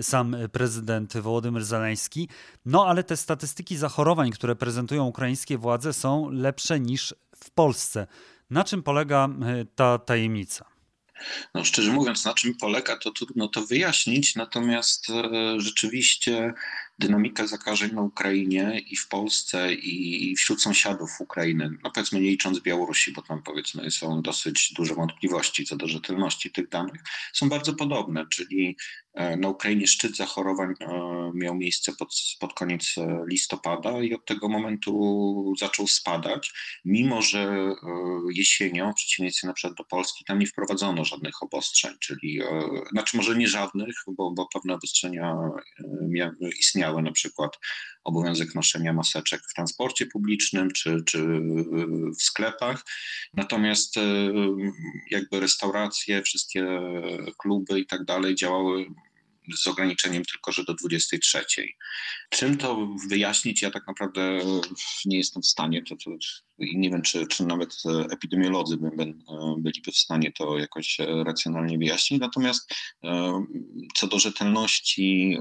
sam 0.00 0.36
prezydent 0.52 1.16
Wołodymyr 1.16 1.64
Zaleński. 1.64 2.28
No 2.66 2.86
ale 2.86 3.04
te 3.04 3.16
statystyki 3.16 3.76
zachorowań, 3.76 4.30
które 4.30 4.56
prezentują 4.56 5.04
ukraińskie 5.04 5.58
władze 5.58 5.92
są 5.92 6.30
lepsze 6.30 6.80
niż 6.80 7.14
w 7.36 7.50
Polsce. 7.50 8.06
Na 8.50 8.64
czym 8.64 8.82
polega 8.82 9.28
e, 9.42 9.64
ta 9.74 9.98
tajemnica? 9.98 10.74
No, 11.54 11.64
szczerze 11.64 11.92
mówiąc, 11.92 12.24
na 12.24 12.34
czym 12.34 12.54
polega, 12.54 12.96
to 12.96 13.10
trudno 13.10 13.48
to 13.48 13.66
wyjaśnić, 13.66 14.34
natomiast 14.34 15.10
e, 15.10 15.30
rzeczywiście 15.60 16.54
dynamika 16.98 17.46
zakażeń 17.46 17.92
na 17.92 18.02
Ukrainie 18.02 18.80
i 18.90 18.96
w 18.96 19.08
Polsce 19.08 19.74
i 19.74 20.36
wśród 20.36 20.62
sąsiadów 20.62 21.10
Ukrainy, 21.20 21.70
no 21.84 21.90
powiedzmy 21.90 22.20
nie 22.20 22.30
licząc 22.30 22.60
Białorusi, 22.60 23.12
bo 23.12 23.22
tam 23.22 23.42
powiedzmy 23.42 23.90
są 23.90 24.22
dosyć 24.22 24.72
duże 24.72 24.94
wątpliwości 24.94 25.64
co 25.64 25.76
do 25.76 25.88
rzetelności 25.88 26.50
tych 26.50 26.68
danych, 26.68 27.02
są 27.32 27.48
bardzo 27.48 27.74
podobne, 27.74 28.26
czyli 28.30 28.76
na 29.14 29.48
Ukrainie 29.48 29.86
szczyt 29.86 30.16
zachorowań 30.16 30.74
e, 30.80 31.30
miał 31.34 31.54
miejsce 31.54 31.92
pod, 31.98 32.08
pod 32.40 32.54
koniec 32.54 32.94
e, 32.98 33.24
listopada 33.28 34.02
i 34.02 34.14
od 34.14 34.26
tego 34.26 34.48
momentu 34.48 35.54
zaczął 35.58 35.86
spadać, 35.86 36.52
mimo 36.84 37.22
że 37.22 37.74
jesienią, 38.32 38.92
w 38.92 38.94
przeciwieństwie 38.94 39.46
na 39.46 39.52
przykład 39.52 39.78
do 39.78 39.84
Polski, 39.84 40.24
tam 40.24 40.38
nie 40.38 40.46
wprowadzono 40.46 41.04
żadnych 41.04 41.42
obostrzeń, 41.42 41.94
czyli, 42.00 42.40
znaczy 42.92 43.16
może 43.16 43.36
nie 43.36 43.48
żadnych, 43.48 43.96
bo, 44.06 44.30
bo 44.30 44.48
pewne 44.54 44.74
obostrzenia 44.74 45.36
istniały, 46.58 47.02
na 47.02 47.12
przykład 47.12 47.58
obowiązek 48.04 48.54
noszenia 48.54 48.92
maseczek 48.92 49.40
w 49.50 49.54
transporcie 49.54 50.06
publicznym 50.06 50.70
czy, 50.70 51.04
czy 51.06 51.40
w 52.18 52.22
sklepach. 52.22 52.84
Natomiast 53.34 53.96
e, 53.96 54.00
jakby 55.10 55.40
restauracje, 55.40 56.22
wszystkie 56.22 56.66
kluby 57.38 57.80
i 57.80 57.86
tak 57.86 58.04
dalej 58.04 58.34
działały 58.34 58.86
z 59.56 59.66
ograniczeniem 59.66 60.24
tylko, 60.24 60.52
że 60.52 60.64
do 60.64 60.74
23. 60.74 61.44
Czym 62.30 62.58
to 62.58 62.88
wyjaśnić, 63.08 63.62
ja 63.62 63.70
tak 63.70 63.86
naprawdę 63.86 64.38
nie 65.04 65.16
jestem 65.16 65.42
w 65.42 65.46
stanie. 65.46 65.82
To, 65.82 65.96
to 66.04 66.10
i 66.58 66.78
nie 66.78 66.90
wiem, 66.90 67.02
czy, 67.02 67.26
czy 67.26 67.46
nawet 67.46 67.82
epidemiolodzy 68.10 68.76
by, 68.76 68.90
by, 68.90 69.14
byliby 69.58 69.92
w 69.92 69.96
stanie 69.96 70.32
to 70.32 70.58
jakoś 70.58 70.98
racjonalnie 71.24 71.78
wyjaśnić. 71.78 72.20
Natomiast 72.20 72.74
co 73.96 74.06
do 74.06 74.18
rzetelności 74.18 75.38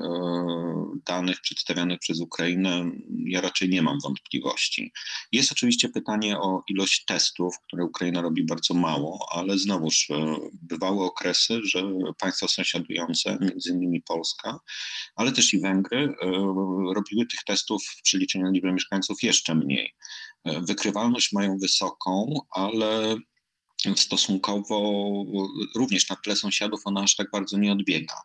danych 1.06 1.42
przedstawianych 1.42 2.00
przez 2.00 2.20
Ukrainę, 2.20 2.92
ja 3.26 3.42
raczej 3.42 3.70
nie 3.70 3.82
mam 3.82 4.00
wątpliwości. 4.04 4.92
Jest 5.32 5.52
oczywiście 5.52 5.90
pytanie 5.90 6.40
o 6.40 6.64
ilość 6.68 7.06
testów, 7.06 7.56
które 7.68 7.86
Ukraina 7.86 8.22
robi 8.22 8.46
bardzo 8.46 8.74
mało, 8.74 9.28
ale 9.32 9.58
znowuż 9.58 10.08
bywały 10.54 11.06
okresy, 11.06 11.60
że 11.64 11.84
państwa 12.20 12.48
sąsiadujące, 12.48 13.38
między 13.42 13.70
innymi 13.70 14.02
Polska, 14.02 14.60
ale 15.16 15.32
też 15.32 15.54
i 15.54 15.60
Węgry, 15.60 16.14
robiły 16.96 17.26
tych 17.26 17.44
testów 17.46 17.84
w 17.84 18.02
przeliczeniu 18.02 18.46
na 18.46 18.52
liczbę 18.52 18.74
mieszkańców 18.74 19.24
jeszcze 19.24 19.56
mniej. 19.56 19.94
Wykrywalność 20.46 21.32
mają 21.34 21.58
wysoką, 21.58 22.40
ale 22.52 23.16
stosunkowo 23.96 25.04
również 25.76 26.10
na 26.10 26.16
tle 26.16 26.36
sąsiadów 26.36 26.82
ona 26.86 27.02
aż 27.02 27.16
tak 27.16 27.32
bardzo 27.32 27.58
nie 27.58 27.72
odbiega. 27.72 28.16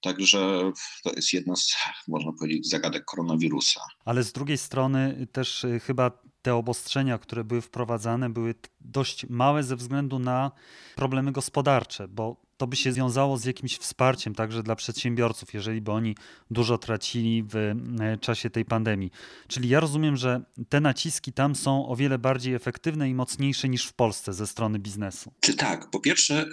Także 0.00 0.72
to 1.04 1.12
jest 1.16 1.32
jedna 1.32 1.56
z, 1.56 1.74
można 2.08 2.32
powiedzieć, 2.32 2.68
zagadek 2.68 3.04
koronawirusa. 3.04 3.80
Ale 4.04 4.22
z 4.22 4.32
drugiej 4.32 4.58
strony 4.58 5.26
też 5.32 5.64
y, 5.64 5.80
chyba 5.80 6.10
te 6.42 6.54
obostrzenia, 6.54 7.18
które 7.18 7.44
były 7.44 7.60
wprowadzane, 7.60 8.30
były 8.30 8.54
dość 8.80 9.26
małe 9.28 9.62
ze 9.62 9.76
względu 9.76 10.18
na 10.18 10.50
problemy 10.96 11.32
gospodarcze, 11.32 12.08
bo 12.08 12.49
to 12.60 12.66
by 12.66 12.76
się 12.76 12.92
wiązało 12.92 13.38
z 13.38 13.44
jakimś 13.44 13.76
wsparciem 13.76 14.34
także 14.34 14.62
dla 14.62 14.76
przedsiębiorców, 14.76 15.54
jeżeli 15.54 15.80
by 15.80 15.92
oni 15.92 16.14
dużo 16.50 16.78
tracili 16.78 17.42
w 17.42 17.56
e, 17.56 17.74
czasie 18.20 18.50
tej 18.50 18.64
pandemii. 18.64 19.10
Czyli 19.48 19.68
ja 19.68 19.80
rozumiem, 19.80 20.16
że 20.16 20.40
te 20.68 20.80
naciski 20.80 21.32
tam 21.32 21.56
są 21.56 21.88
o 21.88 21.96
wiele 21.96 22.18
bardziej 22.18 22.54
efektywne 22.54 23.10
i 23.10 23.14
mocniejsze 23.14 23.68
niż 23.68 23.84
w 23.86 23.92
Polsce 23.92 24.32
ze 24.32 24.46
strony 24.46 24.78
biznesu. 24.78 25.32
Czy 25.40 25.54
tak? 25.54 25.90
Po 25.90 26.00
pierwsze, 26.00 26.40
e, 26.40 26.46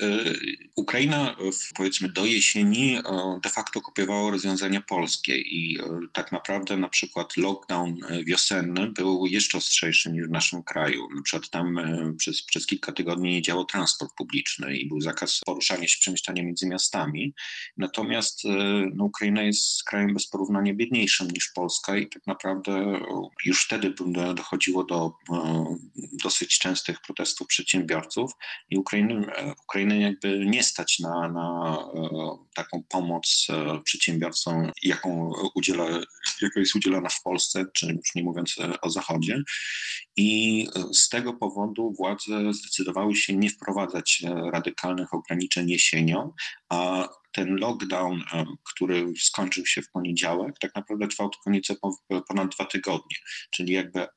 Ukraina 0.76 1.36
powiedzmy 1.76 2.10
do 2.10 2.26
jesieni 2.26 2.96
e, 2.96 3.02
de 3.44 3.50
facto 3.50 3.82
kopiowała 3.82 4.32
rozwiązania 4.32 4.82
polskie 4.82 5.38
i 5.38 5.78
tak 6.14 6.32
naprawdę 6.32 6.78
na 6.78 6.90
przykład 6.90 7.38
lockdown 7.38 7.96
wiosenny 8.26 8.92
był 8.92 9.26
jeszcze 9.26 9.58
ostrzejszy 9.58 10.12
niż 10.12 10.28
w 10.28 10.32
naszym 10.32 10.64
kraju. 10.64 11.08
Na 11.16 11.22
przykład 11.22 11.50
tam 11.50 11.80
przez, 12.18 12.42
przez 12.42 12.66
kilka 12.66 12.92
tygodni 12.92 13.30
nie 13.30 13.42
działał 13.42 13.66
transport 13.66 14.14
publiczny 14.14 14.78
i 14.78 14.88
był 14.88 15.02
zakaz 15.02 15.42
poruszania 15.46 15.88
się 15.88 15.97
przemieszczania 16.00 16.44
między 16.44 16.68
miastami. 16.68 17.34
Natomiast 17.78 18.46
e, 18.46 18.50
no, 18.96 19.04
Ukraina 19.04 19.42
jest 19.42 19.84
krajem 19.84 20.14
bez 20.14 20.28
porównania 20.28 20.74
biedniejszym 20.74 21.32
niż 21.32 21.52
Polska 21.56 21.98
i 21.98 22.10
tak 22.10 22.28
naprawdę 22.28 23.00
już 23.46 23.66
wtedy 23.66 23.94
dochodziło 24.36 24.84
do 24.84 25.12
e, 25.32 25.66
dosyć 26.24 26.60
częstych 26.60 27.02
protestów 27.02 27.48
przedsiębiorców 27.48 28.32
i 28.70 28.78
Ukrainy, 28.78 29.26
Ukrainy 29.64 30.00
jakby 30.00 30.46
nie 30.46 30.64
stać 30.64 31.00
na, 31.00 31.32
na 31.32 31.78
taką 32.56 32.84
pomoc 32.90 33.48
przedsiębiorcom, 33.84 34.72
jaką, 34.84 35.32
udziela, 35.56 35.86
jaka 36.42 36.60
jest 36.60 36.76
udzielana 36.76 37.10
w 37.10 37.22
Polsce, 37.24 37.66
czy 37.74 37.86
już 37.86 38.16
nie 38.16 38.24
mówiąc 38.24 38.56
o 38.82 38.90
Zachodzie. 38.90 39.44
I 40.18 40.68
z 40.94 41.10
tego 41.10 41.34
powodu 41.34 41.94
władze 41.98 42.54
zdecydowały 42.54 43.16
się 43.16 43.36
nie 43.36 43.50
wprowadzać 43.50 44.24
radykalnych 44.54 45.14
ograniczeń 45.14 45.70
jesienią, 45.88 46.32
a 46.70 47.10
ten 47.32 47.56
lockdown, 47.56 48.24
e, 48.34 48.46
który 48.74 49.14
skończył 49.20 49.66
się 49.66 49.82
w 49.82 49.92
poniedziałek, 49.92 50.60
tak 50.60 50.76
naprawdę 50.76 51.08
trwał 51.08 51.30
tylko 51.30 51.50
nieco 51.50 51.76
ponad 52.28 52.56
dwa 52.56 52.66
tygodnie. 52.66 53.16
Czyli 53.52 53.74
jakby 53.74 54.00
e, 54.00 54.08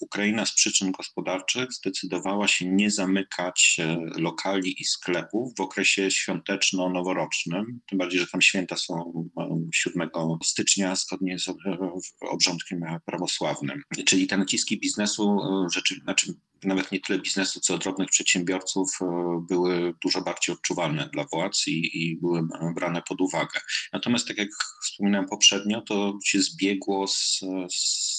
Ukraina 0.00 0.46
z 0.46 0.54
przyczyn 0.54 0.92
gospodarczych 0.92 1.72
zdecydowała 1.72 2.48
się 2.48 2.66
nie 2.66 2.90
zamykać 2.90 3.76
e, 3.78 3.96
lokali 4.20 4.82
i 4.82 4.84
sklepów 4.84 5.54
w 5.58 5.60
okresie 5.60 6.10
świąteczno-noworocznym, 6.10 7.64
tym 7.88 7.98
bardziej, 7.98 8.20
że 8.20 8.26
tam 8.26 8.42
święta 8.42 8.76
są 8.76 9.28
7 9.74 10.10
stycznia 10.44 10.96
zgodnie 10.96 11.38
z 11.38 11.48
obrządkiem 12.20 12.80
prawosławnym. 13.06 13.82
Czyli 14.06 14.26
te 14.26 14.36
naciski 14.36 14.80
biznesu, 14.80 15.38
rzeczy, 15.72 15.94
znaczy 16.04 16.34
nawet 16.64 16.92
nie 16.92 17.00
tyle 17.00 17.18
biznesu, 17.18 17.60
co 17.60 17.78
drobnych 17.78 18.08
przedsiębiorców 18.08 18.98
były 19.48 19.94
dużo 20.02 20.22
bardziej 20.22 20.54
odczuwalne 20.54 21.08
dla 21.12 21.24
władz 21.32 21.66
i, 21.66 21.90
i 22.02 22.16
były 22.16 22.42
brane 22.74 23.02
pod 23.02 23.20
uwagę. 23.20 23.60
Natomiast, 23.92 24.28
tak 24.28 24.38
jak 24.38 24.48
wspominałem 24.82 25.28
poprzednio, 25.28 25.82
to 25.82 26.18
się 26.24 26.40
zbiegło 26.40 27.08
z, 27.08 27.40
z 27.70 28.18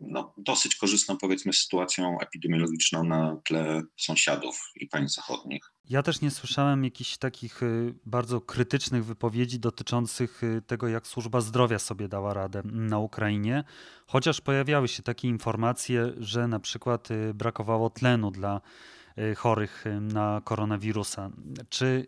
no, 0.00 0.34
dosyć 0.38 0.76
korzystną, 0.76 1.16
powiedzmy, 1.16 1.52
sytuacją 1.52 2.18
epidemiologiczną 2.20 3.04
na 3.04 3.36
tle 3.44 3.82
sąsiadów 3.96 4.72
i 4.76 4.86
państw 4.86 5.16
zachodnich. 5.16 5.72
Ja 5.90 6.02
też 6.02 6.20
nie 6.20 6.30
słyszałem 6.30 6.84
jakichś 6.84 7.16
takich 7.16 7.62
y, 7.62 7.94
bardzo 8.06 8.40
krytycznych 8.40 9.04
wypowiedzi 9.04 9.60
dotyczących 9.60 10.44
y, 10.44 10.62
tego, 10.66 10.88
jak 10.88 11.06
służba 11.06 11.40
zdrowia 11.40 11.78
sobie 11.78 12.08
dała 12.08 12.34
radę 12.34 12.62
na 12.64 12.98
Ukrainie, 12.98 13.64
chociaż 14.06 14.40
pojawiały 14.40 14.88
się 14.88 15.02
takie 15.02 15.28
informacje, 15.28 16.12
że 16.16 16.48
na 16.48 16.60
przykład 16.60 17.10
y, 17.10 17.34
brakowało 17.34 17.90
tlenu 17.90 18.30
dla 18.30 18.60
chorych 19.36 19.84
na 20.00 20.40
koronawirusa. 20.44 21.30
Czy 21.68 22.06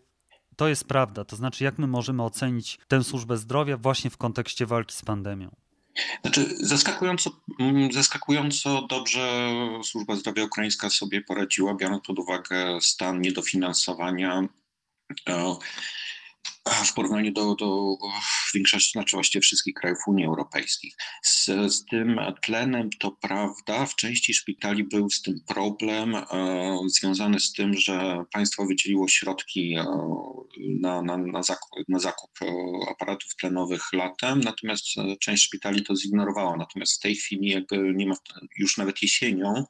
to 0.57 0.69
jest 0.69 0.85
prawda. 0.85 1.25
To 1.25 1.37
znaczy, 1.37 1.65
jak 1.65 1.79
my 1.79 1.87
możemy 1.87 2.23
ocenić 2.23 2.79
tę 2.89 3.05
służbę 3.05 3.37
zdrowia 3.37 3.77
właśnie 3.77 4.11
w 4.11 4.17
kontekście 4.17 4.67
walki 4.67 4.97
z 4.97 5.03
pandemią? 5.03 5.51
Znaczy, 6.23 6.57
zaskakująco, 6.61 7.31
mm, 7.61 7.93
zaskakująco 7.93 8.83
dobrze 8.83 9.51
służba 9.85 10.17
zdrowia 10.17 10.45
ukraińska 10.45 10.91
sobie 10.91 11.21
poradziła, 11.21 11.75
biorąc 11.75 12.05
pod 12.07 12.19
uwagę 12.19 12.81
stan 12.81 13.21
niedofinansowania 13.21 14.49
e, 15.29 15.57
w 16.85 16.95
porównaniu 16.95 17.33
do, 17.33 17.55
do 17.55 17.97
większości, 18.55 18.93
znaczy 18.93 19.17
właściwie 19.17 19.43
wszystkich 19.43 19.75
krajów 19.75 19.99
Unii 20.07 20.27
Europejskiej. 20.27 20.93
Z, 21.23 21.45
z 21.47 21.85
tym 21.85 22.21
tlenem 22.43 22.91
to 22.99 23.11
prawda, 23.11 23.87
w 23.87 23.95
części 23.95 24.35
szpitali 24.35 24.85
był 24.85 25.11
z 25.11 25.23
tym 25.23 25.41
problem 25.47 26.15
e, 26.15 26.25
związany 26.87 27.41
z 27.41 27.53
tym, 27.53 27.75
że 27.75 28.25
państwo 28.33 28.67
wydzieliło 28.67 29.09
środki 29.09 29.75
e, 29.75 29.85
na, 30.81 31.03
na, 31.03 31.17
na, 31.17 31.43
zakup, 31.43 31.71
na 31.89 31.99
zakup 31.99 32.31
e, 32.43 32.47
aparatów 32.91 33.37
tlenowych 33.37 33.93
latem, 33.93 34.41
natomiast 34.41 34.85
e, 34.99 35.17
część 35.17 35.45
szpitali 35.45 35.83
to 35.83 35.97
zignorowała. 35.97 36.57
Natomiast 36.57 36.97
w 36.97 37.03
tej 37.03 37.15
chwili 37.17 37.49
jakby 37.49 37.93
nie 37.95 38.07
ma, 38.07 38.15
już 38.59 38.77
nawet 38.77 39.03
jesienią 39.03 39.65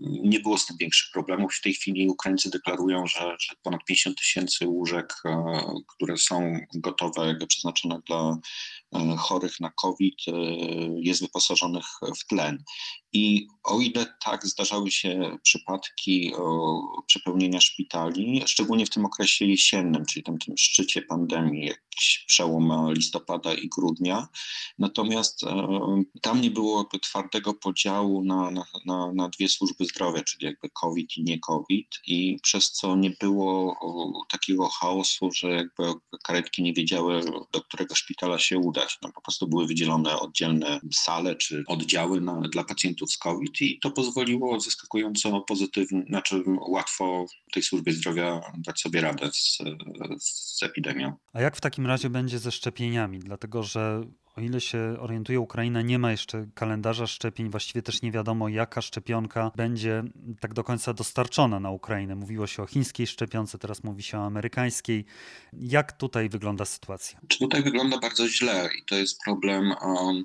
nie 0.00 0.40
było 0.40 0.58
z 0.58 0.66
tym 0.66 0.76
większych 0.76 1.10
problemów. 1.12 1.54
W 1.54 1.62
tej 1.62 1.74
chwili 1.74 2.08
Ukraińcy 2.08 2.50
deklarują, 2.50 3.06
że, 3.06 3.36
że 3.40 3.54
ponad 3.62 3.84
50 3.84 4.18
tysięcy 4.18 4.66
łóżek, 4.66 5.14
e, 5.24 5.44
które 5.86 6.16
są 6.16 6.60
gotowe, 6.74 7.34
przeznaczone 7.48 8.00
dla 8.06 8.20
e, 8.20 8.38
chorych 9.18 9.60
na 9.60 9.70
COVID, 9.70 10.18
jest 10.96 11.20
wyposażonych 11.20 11.84
w 12.20 12.26
tlen. 12.26 12.64
I 13.12 13.46
o 13.64 13.80
ile 13.80 14.06
tak 14.24 14.46
zdarzały 14.46 14.90
się 14.90 15.38
przypadki 15.42 16.32
przepełnienia 17.06 17.60
szpitali, 17.60 18.42
szczególnie 18.46 18.86
w 18.86 18.90
tym 18.90 19.04
okresie 19.04 19.44
jesiennym, 19.44 20.06
czyli 20.06 20.22
tym, 20.22 20.38
tym 20.38 20.56
szczycie 20.58 21.02
pandemii, 21.02 21.66
jakiś 21.66 22.24
przełom 22.26 22.92
listopada 22.92 23.54
i 23.54 23.68
grudnia, 23.68 24.28
natomiast 24.78 25.40
tam 26.22 26.40
nie 26.40 26.50
było 26.50 26.88
twardego 27.02 27.54
podziału 27.54 28.24
na, 28.24 28.50
na, 28.50 28.64
na, 28.86 29.12
na 29.12 29.28
dwie 29.28 29.48
służby 29.48 29.84
zdrowia, 29.84 30.22
czyli 30.24 30.46
jakby 30.46 30.68
COVID 30.70 31.16
i 31.16 31.22
nie 31.22 31.38
COVID, 31.38 31.88
i 32.06 32.38
przez 32.42 32.72
co 32.72 32.96
nie 32.96 33.10
było 33.20 33.76
takiego 34.30 34.68
chaosu, 34.68 35.28
że 35.34 35.48
jakby 35.48 35.92
karetki 36.24 36.62
nie 36.62 36.72
wiedziały, 36.72 37.20
do 37.52 37.60
którego 37.60 37.94
szpitala 37.94 38.38
się 38.38 38.58
po 39.14 39.20
prostu 39.22 39.48
były 39.48 39.66
wydzielone 39.66 40.18
oddzielne 40.18 40.80
sale 40.92 41.36
czy 41.36 41.64
oddziały 41.66 42.20
na, 42.20 42.40
dla 42.40 42.64
pacjentów 42.64 43.12
z 43.12 43.18
COVID 43.18 43.60
i 43.60 43.78
to 43.78 43.90
pozwoliło 43.90 44.60
zaskakująco 44.60 45.40
pozytywnie, 45.40 46.02
znaczy 46.08 46.44
łatwo 46.68 47.26
tej 47.52 47.62
służbie 47.62 47.92
zdrowia 47.92 48.40
dać 48.58 48.80
sobie 48.80 49.00
radę 49.00 49.30
z, 49.32 49.58
z 50.20 50.62
epidemią. 50.62 51.12
A 51.32 51.40
jak 51.40 51.56
w 51.56 51.60
takim 51.60 51.86
razie 51.86 52.10
będzie 52.10 52.38
ze 52.38 52.52
szczepieniami? 52.52 53.18
Dlatego, 53.18 53.62
że 53.62 54.02
o 54.36 54.40
ile 54.40 54.60
się 54.60 54.96
orientuje, 55.00 55.40
Ukraina 55.40 55.82
nie 55.82 55.98
ma 55.98 56.10
jeszcze 56.10 56.46
kalendarza 56.54 57.06
szczepień, 57.06 57.50
właściwie 57.50 57.82
też 57.82 58.02
nie 58.02 58.12
wiadomo, 58.12 58.48
jaka 58.48 58.82
szczepionka 58.82 59.50
będzie 59.56 60.02
tak 60.40 60.54
do 60.54 60.64
końca 60.64 60.94
dostarczona 60.94 61.60
na 61.60 61.70
Ukrainę. 61.70 62.14
Mówiło 62.14 62.46
się 62.46 62.62
o 62.62 62.66
chińskiej 62.66 63.06
szczepionce, 63.06 63.58
teraz 63.58 63.84
mówi 63.84 64.02
się 64.02 64.18
o 64.18 64.26
amerykańskiej. 64.26 65.04
Jak 65.52 65.92
tutaj 65.92 66.28
wygląda 66.28 66.64
sytuacja? 66.64 67.20
Czy 67.28 67.38
tutaj 67.38 67.62
wygląda 67.62 67.98
bardzo 67.98 68.28
źle 68.28 68.68
i 68.78 68.84
to 68.84 68.94
jest 68.94 69.20
problem. 69.24 69.74
Um, 69.82 70.24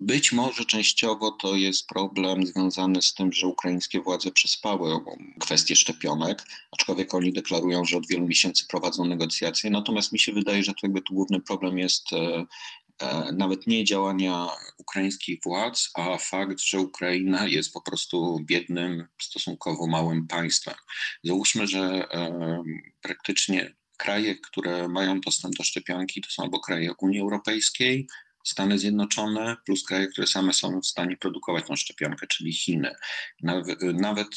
być 0.00 0.32
może 0.32 0.64
częściowo 0.64 1.30
to 1.30 1.54
jest 1.54 1.86
problem 1.86 2.46
związany 2.46 3.02
z 3.02 3.14
tym, 3.14 3.32
że 3.32 3.46
ukraińskie 3.46 4.00
władze 4.00 4.30
przespały 4.30 5.00
kwestię 5.40 5.76
szczepionek, 5.76 6.42
aczkolwiek 6.72 7.14
oni 7.14 7.32
deklarują, 7.32 7.84
że 7.84 7.96
od 7.96 8.06
wielu 8.06 8.26
miesięcy 8.26 8.66
prowadzą 8.66 9.04
negocjacje. 9.04 9.70
Natomiast 9.70 10.12
mi 10.12 10.18
się 10.18 10.32
wydaje, 10.32 10.62
że 10.62 10.72
to 10.72 10.78
jakby 10.82 11.02
tu 11.02 11.14
główny 11.14 11.40
problem 11.40 11.78
jest 11.78 12.12
e, 12.12 12.44
nawet 13.32 13.66
nie 13.66 13.84
działania 13.84 14.48
ukraińskich 14.78 15.40
władz, 15.44 15.90
a 15.94 16.18
fakt, 16.18 16.60
że 16.60 16.80
Ukraina 16.80 17.46
jest 17.46 17.72
po 17.72 17.82
prostu 17.82 18.38
biednym, 18.44 19.06
stosunkowo 19.22 19.86
małym 19.86 20.26
państwem. 20.26 20.74
Załóżmy, 21.24 21.66
że 21.66 22.08
e, 22.12 22.62
praktycznie 23.00 23.74
kraje, 23.96 24.34
które 24.34 24.88
mają 24.88 25.20
dostęp 25.20 25.54
do 25.54 25.64
szczepionki, 25.64 26.20
to 26.20 26.30
są 26.30 26.42
albo 26.42 26.60
kraje 26.60 26.92
Unii 27.00 27.20
Europejskiej, 27.20 28.06
Stany 28.46 28.78
Zjednoczone 28.78 29.56
plus 29.64 29.84
kraje, 29.84 30.06
które 30.06 30.26
same 30.26 30.52
są 30.52 30.80
w 30.80 30.86
stanie 30.86 31.16
produkować 31.16 31.66
tą 31.66 31.76
szczepionkę, 31.76 32.26
czyli 32.26 32.52
Chiny. 32.52 32.94
Nawet, 33.42 33.82
nawet 33.82 34.28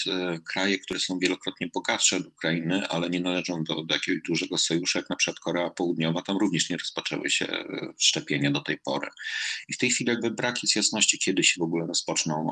kraje, 0.45 0.79
które 0.79 0.99
są 0.99 1.19
wielokrotnie 1.19 1.69
bogatsze 1.73 2.17
od 2.17 2.25
Ukrainy, 2.25 2.87
ale 2.87 3.09
nie 3.09 3.19
należą 3.19 3.63
do, 3.63 3.83
do 3.83 3.95
jakiegoś 3.95 4.21
dużego 4.21 4.57
sojuszu, 4.57 4.97
jak 4.97 5.09
na 5.09 5.15
przykład 5.15 5.39
Korea 5.39 5.69
Południowa, 5.69 6.21
tam 6.21 6.37
również 6.37 6.69
nie 6.69 6.77
rozpoczęły 6.77 7.29
się 7.29 7.47
e, 7.47 7.93
szczepienia 7.97 8.51
do 8.51 8.61
tej 8.61 8.77
pory. 8.77 9.07
I 9.67 9.73
w 9.73 9.77
tej 9.77 9.89
chwili 9.89 10.09
jakby 10.09 10.31
brak 10.31 10.63
jest 10.63 10.75
jasności, 10.75 11.19
kiedy 11.19 11.43
się 11.43 11.55
w 11.59 11.63
ogóle 11.63 11.87
rozpoczną 11.87 12.47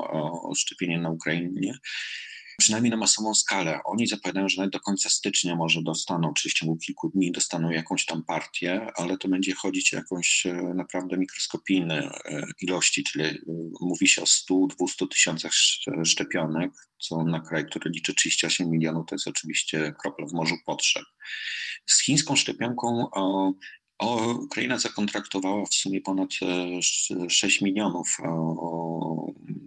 szczepienia 0.56 1.00
na 1.00 1.10
Ukrainie 1.10 1.78
przynajmniej 2.58 2.90
na 2.90 2.96
masową 2.96 3.34
skalę. 3.34 3.80
Oni 3.84 4.06
zapowiadają, 4.06 4.48
że 4.48 4.56
nawet 4.56 4.72
do 4.72 4.80
końca 4.80 5.08
stycznia 5.08 5.56
może 5.56 5.82
dostaną, 5.82 6.34
czy 6.34 6.48
w 6.48 6.52
ciągu 6.52 6.76
kilku 6.76 7.08
dni 7.08 7.32
dostaną 7.32 7.70
jakąś 7.70 8.06
tam 8.06 8.24
partię, 8.24 8.86
ale 8.96 9.18
to 9.18 9.28
będzie 9.28 9.54
chodzić 9.54 9.94
o 9.94 9.96
jakąś 9.96 10.46
e, 10.46 10.52
naprawdę 10.74 11.16
mikroskopijne 11.16 12.20
e, 12.24 12.46
ilości, 12.60 13.04
czyli 13.04 13.24
e, 13.24 13.38
mówi 13.80 14.08
się 14.08 14.22
o 14.22 14.24
100-200 14.24 15.08
tysiącach 15.08 15.52
szczepionek, 16.04 16.70
co 16.98 17.24
na 17.24 17.40
kraj, 17.40 17.66
który 17.66 17.90
liczy 17.90 18.14
38 18.14 18.70
milionów, 18.70 19.06
to 19.06 19.14
jest 19.14 19.28
oczywiście 19.28 19.94
kropla 20.02 20.26
w 20.26 20.32
morzu 20.32 20.54
potrzeb. 20.66 21.04
Z 21.86 22.02
chińską 22.02 22.36
szczepionką 22.36 23.10
o, 23.10 23.52
Ukraina 24.34 24.78
zakontraktowała 24.78 25.66
w 25.66 25.74
sumie 25.74 26.00
ponad 26.00 26.30
6 27.28 27.60
milionów 27.60 28.18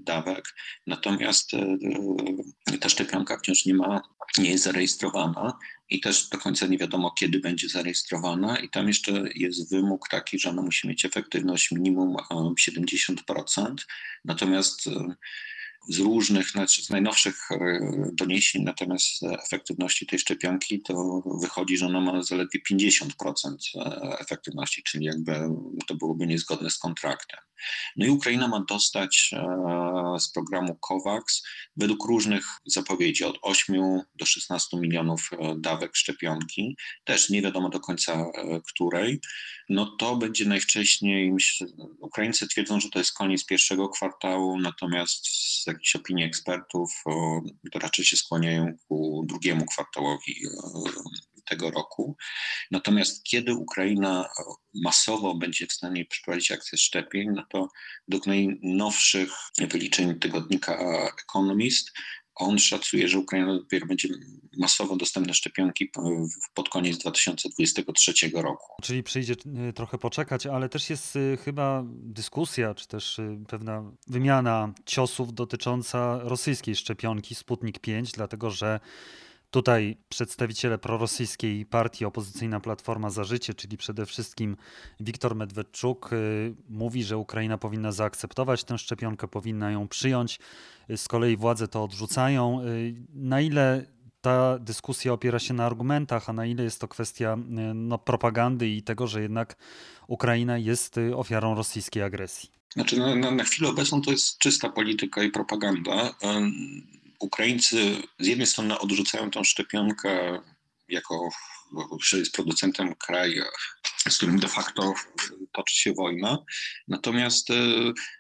dawek, 0.03 0.45
natomiast 0.87 1.53
e, 1.53 2.77
ta 2.77 2.89
szczepionka 2.89 3.37
wciąż 3.37 3.65
nie 3.65 3.73
ma, 3.73 4.01
nie 4.37 4.51
jest 4.51 4.63
zarejestrowana 4.63 5.57
i 5.89 5.99
też 5.99 6.29
do 6.29 6.37
końca 6.37 6.67
nie 6.67 6.77
wiadomo, 6.77 7.11
kiedy 7.11 7.39
będzie 7.39 7.69
zarejestrowana. 7.69 8.57
I 8.59 8.69
tam 8.69 8.87
jeszcze 8.87 9.23
jest 9.35 9.71
wymóg 9.71 10.09
taki, 10.09 10.39
że 10.39 10.49
ona 10.49 10.61
musi 10.61 10.87
mieć 10.87 11.05
efektywność 11.05 11.71
minimum 11.71 12.15
70%. 12.67 13.75
Natomiast 14.25 14.87
e, 14.87 15.15
z 15.89 15.99
różnych, 15.99 16.49
znaczy 16.49 16.83
z 16.83 16.89
najnowszych 16.89 17.51
e, 17.51 17.57
doniesień 18.13 18.63
na 18.63 18.73
temat 18.73 18.99
efektywności 19.21 20.05
tej 20.05 20.19
szczepionki, 20.19 20.81
to 20.81 21.23
wychodzi, 21.41 21.77
że 21.77 21.85
ona 21.85 22.01
ma 22.01 22.23
zaledwie 22.23 22.59
50% 22.71 23.55
efektywności, 24.19 24.83
czyli 24.83 25.05
jakby 25.05 25.31
to 25.87 25.95
byłoby 25.95 26.27
niezgodne 26.27 26.69
z 26.69 26.77
kontraktem. 26.77 27.39
No 27.95 28.05
i 28.05 28.09
Ukraina 28.09 28.47
ma 28.47 28.63
dostać 28.69 29.31
e, 29.33 30.19
z 30.19 30.31
programu 30.31 30.75
COVAX 30.75 31.43
według 31.77 32.05
różnych 32.05 32.45
zapowiedzi 32.65 33.23
od 33.23 33.37
8 33.41 34.01
do 34.15 34.25
16 34.25 34.77
milionów 34.77 35.29
e, 35.31 35.55
dawek 35.57 35.95
szczepionki, 35.95 36.77
też 37.03 37.29
nie 37.29 37.41
wiadomo 37.41 37.69
do 37.69 37.79
końca 37.79 38.13
e, 38.13 38.61
której. 38.67 39.19
No 39.69 39.85
to 39.85 40.15
będzie 40.15 40.45
najwcześniej, 40.45 41.31
myślę, 41.31 41.67
Ukraińcy 41.99 42.47
twierdzą, 42.47 42.79
że 42.79 42.89
to 42.89 42.99
jest 42.99 43.13
koniec 43.13 43.45
pierwszego 43.45 43.89
kwartału, 43.89 44.59
natomiast 44.59 45.27
z 45.27 45.67
jakichś 45.67 45.95
opinii 45.95 46.23
ekspertów 46.23 47.03
to 47.71 47.79
raczej 47.79 48.05
się 48.05 48.17
skłaniają 48.17 48.73
ku 48.87 49.23
drugiemu 49.27 49.65
kwartałowi 49.65 50.35
tego 51.45 51.71
roku. 51.71 52.17
Natomiast 52.71 53.23
kiedy 53.23 53.53
Ukraina 53.53 54.29
masowo 54.73 55.35
będzie 55.35 55.67
w 55.67 55.73
stanie 55.73 56.05
przeprowadzić 56.05 56.51
akcję 56.51 56.77
szczepień, 56.77 57.29
no 57.35 57.45
to 57.49 57.67
według 58.07 58.27
najnowszych 58.27 59.31
wyliczeń 59.57 60.19
tygodnika 60.19 60.79
Economist 61.23 61.91
on 62.35 62.59
szacuje, 62.59 63.07
że 63.07 63.19
Ukraina 63.19 63.53
dopiero 63.53 63.85
będzie 63.85 64.09
masowo 64.57 64.95
dostępne 64.95 65.33
szczepionki 65.33 65.91
pod 66.53 66.69
koniec 66.69 66.97
2023 66.97 68.13
roku. 68.33 68.81
Czyli 68.81 69.03
przyjdzie 69.03 69.35
y, 69.69 69.73
trochę 69.73 69.97
poczekać, 69.97 70.45
ale 70.45 70.69
też 70.69 70.89
jest 70.89 71.15
y, 71.15 71.37
chyba 71.45 71.83
dyskusja, 71.87 72.75
czy 72.75 72.87
też 72.87 73.19
y, 73.19 73.37
pewna 73.47 73.91
wymiana 74.07 74.73
ciosów 74.85 75.33
dotycząca 75.33 76.19
rosyjskiej 76.23 76.75
szczepionki 76.75 77.35
Sputnik 77.35 77.79
5, 77.79 78.11
dlatego 78.11 78.49
że 78.49 78.79
Tutaj 79.51 79.97
przedstawiciele 80.09 80.77
prorosyjskiej 80.77 81.65
partii 81.65 82.05
opozycyjna 82.05 82.59
Platforma 82.59 83.09
za 83.09 83.23
Życie, 83.23 83.53
czyli 83.53 83.77
przede 83.77 84.05
wszystkim 84.05 84.57
Wiktor 84.99 85.35
Medwedczuk, 85.35 86.13
y, 86.13 86.55
mówi, 86.69 87.03
że 87.03 87.17
Ukraina 87.17 87.57
powinna 87.57 87.91
zaakceptować 87.91 88.63
tę 88.63 88.77
szczepionkę, 88.77 89.27
powinna 89.27 89.71
ją 89.71 89.87
przyjąć. 89.87 90.39
Y, 90.89 90.97
z 90.97 91.07
kolei 91.07 91.37
władze 91.37 91.67
to 91.67 91.83
odrzucają. 91.83 92.61
Y, 92.65 92.95
na 93.13 93.41
ile 93.41 93.85
ta 94.21 94.59
dyskusja 94.59 95.13
opiera 95.13 95.39
się 95.39 95.53
na 95.53 95.65
argumentach, 95.65 96.29
a 96.29 96.33
na 96.33 96.45
ile 96.45 96.63
jest 96.63 96.81
to 96.81 96.87
kwestia 96.87 97.37
no, 97.75 97.97
propagandy 97.97 98.69
i 98.69 98.83
tego, 98.83 99.07
że 99.07 99.21
jednak 99.21 99.55
Ukraina 100.07 100.57
jest 100.57 100.95
ofiarą 101.15 101.55
rosyjskiej 101.55 102.03
agresji? 102.03 102.49
Znaczy, 102.73 102.97
na, 102.97 103.15
na, 103.15 103.31
na 103.31 103.43
chwilę 103.43 103.69
obecną 103.69 104.01
to 104.01 104.11
jest 104.11 104.37
czysta 104.37 104.69
polityka 104.69 105.23
i 105.23 105.31
propaganda. 105.31 106.15
Ukraińcy 107.21 108.01
z 108.19 108.27
jednej 108.27 108.47
strony 108.47 108.79
odrzucają 108.79 109.31
tą 109.31 109.43
szczepionkę 109.43 110.39
jako, 110.89 111.29
że 112.03 112.19
jest 112.19 112.33
producentem 112.33 112.95
kraju, 112.95 113.43
z 114.09 114.17
którym 114.17 114.39
de 114.39 114.47
facto 114.47 114.93
toczy 115.51 115.75
się 115.75 115.93
wojna. 115.93 116.37
Natomiast 116.87 117.49
e, 117.49 117.53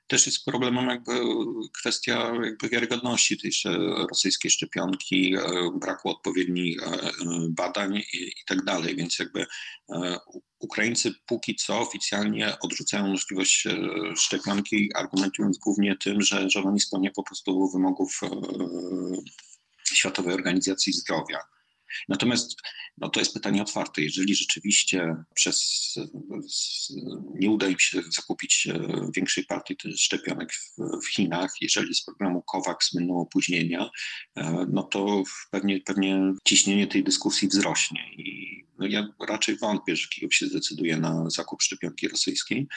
też 0.07 0.25
jest 0.25 0.45
problemem 0.45 0.87
jakby 0.87 1.11
kwestia 1.79 2.33
jakby 2.43 2.69
wiarygodności 2.69 3.37
tej 3.37 3.51
rosyjskiej 4.09 4.51
szczepionki, 4.51 5.35
e, 5.35 5.41
braku 5.75 6.09
odpowiednich 6.09 6.83
e, 6.83 7.11
badań 7.49 7.97
i, 7.97 8.17
i 8.17 8.45
tak 8.47 8.63
dalej, 8.63 8.95
więc 8.95 9.19
jakby 9.19 9.45
Ukraińcy 10.59 11.13
póki 11.25 11.55
co 11.55 11.79
oficjalnie 11.79 12.59
odrzucają 12.59 13.07
możliwość 13.07 13.67
szczepionki, 14.15 14.89
argumentując 14.95 15.57
głównie 15.57 15.95
tym, 15.97 16.21
że, 16.21 16.49
że 16.49 16.59
ona 16.59 16.71
nie 16.71 16.79
spełnia 16.79 17.11
po 17.15 17.23
prostu 17.23 17.69
wymogów 17.71 18.19
Światowej 19.93 20.33
Organizacji 20.33 20.93
Zdrowia. 20.93 21.39
Natomiast 22.09 22.55
no 22.97 23.09
to 23.09 23.19
jest 23.19 23.33
pytanie 23.33 23.61
otwarte. 23.61 24.01
Jeżeli 24.01 24.35
rzeczywiście 24.35 25.15
przez, 25.33 25.93
nie 27.39 27.49
uda 27.49 27.67
im 27.67 27.79
się 27.79 28.01
zakupić 28.09 28.67
e, 28.67 28.79
większej 29.15 29.45
partii 29.45 29.75
szczepionek 29.97 30.53
w, 30.53 30.75
w 31.05 31.13
Chinach, 31.13 31.51
jeżeli 31.61 31.95
z 31.95 32.05
programu 32.05 32.41
COVAX 32.41 32.93
będą 32.95 33.19
opóźnienia, 33.19 33.89
e, 34.35 34.65
no 34.69 34.83
to 34.83 35.23
pewnie, 35.51 35.81
pewnie 35.81 36.33
ciśnienie 36.43 36.87
tej 36.87 37.03
dyskusji 37.03 37.47
wzrośnie 37.47 38.13
i 38.17 38.61
no 38.81 38.87
ja 38.87 39.07
raczej 39.27 39.57
wątpię, 39.57 39.95
że 39.95 40.07
Kijów 40.07 40.35
się 40.35 40.45
zdecyduje 40.45 40.97
na 40.97 41.29
zakup 41.29 41.61
szczepionki 41.61 42.07
rosyjskiej, 42.07 42.67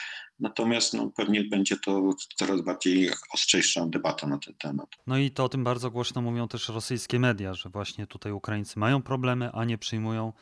natomiast 0.41 0.95
no, 0.95 1.11
pewnie 1.17 1.45
będzie 1.45 1.77
to 1.77 2.11
coraz 2.37 2.61
bardziej 2.61 3.11
ostrzejsza 3.33 3.87
debata 3.87 4.27
na 4.27 4.39
ten 4.39 4.55
temat. 4.55 4.89
No 5.07 5.19
i 5.19 5.31
to 5.31 5.45
o 5.45 5.49
tym 5.49 5.65
bardzo 5.65 5.91
głośno 5.91 6.23
mówią 6.23 6.49
też 6.49 6.69
rosyjskie 6.69 7.19
media, 7.19 7.55
że 7.55 7.69
właśnie 7.69 8.07
tutaj 8.07 8.33
Ukraińcy 8.33 8.79
mają 8.79 9.03
problemy, 9.03 9.51
a 9.53 9.65
nie 9.65 9.79
przyjmują 9.79 10.33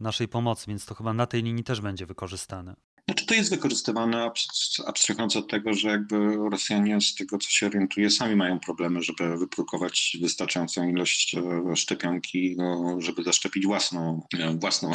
naszej 0.00 0.28
pomocy, 0.28 0.64
więc 0.68 0.86
to 0.86 0.94
chyba 0.94 1.12
na 1.12 1.26
tej 1.26 1.42
linii 1.42 1.64
też 1.64 1.80
będzie 1.80 2.06
wykorzystane. 2.06 2.76
Znaczy 3.10 3.26
to 3.26 3.34
jest 3.34 3.50
wykorzystywane, 3.50 4.30
abstrahując 4.86 5.36
od 5.36 5.50
tego, 5.50 5.74
że 5.74 5.88
jakby 5.88 6.36
Rosjanie 6.50 7.00
z 7.00 7.14
tego, 7.14 7.38
co 7.38 7.50
się 7.50 7.66
orientuje, 7.66 8.10
sami 8.10 8.36
mają 8.36 8.60
problemy, 8.60 9.02
żeby 9.02 9.36
wyprodukować 9.38 10.16
wystarczającą 10.20 10.88
ilość 10.88 11.34
e, 11.34 11.76
szczepionki, 11.76 12.54
no, 12.58 12.96
żeby 13.00 13.22
zaszczepić 13.22 13.66
własną, 13.66 14.26
e, 14.38 14.58
własną 14.58 14.92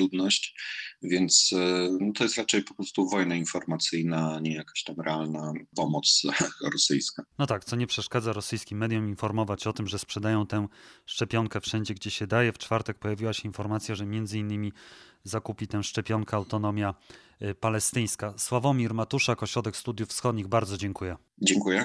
ludność. 0.00 0.54
Więc 1.02 1.50
e, 1.52 1.88
no, 2.00 2.12
to 2.12 2.24
jest 2.24 2.38
raczej 2.38 2.62
po 2.62 2.74
prostu 2.74 3.08
wojna 3.08 3.34
informacyjna, 3.34 4.40
nie 4.40 4.54
jakaś 4.54 4.82
tam 4.84 4.96
realna 5.00 5.52
pomoc 5.76 6.22
rosyjska. 6.72 7.22
No 7.38 7.46
tak, 7.46 7.64
co 7.64 7.76
nie 7.76 7.86
przeszkadza 7.86 8.32
rosyjskim 8.32 8.78
mediom 8.78 9.08
informować 9.08 9.66
o 9.66 9.72
tym, 9.72 9.86
że 9.86 9.98
sprzedają 9.98 10.46
tę 10.46 10.68
szczepionkę 11.06 11.60
wszędzie, 11.60 11.94
gdzie 11.94 12.10
się 12.10 12.26
daje. 12.26 12.52
W 12.52 12.58
czwartek 12.58 12.98
pojawiła 12.98 13.32
się 13.32 13.42
informacja, 13.48 13.94
że 13.94 14.06
między 14.06 14.38
innymi 14.38 14.72
zakupi 15.24 15.66
tę 15.66 15.82
szczepionkę 15.82 16.36
autonomia 16.36 16.94
y, 17.42 17.54
palestyńska. 17.54 18.34
Sławomir 18.36 18.94
Matuszak, 18.94 19.42
Ośrodek 19.42 19.76
Studiów 19.76 20.08
Wschodnich, 20.08 20.48
bardzo 20.48 20.76
dziękuję. 20.76 21.16
Dziękuję. 21.38 21.84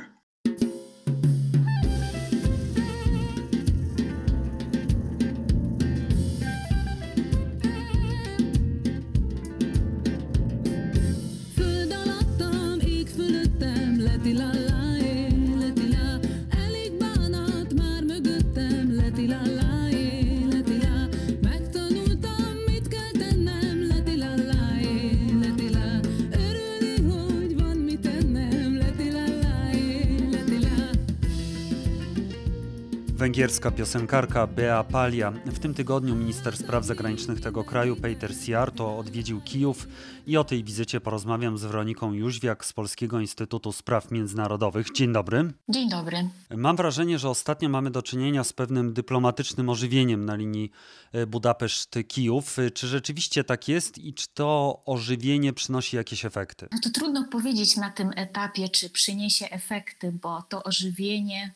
Węgierska 33.27 33.71
piosenkarka 33.71 34.47
Bea 34.47 34.83
Palia. 34.83 35.31
W 35.31 35.59
tym 35.59 35.73
tygodniu 35.73 36.15
minister 36.15 36.57
spraw 36.57 36.85
zagranicznych 36.85 37.41
tego 37.41 37.63
kraju 37.63 37.95
Peter 37.95 38.35
Siarto 38.35 38.97
odwiedził 38.97 39.41
Kijów 39.41 39.87
i 40.27 40.37
o 40.37 40.43
tej 40.43 40.63
wizycie 40.63 41.01
porozmawiam 41.01 41.57
z 41.57 41.63
Weroniką 41.63 42.13
Jóźwiak 42.13 42.65
z 42.65 42.73
Polskiego 42.73 43.19
Instytutu 43.19 43.71
Spraw 43.71 44.11
Międzynarodowych. 44.11 44.87
Dzień 44.95 45.13
dobry. 45.13 45.53
Dzień 45.69 45.89
dobry. 45.89 46.29
Mam 46.55 46.75
wrażenie, 46.75 47.19
że 47.19 47.29
ostatnio 47.29 47.69
mamy 47.69 47.91
do 47.91 48.01
czynienia 48.01 48.43
z 48.43 48.53
pewnym 48.53 48.93
dyplomatycznym 48.93 49.69
ożywieniem 49.69 50.25
na 50.25 50.35
linii 50.35 50.71
e, 51.11 51.25
Budapeszt-Kijów. 51.25 52.57
Czy 52.73 52.87
rzeczywiście 52.87 53.43
tak 53.43 53.67
jest 53.67 53.97
i 53.97 54.13
czy 54.13 54.27
to 54.33 54.81
ożywienie 54.85 55.53
przynosi 55.53 55.95
jakieś 55.95 56.25
efekty? 56.25 56.67
No 56.71 56.79
to 56.83 56.89
trudno 56.89 57.25
powiedzieć 57.31 57.77
na 57.77 57.89
tym 57.89 58.11
etapie, 58.15 58.69
czy 58.69 58.89
przyniesie 58.89 59.49
efekty, 59.49 60.11
bo 60.21 60.41
to 60.41 60.63
ożywienie 60.63 61.53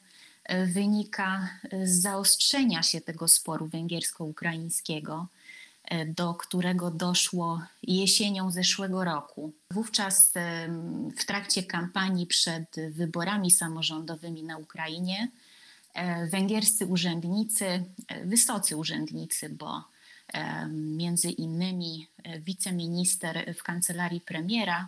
wynika 0.50 1.50
z 1.84 2.02
zaostrzenia 2.02 2.84
się 2.84 3.02
tego 3.02 3.28
sporu 3.28 3.68
węgiersko-ukraińskiego, 3.68 5.28
e, 5.86 6.06
do 6.06 6.34
którego 6.34 6.92
doszło 6.92 7.62
jesienią 7.84 8.52
zeszłego 8.52 9.04
roku. 9.04 9.54
Wówczas 9.72 10.34
w 11.18 11.26
trakcie 11.26 11.64
kampanii 11.64 12.28
przed 12.28 12.76
wyborami 12.90 13.52
samorządowymi 13.52 14.44
na 14.44 14.58
Ukrainie 14.58 15.32
e, 15.94 16.28
węgierscy 16.28 16.86
urzędnicy, 16.86 17.84
wysocy 18.26 18.78
urzędnicy, 18.78 19.50
bo 19.50 19.84
między 20.74 21.30
innymi 21.30 22.08
wiceminister 22.40 23.56
w 23.58 23.64
kancelarii 23.64 24.22
premiera, 24.22 24.88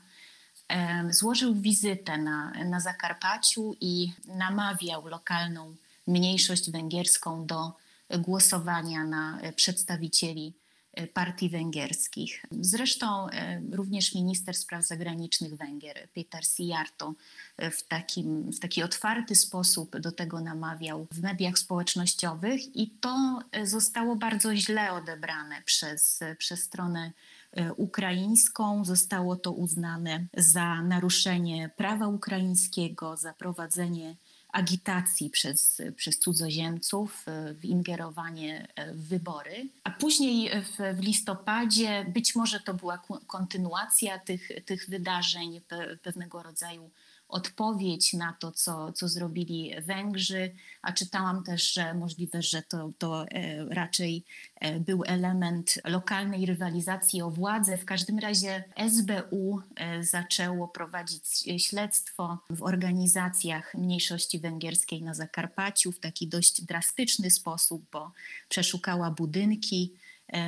złożył 1.09 1.55
wizytę 1.55 2.17
na, 2.17 2.51
na 2.51 2.79
Zakarpaciu 2.79 3.75
i 3.81 4.13
namawiał 4.25 5.07
lokalną 5.07 5.75
mniejszość 6.07 6.71
węgierską 6.71 7.45
do 7.45 7.71
głosowania 8.19 9.03
na 9.03 9.39
przedstawicieli 9.55 10.53
e, 10.93 11.07
partii 11.07 11.49
węgierskich. 11.49 12.45
Zresztą 12.51 13.29
e, 13.29 13.61
również 13.71 14.15
minister 14.15 14.55
spraw 14.55 14.85
zagranicznych 14.85 15.55
Węgier, 15.55 16.07
Peter 16.13 16.45
Sijarto, 16.45 17.13
e, 17.57 17.71
w, 17.71 17.83
takim, 17.83 18.51
w 18.51 18.59
taki 18.59 18.83
otwarty 18.83 19.35
sposób 19.35 19.99
do 19.99 20.11
tego 20.11 20.41
namawiał 20.41 21.07
w 21.11 21.21
mediach 21.21 21.59
społecznościowych 21.59 22.75
i 22.75 22.89
to 22.89 23.39
zostało 23.63 24.15
bardzo 24.15 24.55
źle 24.55 24.91
odebrane 24.91 25.61
przez, 25.65 26.19
przez 26.37 26.63
stronę 26.63 27.11
E, 27.11 27.32
ukraińską. 27.77 28.85
Zostało 28.85 29.35
to 29.35 29.51
uznane 29.51 30.25
za 30.37 30.81
naruszenie 30.81 31.69
prawa 31.77 32.07
ukraińskiego, 32.07 33.17
za 33.17 33.33
prowadzenie 33.33 34.15
agitacji 34.53 35.29
przez, 35.29 35.81
przez 35.95 36.19
cudzoziemców, 36.19 37.23
e, 37.27 37.53
w 37.53 37.65
ingerowanie 37.65 38.67
e, 38.75 38.93
w 38.93 39.07
wybory. 39.07 39.69
A 39.83 39.91
później 39.91 40.49
w, 40.61 40.97
w 40.97 40.99
listopadzie 40.99 42.05
być 42.13 42.35
może 42.35 42.59
to 42.59 42.73
była 42.73 43.01
kontynuacja 43.27 44.19
tych, 44.19 44.49
tych 44.65 44.89
wydarzeń, 44.89 45.61
pewnego 46.03 46.43
rodzaju 46.43 46.89
odpowiedź 47.33 48.13
na 48.13 48.33
to, 48.33 48.51
co, 48.51 48.91
co 48.91 49.07
zrobili 49.07 49.71
Węgrzy, 49.81 50.55
a 50.81 50.93
czytałam 50.93 51.43
też, 51.43 51.73
że 51.73 51.93
możliwe, 51.93 52.41
że 52.41 52.61
to, 52.61 52.91
to 52.97 53.25
e, 53.27 53.65
raczej 53.65 54.25
e, 54.55 54.79
był 54.79 55.03
element 55.05 55.79
lokalnej 55.85 56.45
rywalizacji 56.45 57.21
o 57.21 57.29
władzę. 57.29 57.77
W 57.77 57.85
każdym 57.85 58.19
razie 58.19 58.63
SBU 58.89 59.61
e, 59.75 60.03
zaczęło 60.03 60.67
prowadzić 60.67 61.23
śledztwo 61.57 62.37
w 62.49 62.63
organizacjach 62.63 63.73
mniejszości 63.73 64.39
węgierskiej 64.39 65.01
na 65.01 65.13
Zakarpaciu 65.13 65.91
w 65.91 65.99
taki 65.99 66.27
dość 66.27 66.61
drastyczny 66.61 67.31
sposób, 67.31 67.85
bo 67.91 68.11
przeszukała 68.49 69.11
budynki 69.11 69.93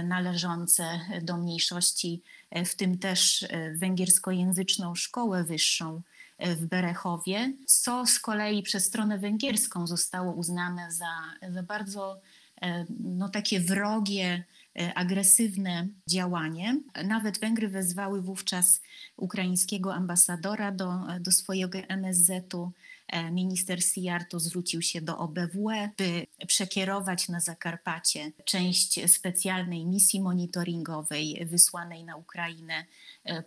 należące 0.04 1.00
do 1.22 1.38
mniejszości, 1.38 2.22
w 2.66 2.76
tym 2.76 2.98
też 2.98 3.46
węgierskojęzyczną 3.74 4.96
szkołę 4.96 5.44
wyższą 5.44 6.02
w 6.40 6.66
Berechowie, 6.66 7.54
co 7.66 8.06
z 8.06 8.20
kolei 8.20 8.64
przez 8.64 8.86
stronę 8.86 9.20
węgierską 9.20 9.88
zostało 9.88 10.34
uznane 10.34 10.92
za, 10.92 11.12
za 11.52 11.64
bardzo 11.64 12.22
e, 12.62 12.86
no, 13.00 13.30
takie 13.30 13.60
wrogie, 13.60 14.44
e, 14.80 14.94
agresywne 14.94 15.88
działanie. 16.10 16.80
Nawet 17.04 17.40
Węgry 17.40 17.70
wezwały 17.70 18.22
wówczas 18.22 18.82
ukraińskiego 19.18 19.94
ambasadora 19.94 20.72
do, 20.72 20.94
do 21.20 21.32
swojego 21.32 21.78
MSZ-u. 21.78 22.72
E, 23.08 23.32
minister 23.32 23.84
Sijarto 23.84 24.40
zwrócił 24.40 24.82
się 24.82 25.02
do 25.02 25.18
OBWE, 25.18 25.90
by 25.98 26.28
przekierować 26.48 27.30
na 27.30 27.40
Zakarpacie 27.40 28.32
część 28.46 29.12
specjalnej 29.12 29.86
misji 29.86 30.22
monitoringowej 30.22 31.46
wysłanej 31.46 32.04
na 32.04 32.16
Ukrainę. 32.16 32.86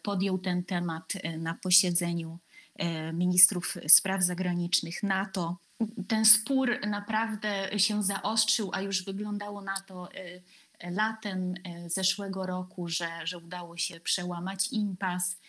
Podjął 0.03 0.39
ten 0.39 0.65
temat 0.65 1.13
na 1.39 1.55
posiedzeniu 1.55 2.39
ministrów 3.13 3.77
spraw 3.89 4.23
zagranicznych 4.23 5.03
NATO. 5.03 5.57
Ten 6.09 6.25
spór 6.25 6.87
naprawdę 6.87 7.79
się 7.79 8.03
zaostrzył, 8.03 8.71
a 8.73 8.81
już 8.81 9.05
wyglądało 9.05 9.63
na 9.63 9.81
to 9.81 10.09
e, 10.13 10.91
latem 10.91 11.55
e, 11.65 11.91
zeszłego 11.91 12.47
roku, 12.47 12.89
że, 12.89 13.09
że 13.25 13.39
udało 13.39 13.77
się 13.77 14.01
przełamać 14.01 14.73
impas, 14.73 15.41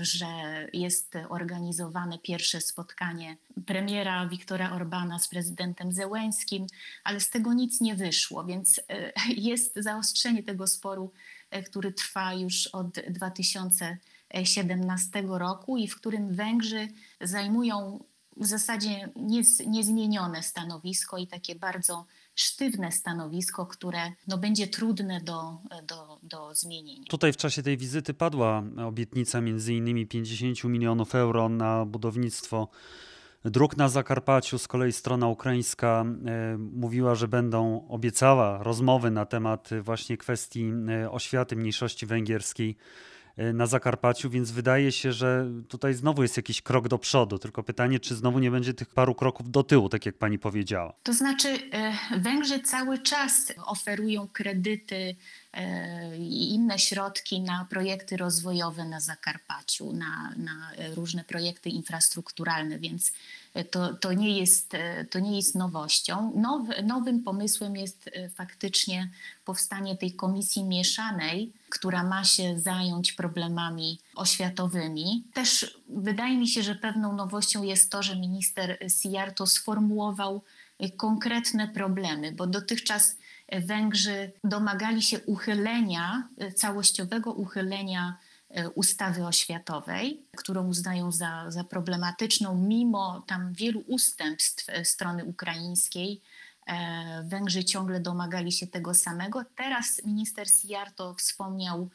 że 0.00 0.26
jest 0.72 1.14
organizowane 1.28 2.18
pierwsze 2.18 2.60
spotkanie 2.60 3.36
premiera 3.66 4.28
Wiktora 4.28 4.72
Orbana 4.72 5.18
z 5.18 5.28
prezydentem 5.28 5.92
Zełęskim, 5.92 6.66
ale 7.04 7.20
z 7.20 7.30
tego 7.30 7.52
nic 7.52 7.80
nie 7.80 7.94
wyszło, 7.94 8.44
więc 8.44 8.80
jest 9.28 9.72
zaostrzenie 9.76 10.42
tego 10.42 10.66
sporu, 10.66 11.12
który 11.66 11.92
trwa 11.92 12.34
już 12.34 12.66
od 12.66 13.00
2000 13.10 13.98
2017 14.32 15.22
roku 15.26 15.76
i 15.76 15.88
w 15.88 15.96
którym 15.96 16.34
Węgrzy 16.34 16.88
zajmują 17.20 18.04
w 18.36 18.46
zasadzie 18.46 19.08
niezmienione 19.66 20.42
stanowisko 20.42 21.18
i 21.18 21.26
takie 21.26 21.54
bardzo 21.54 22.06
sztywne 22.34 22.92
stanowisko, 22.92 23.66
które 23.66 24.12
no, 24.28 24.38
będzie 24.38 24.66
trudne 24.66 25.20
do, 25.20 25.58
do, 25.86 26.18
do 26.22 26.54
zmienienia. 26.54 27.04
Tutaj 27.08 27.32
w 27.32 27.36
czasie 27.36 27.62
tej 27.62 27.76
wizyty 27.76 28.14
padła 28.14 28.62
obietnica 28.86 29.40
między 29.40 29.74
innymi 29.74 30.06
50 30.06 30.64
milionów 30.64 31.14
euro 31.14 31.48
na 31.48 31.84
budownictwo 31.84 32.68
dróg 33.44 33.76
na 33.76 33.88
Zakarpaciu. 33.88 34.58
Z 34.58 34.68
kolei 34.68 34.92
strona 34.92 35.28
ukraińska 35.28 36.04
e, 36.26 36.58
mówiła, 36.58 37.14
że 37.14 37.28
będą 37.28 37.88
obiecała 37.88 38.62
rozmowy 38.62 39.10
na 39.10 39.26
temat 39.26 39.70
właśnie 39.82 40.16
kwestii 40.16 40.72
e, 40.88 41.10
oświaty 41.10 41.56
mniejszości 41.56 42.06
węgierskiej 42.06 42.76
na 43.36 43.66
Zakarpaciu, 43.66 44.30
więc 44.30 44.50
wydaje 44.50 44.92
się, 44.92 45.12
że 45.12 45.46
tutaj 45.68 45.94
znowu 45.94 46.22
jest 46.22 46.36
jakiś 46.36 46.62
krok 46.62 46.88
do 46.88 46.98
przodu. 46.98 47.38
Tylko 47.38 47.62
pytanie, 47.62 48.00
czy 48.00 48.14
znowu 48.16 48.38
nie 48.38 48.50
będzie 48.50 48.74
tych 48.74 48.90
paru 48.90 49.14
kroków 49.14 49.50
do 49.50 49.62
tyłu, 49.62 49.88
tak 49.88 50.06
jak 50.06 50.18
pani 50.18 50.38
powiedziała. 50.38 50.94
To 51.02 51.12
znaczy, 51.12 51.48
y, 51.48 52.20
Węgrzy 52.20 52.60
cały 52.60 52.98
czas 52.98 53.52
oferują 53.66 54.28
kredyty 54.32 54.94
y, 54.94 56.16
i 56.18 56.54
inne 56.54 56.78
środki 56.78 57.40
na 57.40 57.66
projekty 57.70 58.16
rozwojowe 58.16 58.84
na 58.84 59.00
Zakarpaciu, 59.00 59.92
na, 59.92 60.34
na 60.36 60.70
różne 60.94 61.24
projekty 61.24 61.70
infrastrukturalne, 61.70 62.78
więc 62.78 63.12
to, 63.70 63.94
to, 63.94 64.12
nie, 64.12 64.38
jest, 64.38 64.72
to 65.10 65.18
nie 65.18 65.36
jest 65.36 65.54
nowością. 65.54 66.32
Now, 66.36 66.62
nowym 66.84 67.22
pomysłem 67.22 67.76
jest 67.76 68.10
faktycznie 68.34 69.10
powstanie 69.44 69.96
tej 69.96 70.12
komisji 70.12 70.64
mieszanej, 70.64 71.52
która 71.68 72.02
ma 72.02 72.24
się 72.24 72.58
zająć 72.58 73.12
problemami 73.12 73.98
oświatowymi. 74.14 75.24
Też 75.34 75.78
wydaje 75.88 76.38
mi 76.38 76.48
się, 76.48 76.62
że 76.62 76.74
pewną 76.74 77.16
nowością 77.16 77.62
jest 77.62 77.90
to, 77.90 78.02
że 78.02 78.16
minister 78.16 78.78
Sijarto 78.88 79.46
sformułował 79.46 80.42
konkretne 80.96 81.68
problemy, 81.68 82.32
bo 82.32 82.46
dotychczas 82.46 83.16
Węgrzy 83.60 84.32
domagali 84.44 85.02
się 85.02 85.20
uchylenia, 85.20 86.28
całościowego 86.56 87.32
uchylenia 87.32 88.16
e, 88.18 88.31
ustawy 88.74 89.26
oświatowej, 89.26 90.22
którą 90.36 90.68
uznają 90.68 91.12
za, 91.12 91.44
za 91.48 91.64
problematyczną, 91.64 92.54
mimo 92.54 93.22
tam 93.26 93.52
wielu 93.52 93.84
ustępstw 93.86 94.66
strony 94.84 95.24
ukraińskiej 95.24 96.20
E, 96.66 97.22
Węgrzy 97.26 97.64
ciągle 97.64 98.00
domagali 98.00 98.52
się 98.52 98.66
tego 98.66 98.94
samego. 98.94 99.44
Teraz 99.56 100.04
minister 100.04 100.50
Sijarto 100.50 101.14
wspomniał 101.14 101.88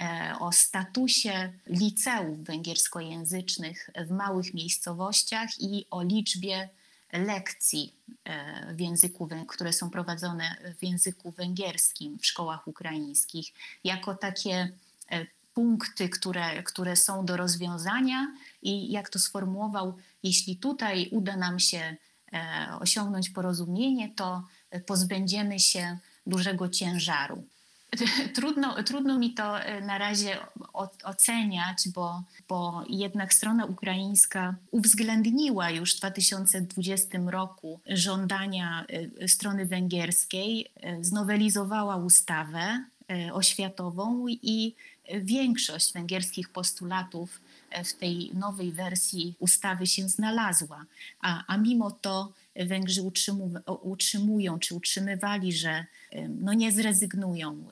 e, 0.00 0.34
o 0.40 0.52
statusie 0.52 1.52
liceów 1.66 2.44
węgierskojęzycznych 2.44 3.90
w 4.06 4.10
małych 4.10 4.54
miejscowościach 4.54 5.48
i 5.60 5.86
o 5.90 6.02
liczbie 6.02 6.68
lekcji 7.12 7.94
e, 8.24 8.74
w 8.74 8.80
języku, 8.80 9.28
które 9.48 9.72
są 9.72 9.90
prowadzone 9.90 10.56
w 10.78 10.84
języku 10.84 11.30
węgierskim 11.30 12.18
w 12.18 12.26
szkołach 12.26 12.68
ukraińskich, 12.68 13.52
jako 13.84 14.14
takie 14.14 14.72
punkty, 15.54 16.08
które, 16.08 16.62
które 16.62 16.96
są 16.96 17.24
do 17.24 17.36
rozwiązania 17.36 18.34
i 18.62 18.92
jak 18.92 19.08
to 19.08 19.18
sformułował, 19.18 19.96
jeśli 20.22 20.56
tutaj 20.56 21.08
uda 21.10 21.36
nam 21.36 21.58
się 21.58 21.96
osiągnąć 22.80 23.30
porozumienie, 23.30 24.10
to 24.16 24.42
pozbędziemy 24.86 25.60
się 25.60 25.98
dużego 26.26 26.68
ciężaru. 26.68 27.44
Trudno, 28.36 28.82
trudno 28.82 29.18
mi 29.18 29.34
to 29.34 29.54
na 29.82 29.98
razie 29.98 30.36
oceniać, 31.04 31.88
bo, 31.94 32.22
bo 32.48 32.84
jednak 32.88 33.34
strona 33.34 33.64
ukraińska 33.64 34.54
uwzględniła 34.70 35.70
już 35.70 35.96
w 35.96 35.98
2020 35.98 37.18
roku 37.26 37.80
żądania 37.86 38.86
strony 39.26 39.66
węgierskiej, 39.66 40.72
znowelizowała 41.00 41.96
ustawę 41.96 42.84
oświatową 43.32 44.26
i 44.28 44.74
większość 45.20 45.92
węgierskich 45.92 46.48
postulatów 46.48 47.40
w 47.84 47.92
tej 47.92 48.30
nowej 48.34 48.72
wersji 48.72 49.34
ustawy 49.38 49.86
się 49.86 50.08
znalazła. 50.08 50.84
A, 51.20 51.44
a 51.46 51.56
mimo 51.56 51.90
to 51.90 52.32
Węgrzy 52.56 53.02
utrzymują, 53.82 54.58
czy 54.58 54.74
utrzymywali, 54.74 55.52
że 55.52 55.86
no 56.28 56.52
nie 56.54 56.72
zrezygnują 56.72 57.68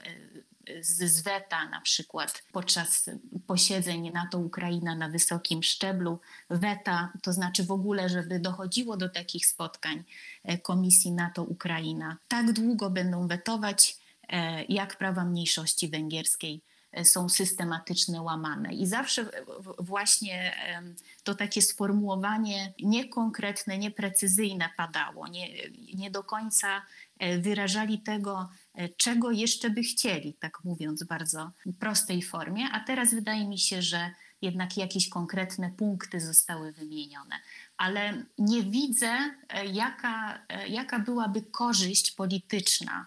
z, 0.81 1.13
z 1.13 1.21
weta 1.21 1.69
na 1.69 1.81
przykład 1.81 2.43
podczas 2.53 3.11
posiedzeń 3.47 4.11
NATO-Ukraina 4.11 4.95
na 4.95 5.09
wysokim 5.09 5.63
szczeblu. 5.63 6.19
Weta 6.51 7.13
to 7.23 7.33
znaczy 7.33 7.65
w 7.65 7.71
ogóle, 7.71 8.09
żeby 8.09 8.39
dochodziło 8.39 8.97
do 8.97 9.09
takich 9.09 9.47
spotkań 9.47 10.05
Komisji 10.63 11.13
NATO-Ukraina. 11.13 12.17
Tak 12.29 12.53
długo 12.53 12.91
będą 12.91 13.29
wetować, 13.29 13.97
jak 14.69 14.97
prawa 14.97 15.25
mniejszości 15.25 15.89
węgierskiej 15.89 16.61
E, 16.61 16.70
są 17.05 17.29
systematycznie 17.29 18.23
łamane. 18.23 18.75
I 18.75 18.87
zawsze 18.87 19.31
właśnie 19.79 20.53
to 21.25 21.35
takie 21.35 21.63
sformułowanie 21.63 22.75
niekonkretne, 22.83 23.79
nieprecyzyjne 23.79 24.71
padało. 24.77 25.29
Nie, 25.29 25.49
nie 25.95 26.11
do 26.11 26.25
końca 26.25 26.83
e, 27.19 27.39
wyrażali 27.39 28.01
tego, 28.01 28.49
e, 28.75 28.89
czego 28.89 29.31
jeszcze 29.31 29.71
by 29.71 29.83
chcieli, 29.83 30.35
tak 30.35 30.65
mówiąc 30.65 31.03
w 31.03 31.07
bardzo 31.07 31.51
prostej 31.79 32.23
formie. 32.23 32.65
A 32.73 32.81
teraz 32.81 33.15
wydaje 33.15 33.49
mi 33.49 33.59
się, 33.59 33.83
że 33.83 34.11
jednak 34.43 34.77
jakieś 34.77 35.09
konkretne 35.09 35.71
punkty 35.71 36.21
zostały 36.21 36.73
wymienione. 36.73 37.37
Ale 37.77 38.25
nie 38.39 38.63
widzę, 38.63 39.19
jaka, 39.73 40.43
jaka 40.69 40.99
byłaby 40.99 41.43
korzyść 41.43 42.13
polityczna 42.13 43.07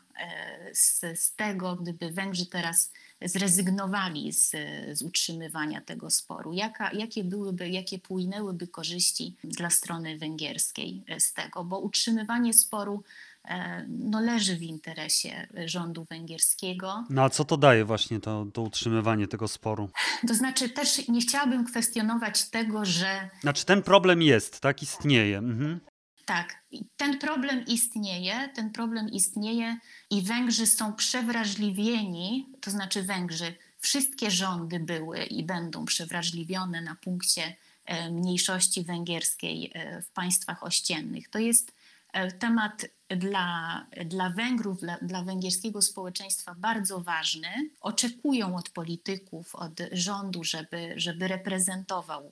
z, 0.73 0.99
z 1.19 1.35
tego, 1.35 1.75
gdyby 1.75 2.11
Węgrzy 2.11 2.45
teraz 2.45 2.91
zrezygnowali 3.25 4.33
z, 4.33 4.51
z 4.93 5.01
utrzymywania 5.01 5.81
tego 5.81 6.09
sporu? 6.09 6.53
Jaka, 6.53 6.91
jakie 6.91 7.23
byłyby, 7.23 7.69
jakie 7.69 7.99
płynęłyby 7.99 8.67
korzyści 8.67 9.35
dla 9.43 9.69
strony 9.69 10.17
węgierskiej 10.17 11.03
z 11.19 11.33
tego? 11.33 11.63
Bo 11.63 11.79
utrzymywanie 11.79 12.53
sporu 12.53 13.03
e, 13.45 13.85
no, 13.89 14.19
leży 14.19 14.55
w 14.57 14.61
interesie 14.61 15.47
rządu 15.65 16.05
węgierskiego. 16.09 17.05
No 17.09 17.23
a 17.23 17.29
co 17.29 17.45
to 17.45 17.57
daje 17.57 17.85
właśnie 17.85 18.19
to, 18.19 18.45
to 18.53 18.61
utrzymywanie 18.61 19.27
tego 19.27 19.47
sporu? 19.47 19.89
To 20.27 20.33
znaczy 20.33 20.69
też 20.69 21.07
nie 21.07 21.21
chciałabym 21.21 21.65
kwestionować 21.65 22.49
tego, 22.49 22.85
że... 22.85 23.29
Znaczy 23.41 23.65
ten 23.65 23.81
problem 23.81 24.21
jest, 24.21 24.59
tak? 24.59 24.83
Istnieje. 24.83 25.37
Mhm. 25.37 25.79
Tak, 26.25 26.63
ten 26.97 27.19
problem 27.19 27.65
istnieje, 27.65 28.49
ten 28.55 28.71
problem 28.71 29.09
istnieje 29.09 29.77
i 30.09 30.21
Węgrzy 30.21 30.67
są 30.67 30.93
przewrażliwieni, 30.93 32.49
to 32.61 32.71
znaczy 32.71 33.03
Węgrzy, 33.03 33.55
wszystkie 33.79 34.31
rządy 34.31 34.79
były 34.79 35.23
i 35.23 35.43
będą 35.43 35.85
przewrażliwione 35.85 36.81
na 36.81 36.95
punkcie 36.95 37.55
e, 37.85 38.09
mniejszości 38.11 38.83
węgierskiej 38.83 39.71
e, 39.73 40.01
w 40.01 40.09
państwach 40.09 40.63
ościennych. 40.63 41.29
To 41.29 41.39
jest 41.39 41.73
e, 42.13 42.31
temat 42.31 42.85
dla, 43.09 43.85
dla 44.05 44.29
Węgrów, 44.29 44.79
dla, 44.79 44.97
dla 45.01 45.23
węgierskiego 45.23 45.81
społeczeństwa 45.81 46.55
bardzo 46.57 46.99
ważny. 46.99 47.49
Oczekują 47.81 48.55
od 48.55 48.69
polityków, 48.69 49.55
od 49.55 49.81
rządu, 49.91 50.43
żeby, 50.43 50.93
żeby 50.95 51.27
reprezentował 51.27 52.31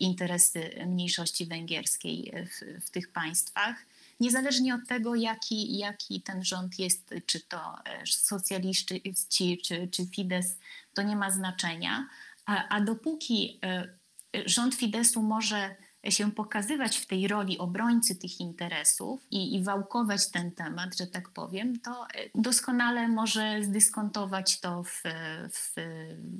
interesy 0.00 0.70
mniejszości 0.86 1.46
węgierskiej 1.46 2.32
w, 2.46 2.86
w 2.86 2.90
tych 2.90 3.12
państwach. 3.12 3.76
Niezależnie 4.20 4.74
od 4.74 4.88
tego, 4.88 5.14
jaki, 5.14 5.78
jaki 5.78 6.20
ten 6.22 6.44
rząd 6.44 6.78
jest, 6.78 7.14
czy 7.26 7.40
to 7.40 7.74
e, 7.84 8.06
socjaliści, 8.06 9.58
czy, 9.64 9.88
czy 9.88 10.06
Fidesz, 10.06 10.46
to 10.94 11.02
nie 11.02 11.16
ma 11.16 11.30
znaczenia. 11.30 12.08
A, 12.46 12.68
a 12.68 12.80
dopóki 12.80 13.58
e, 13.64 13.88
rząd 14.46 14.74
Fideszu 14.74 15.22
może 15.22 15.76
się 16.10 16.32
pokazywać 16.32 16.96
w 16.96 17.06
tej 17.06 17.28
roli 17.28 17.58
obrońcy 17.58 18.16
tych 18.16 18.40
interesów 18.40 19.26
i, 19.30 19.54
i 19.54 19.62
wałkować 19.62 20.30
ten 20.30 20.52
temat, 20.52 20.98
że 20.98 21.06
tak 21.06 21.28
powiem, 21.28 21.80
to 21.80 22.06
doskonale 22.34 23.08
może 23.08 23.62
zdyskontować 23.62 24.60
to 24.60 24.82
w, 24.82 25.02
w 25.52 25.74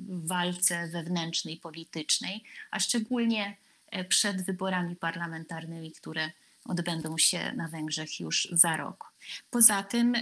walce 0.08 0.88
wewnętrznej, 0.88 1.56
politycznej, 1.56 2.44
a 2.70 2.80
szczególnie 2.80 3.56
e, 3.90 4.04
przed 4.04 4.42
wyborami 4.42 4.96
parlamentarnymi, 4.96 5.92
które 5.92 6.30
odbędą 6.64 7.18
się 7.18 7.52
na 7.52 7.68
Węgrzech 7.68 8.20
już 8.20 8.48
za 8.52 8.76
rok. 8.76 9.12
Poza 9.50 9.82
tym 9.82 10.14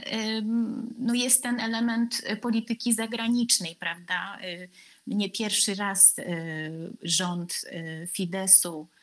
no 0.99 1.15
jest 1.15 1.43
ten 1.43 1.61
element 1.61 2.23
polityki 2.41 2.93
zagranicznej, 2.93 3.77
prawda? 3.77 4.39
E, 4.41 4.69
nie 5.07 5.31
pierwszy 5.31 5.75
raz 5.75 6.19
e, 6.19 6.25
rząd 7.03 7.65
Fideszu 8.13 8.89
E, 8.91 8.94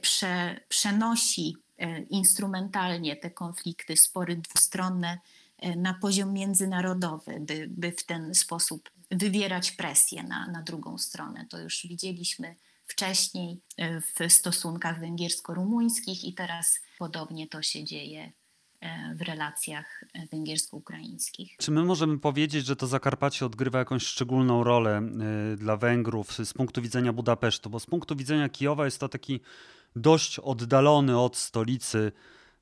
prze, 0.00 0.60
przenosi 0.68 1.56
e, 1.78 2.00
instrumentalnie 2.00 3.16
te 3.16 3.30
konflikty, 3.30 3.96
spory 3.96 4.36
dwustronne 4.36 5.18
e, 5.58 5.76
na 5.76 5.94
poziom 5.94 6.32
międzynarodowy, 6.32 7.40
by, 7.40 7.66
by 7.70 7.92
w 7.92 8.04
ten 8.04 8.34
sposób 8.34 8.90
wywierać 9.10 9.72
presję 9.72 10.22
na, 10.22 10.46
na 10.46 10.62
drugą 10.62 10.98
stronę. 10.98 11.46
To 11.50 11.58
już 11.58 11.86
widzieliśmy 11.88 12.56
wcześniej 12.86 13.60
w 14.14 14.32
stosunkach 14.32 15.00
węgiersko-rumuńskich 15.00 16.24
i 16.24 16.34
teraz 16.34 16.80
podobnie 16.98 17.48
to 17.48 17.62
się 17.62 17.84
dzieje 17.84 18.32
w 19.14 19.22
relacjach 19.22 20.04
węgiersko-ukraińskich. 20.32 21.56
Czy 21.58 21.70
my 21.70 21.84
możemy 21.84 22.18
powiedzieć, 22.18 22.66
że 22.66 22.76
to 22.76 22.86
Zakarpacie 22.86 23.46
odgrywa 23.46 23.78
jakąś 23.78 24.02
szczególną 24.02 24.64
rolę 24.64 25.02
dla 25.56 25.76
Węgrów 25.76 26.32
z 26.32 26.52
punktu 26.52 26.82
widzenia 26.82 27.12
Budapesztu? 27.12 27.70
Bo 27.70 27.80
z 27.80 27.86
punktu 27.86 28.16
widzenia 28.16 28.48
Kijowa 28.48 28.84
jest 28.84 29.00
to 29.00 29.08
taki 29.08 29.40
dość 29.96 30.38
oddalony 30.38 31.18
od 31.18 31.36
stolicy 31.36 32.12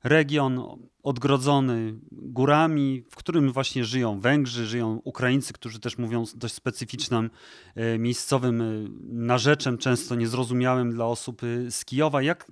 region, 0.03 0.79
odgrodzony 1.03 1.99
górami, 2.11 3.03
w 3.09 3.15
którym 3.15 3.51
właśnie 3.51 3.85
żyją 3.85 4.19
Węgrzy, 4.19 4.65
żyją 4.65 5.01
Ukraińcy, 5.03 5.53
którzy 5.53 5.79
też 5.79 5.97
mówią 5.97 6.23
dość 6.35 6.53
specyficznym 6.53 7.29
e, 7.75 7.97
miejscowym 7.97 8.61
e, 8.61 8.65
narzeczem, 9.03 9.77
często 9.77 10.15
niezrozumiałym 10.15 10.91
dla 10.91 11.05
osób 11.05 11.41
e, 11.43 11.71
z 11.71 11.85
Kijowa. 11.85 12.21
Jak 12.21 12.51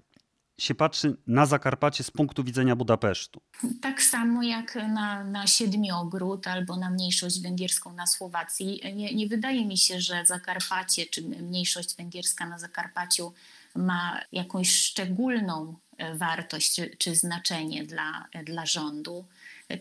się 0.60 0.76
patrzy 0.76 1.18
na 1.28 1.45
Zakarpacie 1.45 2.03
z 2.03 2.12
punktu 2.12 2.43
widzenia 2.43 2.76
Budapesztu? 2.76 3.41
Tak 3.82 4.03
samo 4.03 4.43
jak 4.43 4.76
na, 4.76 5.24
na 5.24 5.47
Siedmiogród 5.47 6.47
albo 6.47 6.78
na 6.78 6.89
mniejszość 6.89 7.41
węgierską 7.41 7.93
na 7.93 8.07
Słowacji. 8.07 8.82
Nie, 8.95 9.16
nie 9.16 9.28
wydaje 9.28 9.66
mi 9.66 9.78
się, 9.78 10.01
że 10.01 10.26
Zakarpacie 10.26 11.05
czy 11.05 11.22
mniejszość 11.22 11.95
węgierska 11.95 12.45
na 12.45 12.60
Zakarpaciu 12.60 13.34
ma 13.76 14.22
jakąś 14.32 14.76
szczególną 14.76 15.76
e, 15.97 16.16
wartość 16.16 16.76
czy, 16.76 16.95
czy 16.97 17.16
znaczenie 17.16 17.86
dla, 17.86 18.28
dla 18.45 18.66
rządu. 18.66 19.26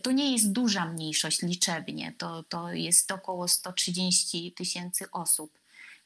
To 0.01 0.11
nie 0.11 0.31
jest 0.31 0.51
duża 0.51 0.85
mniejszość 0.85 1.41
liczebnie, 1.41 2.13
to, 2.17 2.43
to 2.43 2.73
jest 2.73 3.11
około 3.11 3.47
130 3.47 4.51
tysięcy 4.51 5.11
osób, 5.11 5.58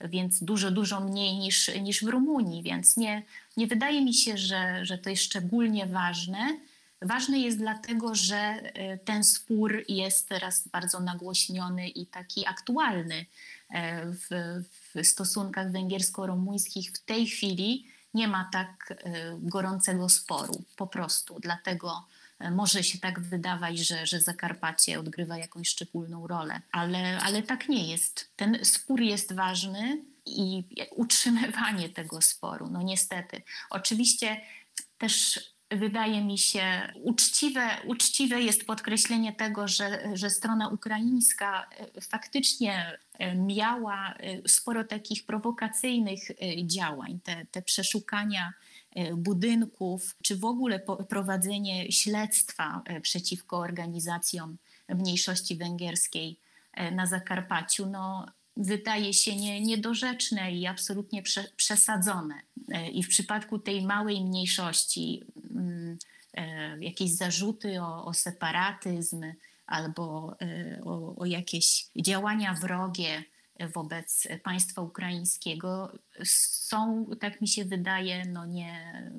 więc 0.03 0.43
dużo, 0.43 0.71
dużo 0.71 0.99
mniej 0.99 1.37
niż, 1.37 1.75
niż 1.81 2.03
w 2.03 2.07
Rumunii, 2.07 2.63
więc 2.63 2.97
nie, 2.97 3.23
nie 3.57 3.67
wydaje 3.67 4.01
mi 4.05 4.13
się, 4.13 4.37
że, 4.37 4.85
że 4.85 4.97
to 4.97 5.09
jest 5.09 5.23
szczególnie 5.23 5.85
ważne. 5.85 6.57
Ważne 7.01 7.39
jest 7.39 7.57
dlatego, 7.57 8.15
że 8.15 8.37
e, 8.37 8.97
ten 8.97 9.23
spór 9.23 9.83
jest 9.87 10.29
teraz 10.29 10.67
bardzo 10.67 10.99
nagłośniony 10.99 11.89
i 11.89 12.05
taki 12.05 12.47
aktualny 12.47 13.25
e, 13.69 14.05
w, 14.05 14.27
w 14.93 15.07
stosunkach 15.07 15.71
węgiersko-rumuńskich 15.71 16.91
w 16.91 16.99
tej 16.99 17.27
chwili 17.27 17.85
nie 18.13 18.27
ma 18.27 18.49
tak 18.51 18.91
e, 18.91 19.37
gorącego 19.39 20.09
sporu, 20.09 20.63
po 20.77 20.87
prostu. 20.87 21.39
Dlatego 21.39 22.05
może 22.51 22.83
się 22.83 22.99
tak 22.99 23.19
wydawać, 23.19 23.79
że, 23.79 24.07
że 24.07 24.21
Zakarpacie 24.21 24.99
odgrywa 24.99 25.37
jakąś 25.37 25.69
szczególną 25.69 26.27
rolę, 26.27 26.61
ale, 26.71 27.19
ale 27.19 27.43
tak 27.43 27.69
nie 27.69 27.91
jest. 27.91 28.31
Ten 28.35 28.65
spór 28.65 29.01
jest 29.01 29.33
ważny 29.33 30.01
i 30.25 30.63
utrzymywanie 30.95 31.89
tego 31.89 32.21
sporu, 32.21 32.69
no 32.71 32.81
niestety. 32.81 33.41
Oczywiście 33.69 34.41
też 34.97 35.39
wydaje 35.77 36.21
mi 36.21 36.37
się 36.37 36.93
uczciwe, 37.03 37.69
uczciwe 37.85 38.41
jest 38.41 38.65
podkreślenie 38.65 39.33
tego, 39.33 39.67
że, 39.67 40.09
że 40.13 40.29
strona 40.29 40.67
ukraińska 40.67 41.69
e, 41.95 42.01
faktycznie 42.01 42.99
e, 43.13 43.35
miała 43.35 44.13
e, 44.13 44.49
sporo 44.49 44.83
takich 44.83 45.25
prowokacyjnych 45.25 46.19
działań, 46.65 47.19
te, 47.23 47.45
te 47.51 47.61
przeszukania 47.61 48.53
budynków, 49.15 50.15
czy 50.23 50.35
w 50.35 50.45
ogóle 50.45 50.79
prowadzenie 51.09 51.91
śledztwa 51.91 52.81
przeciwko 53.01 53.57
organizacjom 53.57 54.57
mniejszości 54.89 55.55
węgierskiej 55.55 56.39
na 56.91 57.05
Zakarpaciu, 57.05 57.85
no, 57.85 58.25
wydaje 58.57 59.13
się 59.13 59.35
nie, 59.35 59.61
niedorzeczne 59.61 60.51
i 60.51 60.67
absolutnie 60.67 61.21
prze, 61.21 61.43
przesadzone. 61.55 62.35
I 62.91 63.03
w 63.03 63.07
przypadku 63.07 63.59
tej 63.59 63.85
małej 63.85 64.21
mniejszości 64.21 65.23
mm, 65.51 65.97
jakieś 66.79 67.11
zarzuty 67.11 67.81
o, 67.81 68.05
o 68.05 68.13
separatyzm 68.13 69.23
albo 69.65 70.35
o, 70.83 71.15
o 71.15 71.25
jakieś 71.25 71.87
działania 71.95 72.53
wrogie 72.53 73.23
wobec 73.67 74.27
państwa 74.43 74.81
ukraińskiego. 74.81 75.91
Są, 76.23 77.05
tak 77.19 77.41
mi 77.41 77.47
się 77.47 77.65
wydaje, 77.65 78.25
no 78.25 78.45
nie 78.45 79.11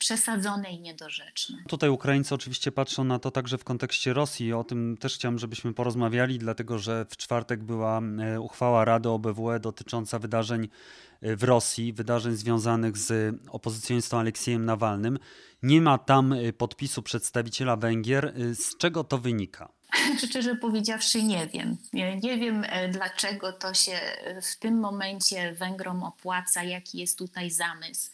przesadzone 0.00 0.72
i 0.72 0.80
niedorzeczne. 0.80 1.58
Tutaj 1.68 1.90
Ukraińcy 1.90 2.34
oczywiście 2.34 2.72
patrzą 2.72 3.04
na 3.04 3.18
to 3.18 3.30
także 3.30 3.58
w 3.58 3.64
kontekście 3.64 4.12
Rosji. 4.12 4.52
O 4.52 4.64
tym 4.64 4.96
też 4.96 5.14
chciałem, 5.14 5.38
żebyśmy 5.38 5.74
porozmawiali, 5.74 6.38
dlatego 6.38 6.78
że 6.78 7.06
w 7.10 7.16
czwartek 7.16 7.62
była 7.62 8.00
e, 8.00 8.40
uchwała 8.40 8.84
Rady 8.84 9.08
OBWE 9.08 9.60
dotycząca 9.60 10.18
wydarzeń 10.18 10.68
e, 11.20 11.36
w 11.36 11.42
Rosji, 11.42 11.92
wydarzeń 11.92 12.36
związanych 12.36 12.98
z 12.98 13.36
opozycjonistą 13.50 14.18
Aleksiejem 14.18 14.64
Nawalnym. 14.64 15.18
Nie 15.62 15.80
ma 15.80 15.98
tam 15.98 16.32
e, 16.32 16.52
podpisu 16.52 17.02
przedstawiciela 17.02 17.76
Węgier. 17.76 18.34
Z 18.54 18.76
czego 18.76 19.04
to 19.04 19.18
wynika? 19.18 19.68
Szczerze 20.28 20.54
powiedziawszy, 20.54 21.22
nie 21.22 21.46
wiem. 21.46 21.76
Nie 22.22 22.38
wiem, 22.38 22.64
dlaczego 22.92 23.52
to 23.52 23.74
się 23.74 24.00
w 24.42 24.56
tym 24.58 24.78
momencie 24.78 25.52
Węgrom 25.52 26.02
opłaca, 26.02 26.62
jaki 26.64 26.98
jest 26.98 27.18
tutaj 27.18 27.50
zamysł 27.50 28.10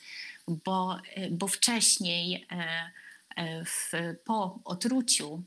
bo, 0.49 0.99
e, 1.15 1.31
bo 1.31 1.49
wcześniej 1.49 2.47
e, 2.51 2.91
e, 3.37 3.65
w, 3.65 3.93
po 4.25 4.61
otruciu 4.65 5.43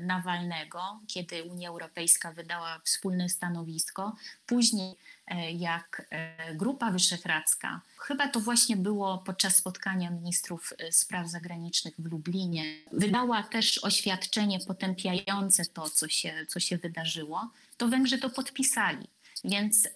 Nawalnego, 0.00 1.00
kiedy 1.06 1.44
Unia 1.44 1.68
Europejska 1.68 2.32
wydała 2.32 2.80
wspólne 2.84 3.28
stanowisko, 3.28 4.16
później 4.46 4.96
jak 5.54 6.08
Grupa 6.54 6.90
Wyszehradzka, 6.90 7.80
chyba 7.98 8.28
to 8.28 8.40
właśnie 8.40 8.76
było 8.76 9.18
podczas 9.18 9.56
spotkania 9.56 10.10
ministrów 10.10 10.72
spraw 10.90 11.28
zagranicznych 11.28 11.94
w 11.98 12.06
Lublinie, 12.06 12.64
wydała 12.92 13.42
też 13.42 13.84
oświadczenie 13.84 14.58
potępiające 14.66 15.64
to, 15.64 15.90
co 15.90 16.08
się, 16.08 16.46
co 16.48 16.60
się 16.60 16.78
wydarzyło, 16.78 17.50
to 17.76 17.88
Węgrzy 17.88 18.18
to 18.18 18.30
podpisali. 18.30 19.08
Więc 19.44 19.88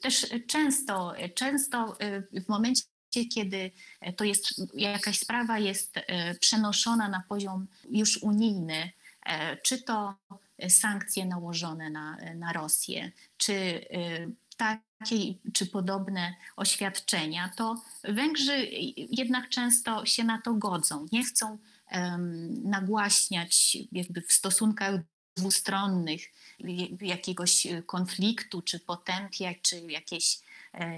też 0.00 0.26
często, 0.46 1.14
często 1.34 1.96
w 2.44 2.48
momencie, 2.48 2.82
kiedy 3.12 3.70
e, 4.00 4.12
to 4.12 4.24
jest 4.24 4.44
jakaś 4.74 5.18
sprawa 5.18 5.58
jest 5.58 5.96
e, 5.96 6.34
przenoszona 6.34 7.08
na 7.08 7.22
poziom 7.28 7.66
już 7.90 8.22
unijny, 8.22 8.90
e, 9.26 9.56
czy 9.56 9.82
to 9.82 10.14
sankcje 10.68 11.26
nałożone 11.26 11.90
na, 11.90 12.16
na 12.34 12.52
Rosję, 12.52 13.12
czy 13.36 13.86
takie 14.56 15.34
czy 15.52 15.66
podobne 15.66 16.34
oświadczenia, 16.56 17.50
to 17.56 17.82
Węgrzy 18.04 18.66
jednak 18.96 19.48
często 19.48 20.06
się 20.06 20.24
na 20.24 20.42
to 20.42 20.54
godzą. 20.54 21.06
Nie 21.12 21.24
chcą 21.24 21.58
um, 21.92 22.70
nagłaśniać 22.70 23.76
jakby 23.92 24.22
w 24.22 24.32
stosunkach 24.32 25.00
dwustronnych 25.36 26.22
jakiegoś 27.00 27.66
konfliktu, 27.86 28.62
czy 28.62 28.80
potępiać, 28.80 29.56
czy 29.62 29.80
jakieś 29.80 30.38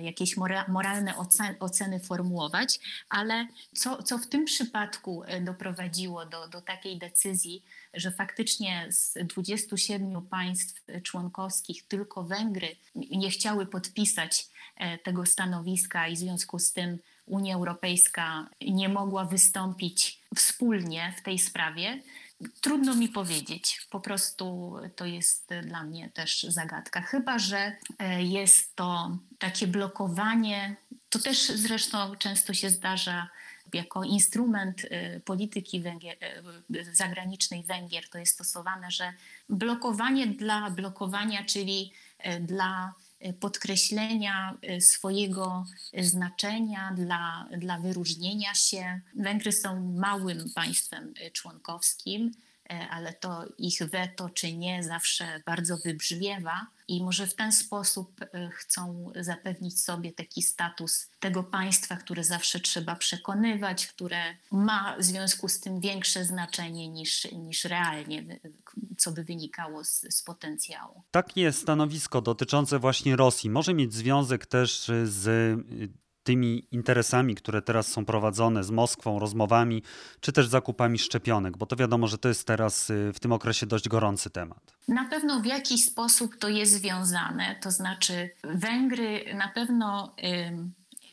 jakieś 0.02 0.36
moralne 0.68 1.14
oceny 1.60 2.00
formułować, 2.00 2.80
ale 3.08 3.48
co, 3.74 4.02
co 4.02 4.18
w 4.18 4.26
tym 4.26 4.44
przypadku 4.44 5.22
e, 5.26 5.40
doprowadziło 5.40 6.26
do, 6.26 6.48
do 6.48 6.60
takiej 6.60 6.98
decyzji, 6.98 7.64
że 7.94 8.10
faktycznie 8.10 8.86
z 8.90 9.14
27 9.26 10.22
państw 10.22 10.82
członkowskich 11.02 11.88
tylko 11.88 12.24
Węgry 12.24 12.76
nie 12.94 13.30
chciały 13.30 13.66
podpisać 13.66 14.48
e, 14.76 14.98
tego 14.98 15.26
stanowiska 15.26 16.08
i 16.08 16.16
w 16.16 16.18
związku 16.18 16.58
z 16.58 16.72
tym 16.72 16.98
Unia 17.26 17.54
Europejska 17.54 18.48
nie 18.60 18.88
mogła 18.88 19.24
wystąpić 19.24 20.20
wspólnie 20.36 21.14
w 21.18 21.22
tej 21.22 21.38
sprawie, 21.38 22.02
Trudno 22.60 22.94
mi 22.94 23.08
powiedzieć, 23.08 23.86
po 23.90 24.00
prostu 24.00 24.76
to 24.96 25.04
jest 25.04 25.50
dla 25.62 25.82
mnie 25.82 26.10
też 26.10 26.42
zagadka. 26.42 27.00
Chyba, 27.00 27.38
że 27.38 27.76
e, 27.98 28.22
jest 28.22 28.76
to 28.76 29.18
takie 29.38 29.66
blokowanie, 29.66 30.76
to 31.10 31.18
też 31.18 31.48
zresztą 31.48 32.16
często 32.16 32.54
się 32.54 32.70
zdarza 32.70 33.28
jako 33.72 34.04
instrument 34.04 34.82
e, 34.90 35.20
polityki 35.20 35.80
Węgier, 35.80 36.16
e, 36.20 36.84
zagranicznej 36.92 37.64
Węgier, 37.64 38.08
to 38.08 38.18
jest 38.18 38.34
stosowane, 38.34 38.90
że 38.90 39.12
blokowanie 39.48 40.26
dla 40.26 40.70
blokowania, 40.70 41.44
czyli 41.44 41.92
dla 42.40 42.94
podkreślenia 43.40 44.58
swojego 44.80 45.66
znaczenia, 45.98 46.92
dla, 46.96 47.48
dla 47.58 47.78
wyróżnienia 47.78 48.54
się. 48.54 49.00
Węgry 49.14 49.52
są 49.52 49.92
małym 49.92 50.50
państwem 50.54 51.14
członkowskim, 51.32 52.30
E, 52.30 52.53
ale 52.68 53.12
to 53.12 53.44
ich 53.58 53.78
weto 53.78 54.30
czy 54.30 54.52
nie 54.52 54.82
zawsze 54.82 55.42
bardzo 55.46 55.76
wybrzmiewa 55.76 56.66
i 56.88 57.04
może 57.04 57.26
w 57.26 57.34
ten 57.34 57.52
sposób 57.52 58.20
e, 58.22 58.50
chcą 58.54 59.12
zapewnić 59.20 59.80
sobie 59.80 60.12
taki 60.12 60.42
status 60.42 61.10
tego 61.20 61.42
państwa, 61.42 61.96
które 61.96 62.24
zawsze 62.24 62.60
trzeba 62.60 62.96
przekonywać, 62.96 63.86
które 63.86 64.36
ma 64.52 64.96
w 64.98 65.02
związku 65.04 65.48
z 65.48 65.60
tym 65.60 65.80
większe 65.80 66.24
znaczenie 66.24 66.88
niż, 66.88 67.32
niż 67.32 67.64
realnie, 67.64 68.40
co 68.96 69.12
by 69.12 69.24
wynikało 69.24 69.84
z, 69.84 70.00
z 70.14 70.22
potencjału. 70.22 71.02
Takie 71.10 71.52
stanowisko 71.52 72.22
dotyczące 72.22 72.78
właśnie 72.78 73.16
Rosji 73.16 73.50
może 73.50 73.74
mieć 73.74 73.94
związek 73.94 74.46
też 74.46 74.90
z 75.04 75.58
tymi 76.24 76.68
interesami, 76.70 77.34
które 77.34 77.62
teraz 77.62 77.88
są 77.88 78.04
prowadzone 78.04 78.64
z 78.64 78.70
Moskwą, 78.70 79.18
rozmowami, 79.18 79.82
czy 80.20 80.32
też 80.32 80.48
zakupami 80.48 80.98
szczepionek, 80.98 81.56
bo 81.56 81.66
to 81.66 81.76
wiadomo, 81.76 82.06
że 82.06 82.18
to 82.18 82.28
jest 82.28 82.46
teraz 82.46 82.90
y, 82.90 83.12
w 83.14 83.20
tym 83.20 83.32
okresie 83.32 83.66
dość 83.66 83.88
gorący 83.88 84.30
temat. 84.30 84.76
Na 84.88 85.04
pewno 85.04 85.40
w 85.40 85.46
jakiś 85.46 85.84
sposób 85.84 86.36
to 86.36 86.48
jest 86.48 86.72
związane, 86.72 87.56
to 87.62 87.70
znaczy 87.70 88.30
Węgry 88.44 89.34
na 89.34 89.48
pewno 89.48 90.14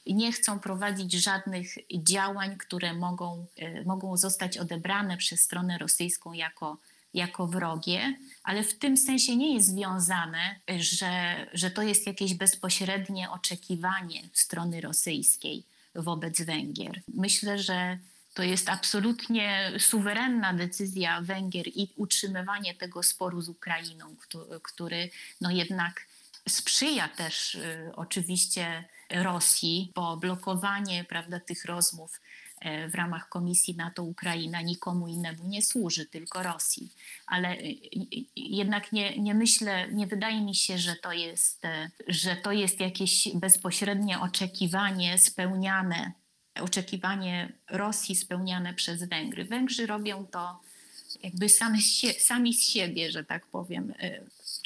nie 0.07 0.31
chcą 0.31 0.59
prowadzić 0.59 1.13
żadnych 1.13 1.75
działań, 2.03 2.57
które 2.57 2.93
mogą, 2.93 3.45
y, 3.61 3.83
mogą 3.85 4.17
zostać 4.17 4.57
odebrane 4.57 5.17
przez 5.17 5.41
stronę 5.41 5.77
rosyjską 5.77 6.33
jako 6.33 6.77
jako 7.13 7.47
wrogie, 7.47 8.15
ale 8.43 8.63
w 8.63 8.79
tym 8.79 8.97
sensie 8.97 9.35
nie 9.35 9.53
jest 9.53 9.67
związane, 9.67 10.59
że, 10.79 11.47
że 11.53 11.71
to 11.71 11.81
jest 11.81 12.07
jakieś 12.07 12.33
bezpośrednie 12.33 13.31
oczekiwanie 13.31 14.21
strony 14.33 14.81
rosyjskiej 14.81 15.63
wobec 15.95 16.41
Węgier. 16.41 17.01
Myślę, 17.07 17.59
że 17.59 17.97
to 18.33 18.43
jest 18.43 18.69
absolutnie 18.69 19.71
suwerenna 19.79 20.53
decyzja 20.53 21.21
Węgier 21.21 21.67
i 21.67 21.93
utrzymywanie 21.95 22.75
tego 22.75 23.03
sporu 23.03 23.41
z 23.41 23.49
Ukrainą, 23.49 24.15
który 24.63 25.09
no 25.41 25.51
jednak 25.51 26.07
sprzyja 26.49 27.07
też 27.07 27.55
y, 27.55 27.91
oczywiście 27.95 28.83
Rosji, 29.09 29.91
bo 29.95 30.17
blokowanie 30.17 31.03
prawda, 31.03 31.39
tych 31.39 31.65
rozmów 31.65 32.21
w 32.89 32.95
ramach 32.95 33.29
Komisji 33.29 33.75
NATO-Ukraina 33.75 34.61
nikomu 34.61 35.07
innemu 35.07 35.47
nie 35.47 35.61
służy, 35.61 36.05
tylko 36.05 36.43
Rosji. 36.43 36.91
Ale 37.27 37.49
e, 37.49 37.61
jednak 38.35 38.91
nie, 38.91 39.17
nie 39.17 39.33
myślę, 39.33 39.91
nie 39.91 40.07
wydaje 40.07 40.41
mi 40.41 40.55
się, 40.55 40.77
że 40.77 40.95
to 40.95 41.11
jest, 41.11 41.65
e, 41.65 41.91
że 42.07 42.35
to 42.35 42.51
jest 42.51 42.79
jakieś 42.79 43.29
bezpośrednie 43.35 44.19
oczekiwanie 44.19 45.17
spełniane, 45.17 46.11
oczekiwanie 46.59 47.53
Rosji 47.69 48.15
spełniane 48.15 48.73
przez 48.73 49.03
Węgry. 49.03 49.45
Węgrzy 49.45 49.85
robią 49.85 50.25
to 50.25 50.59
jakby 51.23 51.49
sami 52.19 52.53
z 52.53 52.63
siebie, 52.69 53.11
że 53.11 53.23
tak 53.23 53.47
powiem, 53.47 53.93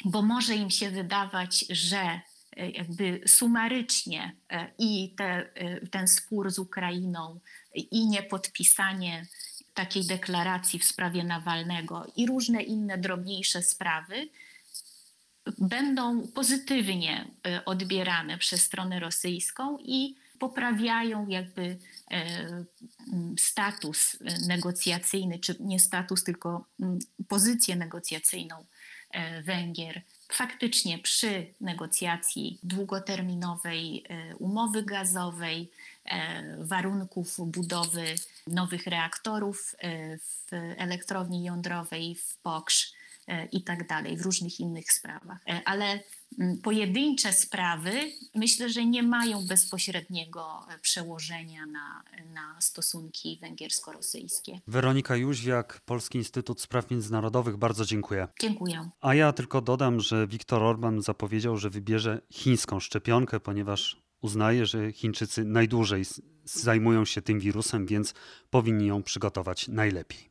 bo 0.04 0.22
może 0.22 0.54
im 0.54 0.70
się 0.70 0.90
wydawać, 0.90 1.64
że 1.70 2.20
jakby 2.56 3.20
sumarycznie 3.26 4.36
i 4.78 5.14
te, 5.16 5.50
ten 5.90 6.08
spór 6.08 6.50
z 6.50 6.58
Ukrainą 6.58 7.40
i 7.74 8.06
niepodpisanie 8.06 9.26
takiej 9.74 10.04
deklaracji 10.04 10.78
w 10.78 10.84
sprawie 10.84 11.24
Nawalnego 11.24 12.06
i 12.16 12.26
różne 12.26 12.62
inne 12.62 12.98
drobniejsze 12.98 13.62
sprawy 13.62 14.28
będą 15.58 16.28
pozytywnie 16.28 17.30
e, 17.46 17.64
odbierane 17.64 18.38
przez 18.38 18.62
stronę 18.62 19.00
rosyjską 19.00 19.78
i 19.78 20.16
poprawiają 20.38 21.28
jakby 21.28 21.78
e, 22.10 22.64
status 23.38 24.16
negocjacyjny, 24.46 25.38
czy 25.38 25.56
nie 25.60 25.80
status, 25.80 26.24
tylko 26.24 26.64
pozycję 27.28 27.76
negocjacyjną 27.76 28.64
e, 29.10 29.42
Węgier. 29.42 30.02
Faktycznie 30.32 30.98
przy 30.98 31.46
negocjacji 31.60 32.58
długoterminowej 32.62 34.04
umowy 34.38 34.82
gazowej, 34.82 35.70
warunków 36.58 37.50
budowy 37.50 38.14
nowych 38.46 38.86
reaktorów 38.86 39.76
w 40.18 40.52
elektrowni 40.76 41.44
jądrowej 41.44 42.14
w 42.14 42.36
Poksz 42.36 42.92
i 43.52 43.62
tak 43.62 43.86
dalej, 43.86 44.16
w 44.16 44.22
różnych 44.22 44.60
innych 44.60 44.92
sprawach. 44.92 45.38
Ale 45.64 46.00
pojedyncze 46.62 47.32
sprawy 47.32 47.92
myślę, 48.34 48.70
że 48.70 48.86
nie 48.86 49.02
mają 49.02 49.46
bezpośredniego 49.46 50.66
przełożenia 50.82 51.66
na, 51.66 52.02
na 52.34 52.60
stosunki 52.60 53.38
węgiersko-rosyjskie. 53.42 54.60
Weronika 54.66 55.16
Jóźwiak, 55.16 55.80
Polski 55.84 56.18
Instytut 56.18 56.60
Spraw 56.60 56.90
Międzynarodowych, 56.90 57.56
bardzo 57.56 57.84
dziękuję. 57.84 58.28
Dziękuję. 58.40 58.90
A 59.00 59.14
ja 59.14 59.32
tylko 59.32 59.60
dodam, 59.60 60.00
że 60.00 60.26
Viktor 60.26 60.62
Orban 60.62 61.02
zapowiedział, 61.02 61.56
że 61.56 61.70
wybierze 61.70 62.20
chińską 62.32 62.80
szczepionkę, 62.80 63.40
ponieważ 63.40 64.02
uznaje, 64.20 64.66
że 64.66 64.92
Chińczycy 64.92 65.44
najdłużej 65.44 66.04
zajmują 66.44 67.04
się 67.04 67.22
tym 67.22 67.40
wirusem, 67.40 67.86
więc 67.86 68.14
powinni 68.50 68.86
ją 68.86 69.02
przygotować 69.02 69.68
najlepiej. 69.68 70.30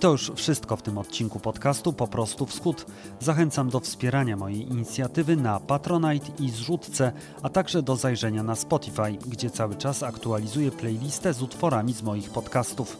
To 0.00 0.12
już 0.12 0.32
wszystko 0.34 0.76
w 0.76 0.82
tym 0.82 0.98
odcinku 0.98 1.40
podcastu 1.40 1.92
Po 1.92 2.06
prostu 2.06 2.46
Wschód. 2.46 2.86
Zachęcam 3.20 3.70
do 3.70 3.80
wspierania 3.80 4.36
mojej 4.36 4.68
inicjatywy 4.68 5.36
na 5.36 5.60
Patronite 5.60 6.26
i 6.38 6.50
zrzutce, 6.50 7.12
a 7.42 7.48
także 7.48 7.82
do 7.82 7.96
zajrzenia 7.96 8.42
na 8.42 8.56
Spotify, 8.56 9.18
gdzie 9.26 9.50
cały 9.50 9.76
czas 9.76 10.02
aktualizuję 10.02 10.70
playlistę 10.70 11.34
z 11.34 11.42
utworami 11.42 11.92
z 11.92 12.02
moich 12.02 12.30
podcastów. 12.30 12.96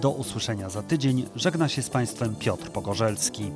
Do 0.00 0.10
usłyszenia 0.10 0.70
za 0.70 0.82
tydzień. 0.82 1.26
Żegna 1.36 1.68
się 1.68 1.82
z 1.82 1.90
Państwem 1.90 2.36
Piotr 2.36 2.70
Pogorzelski. 2.70 3.52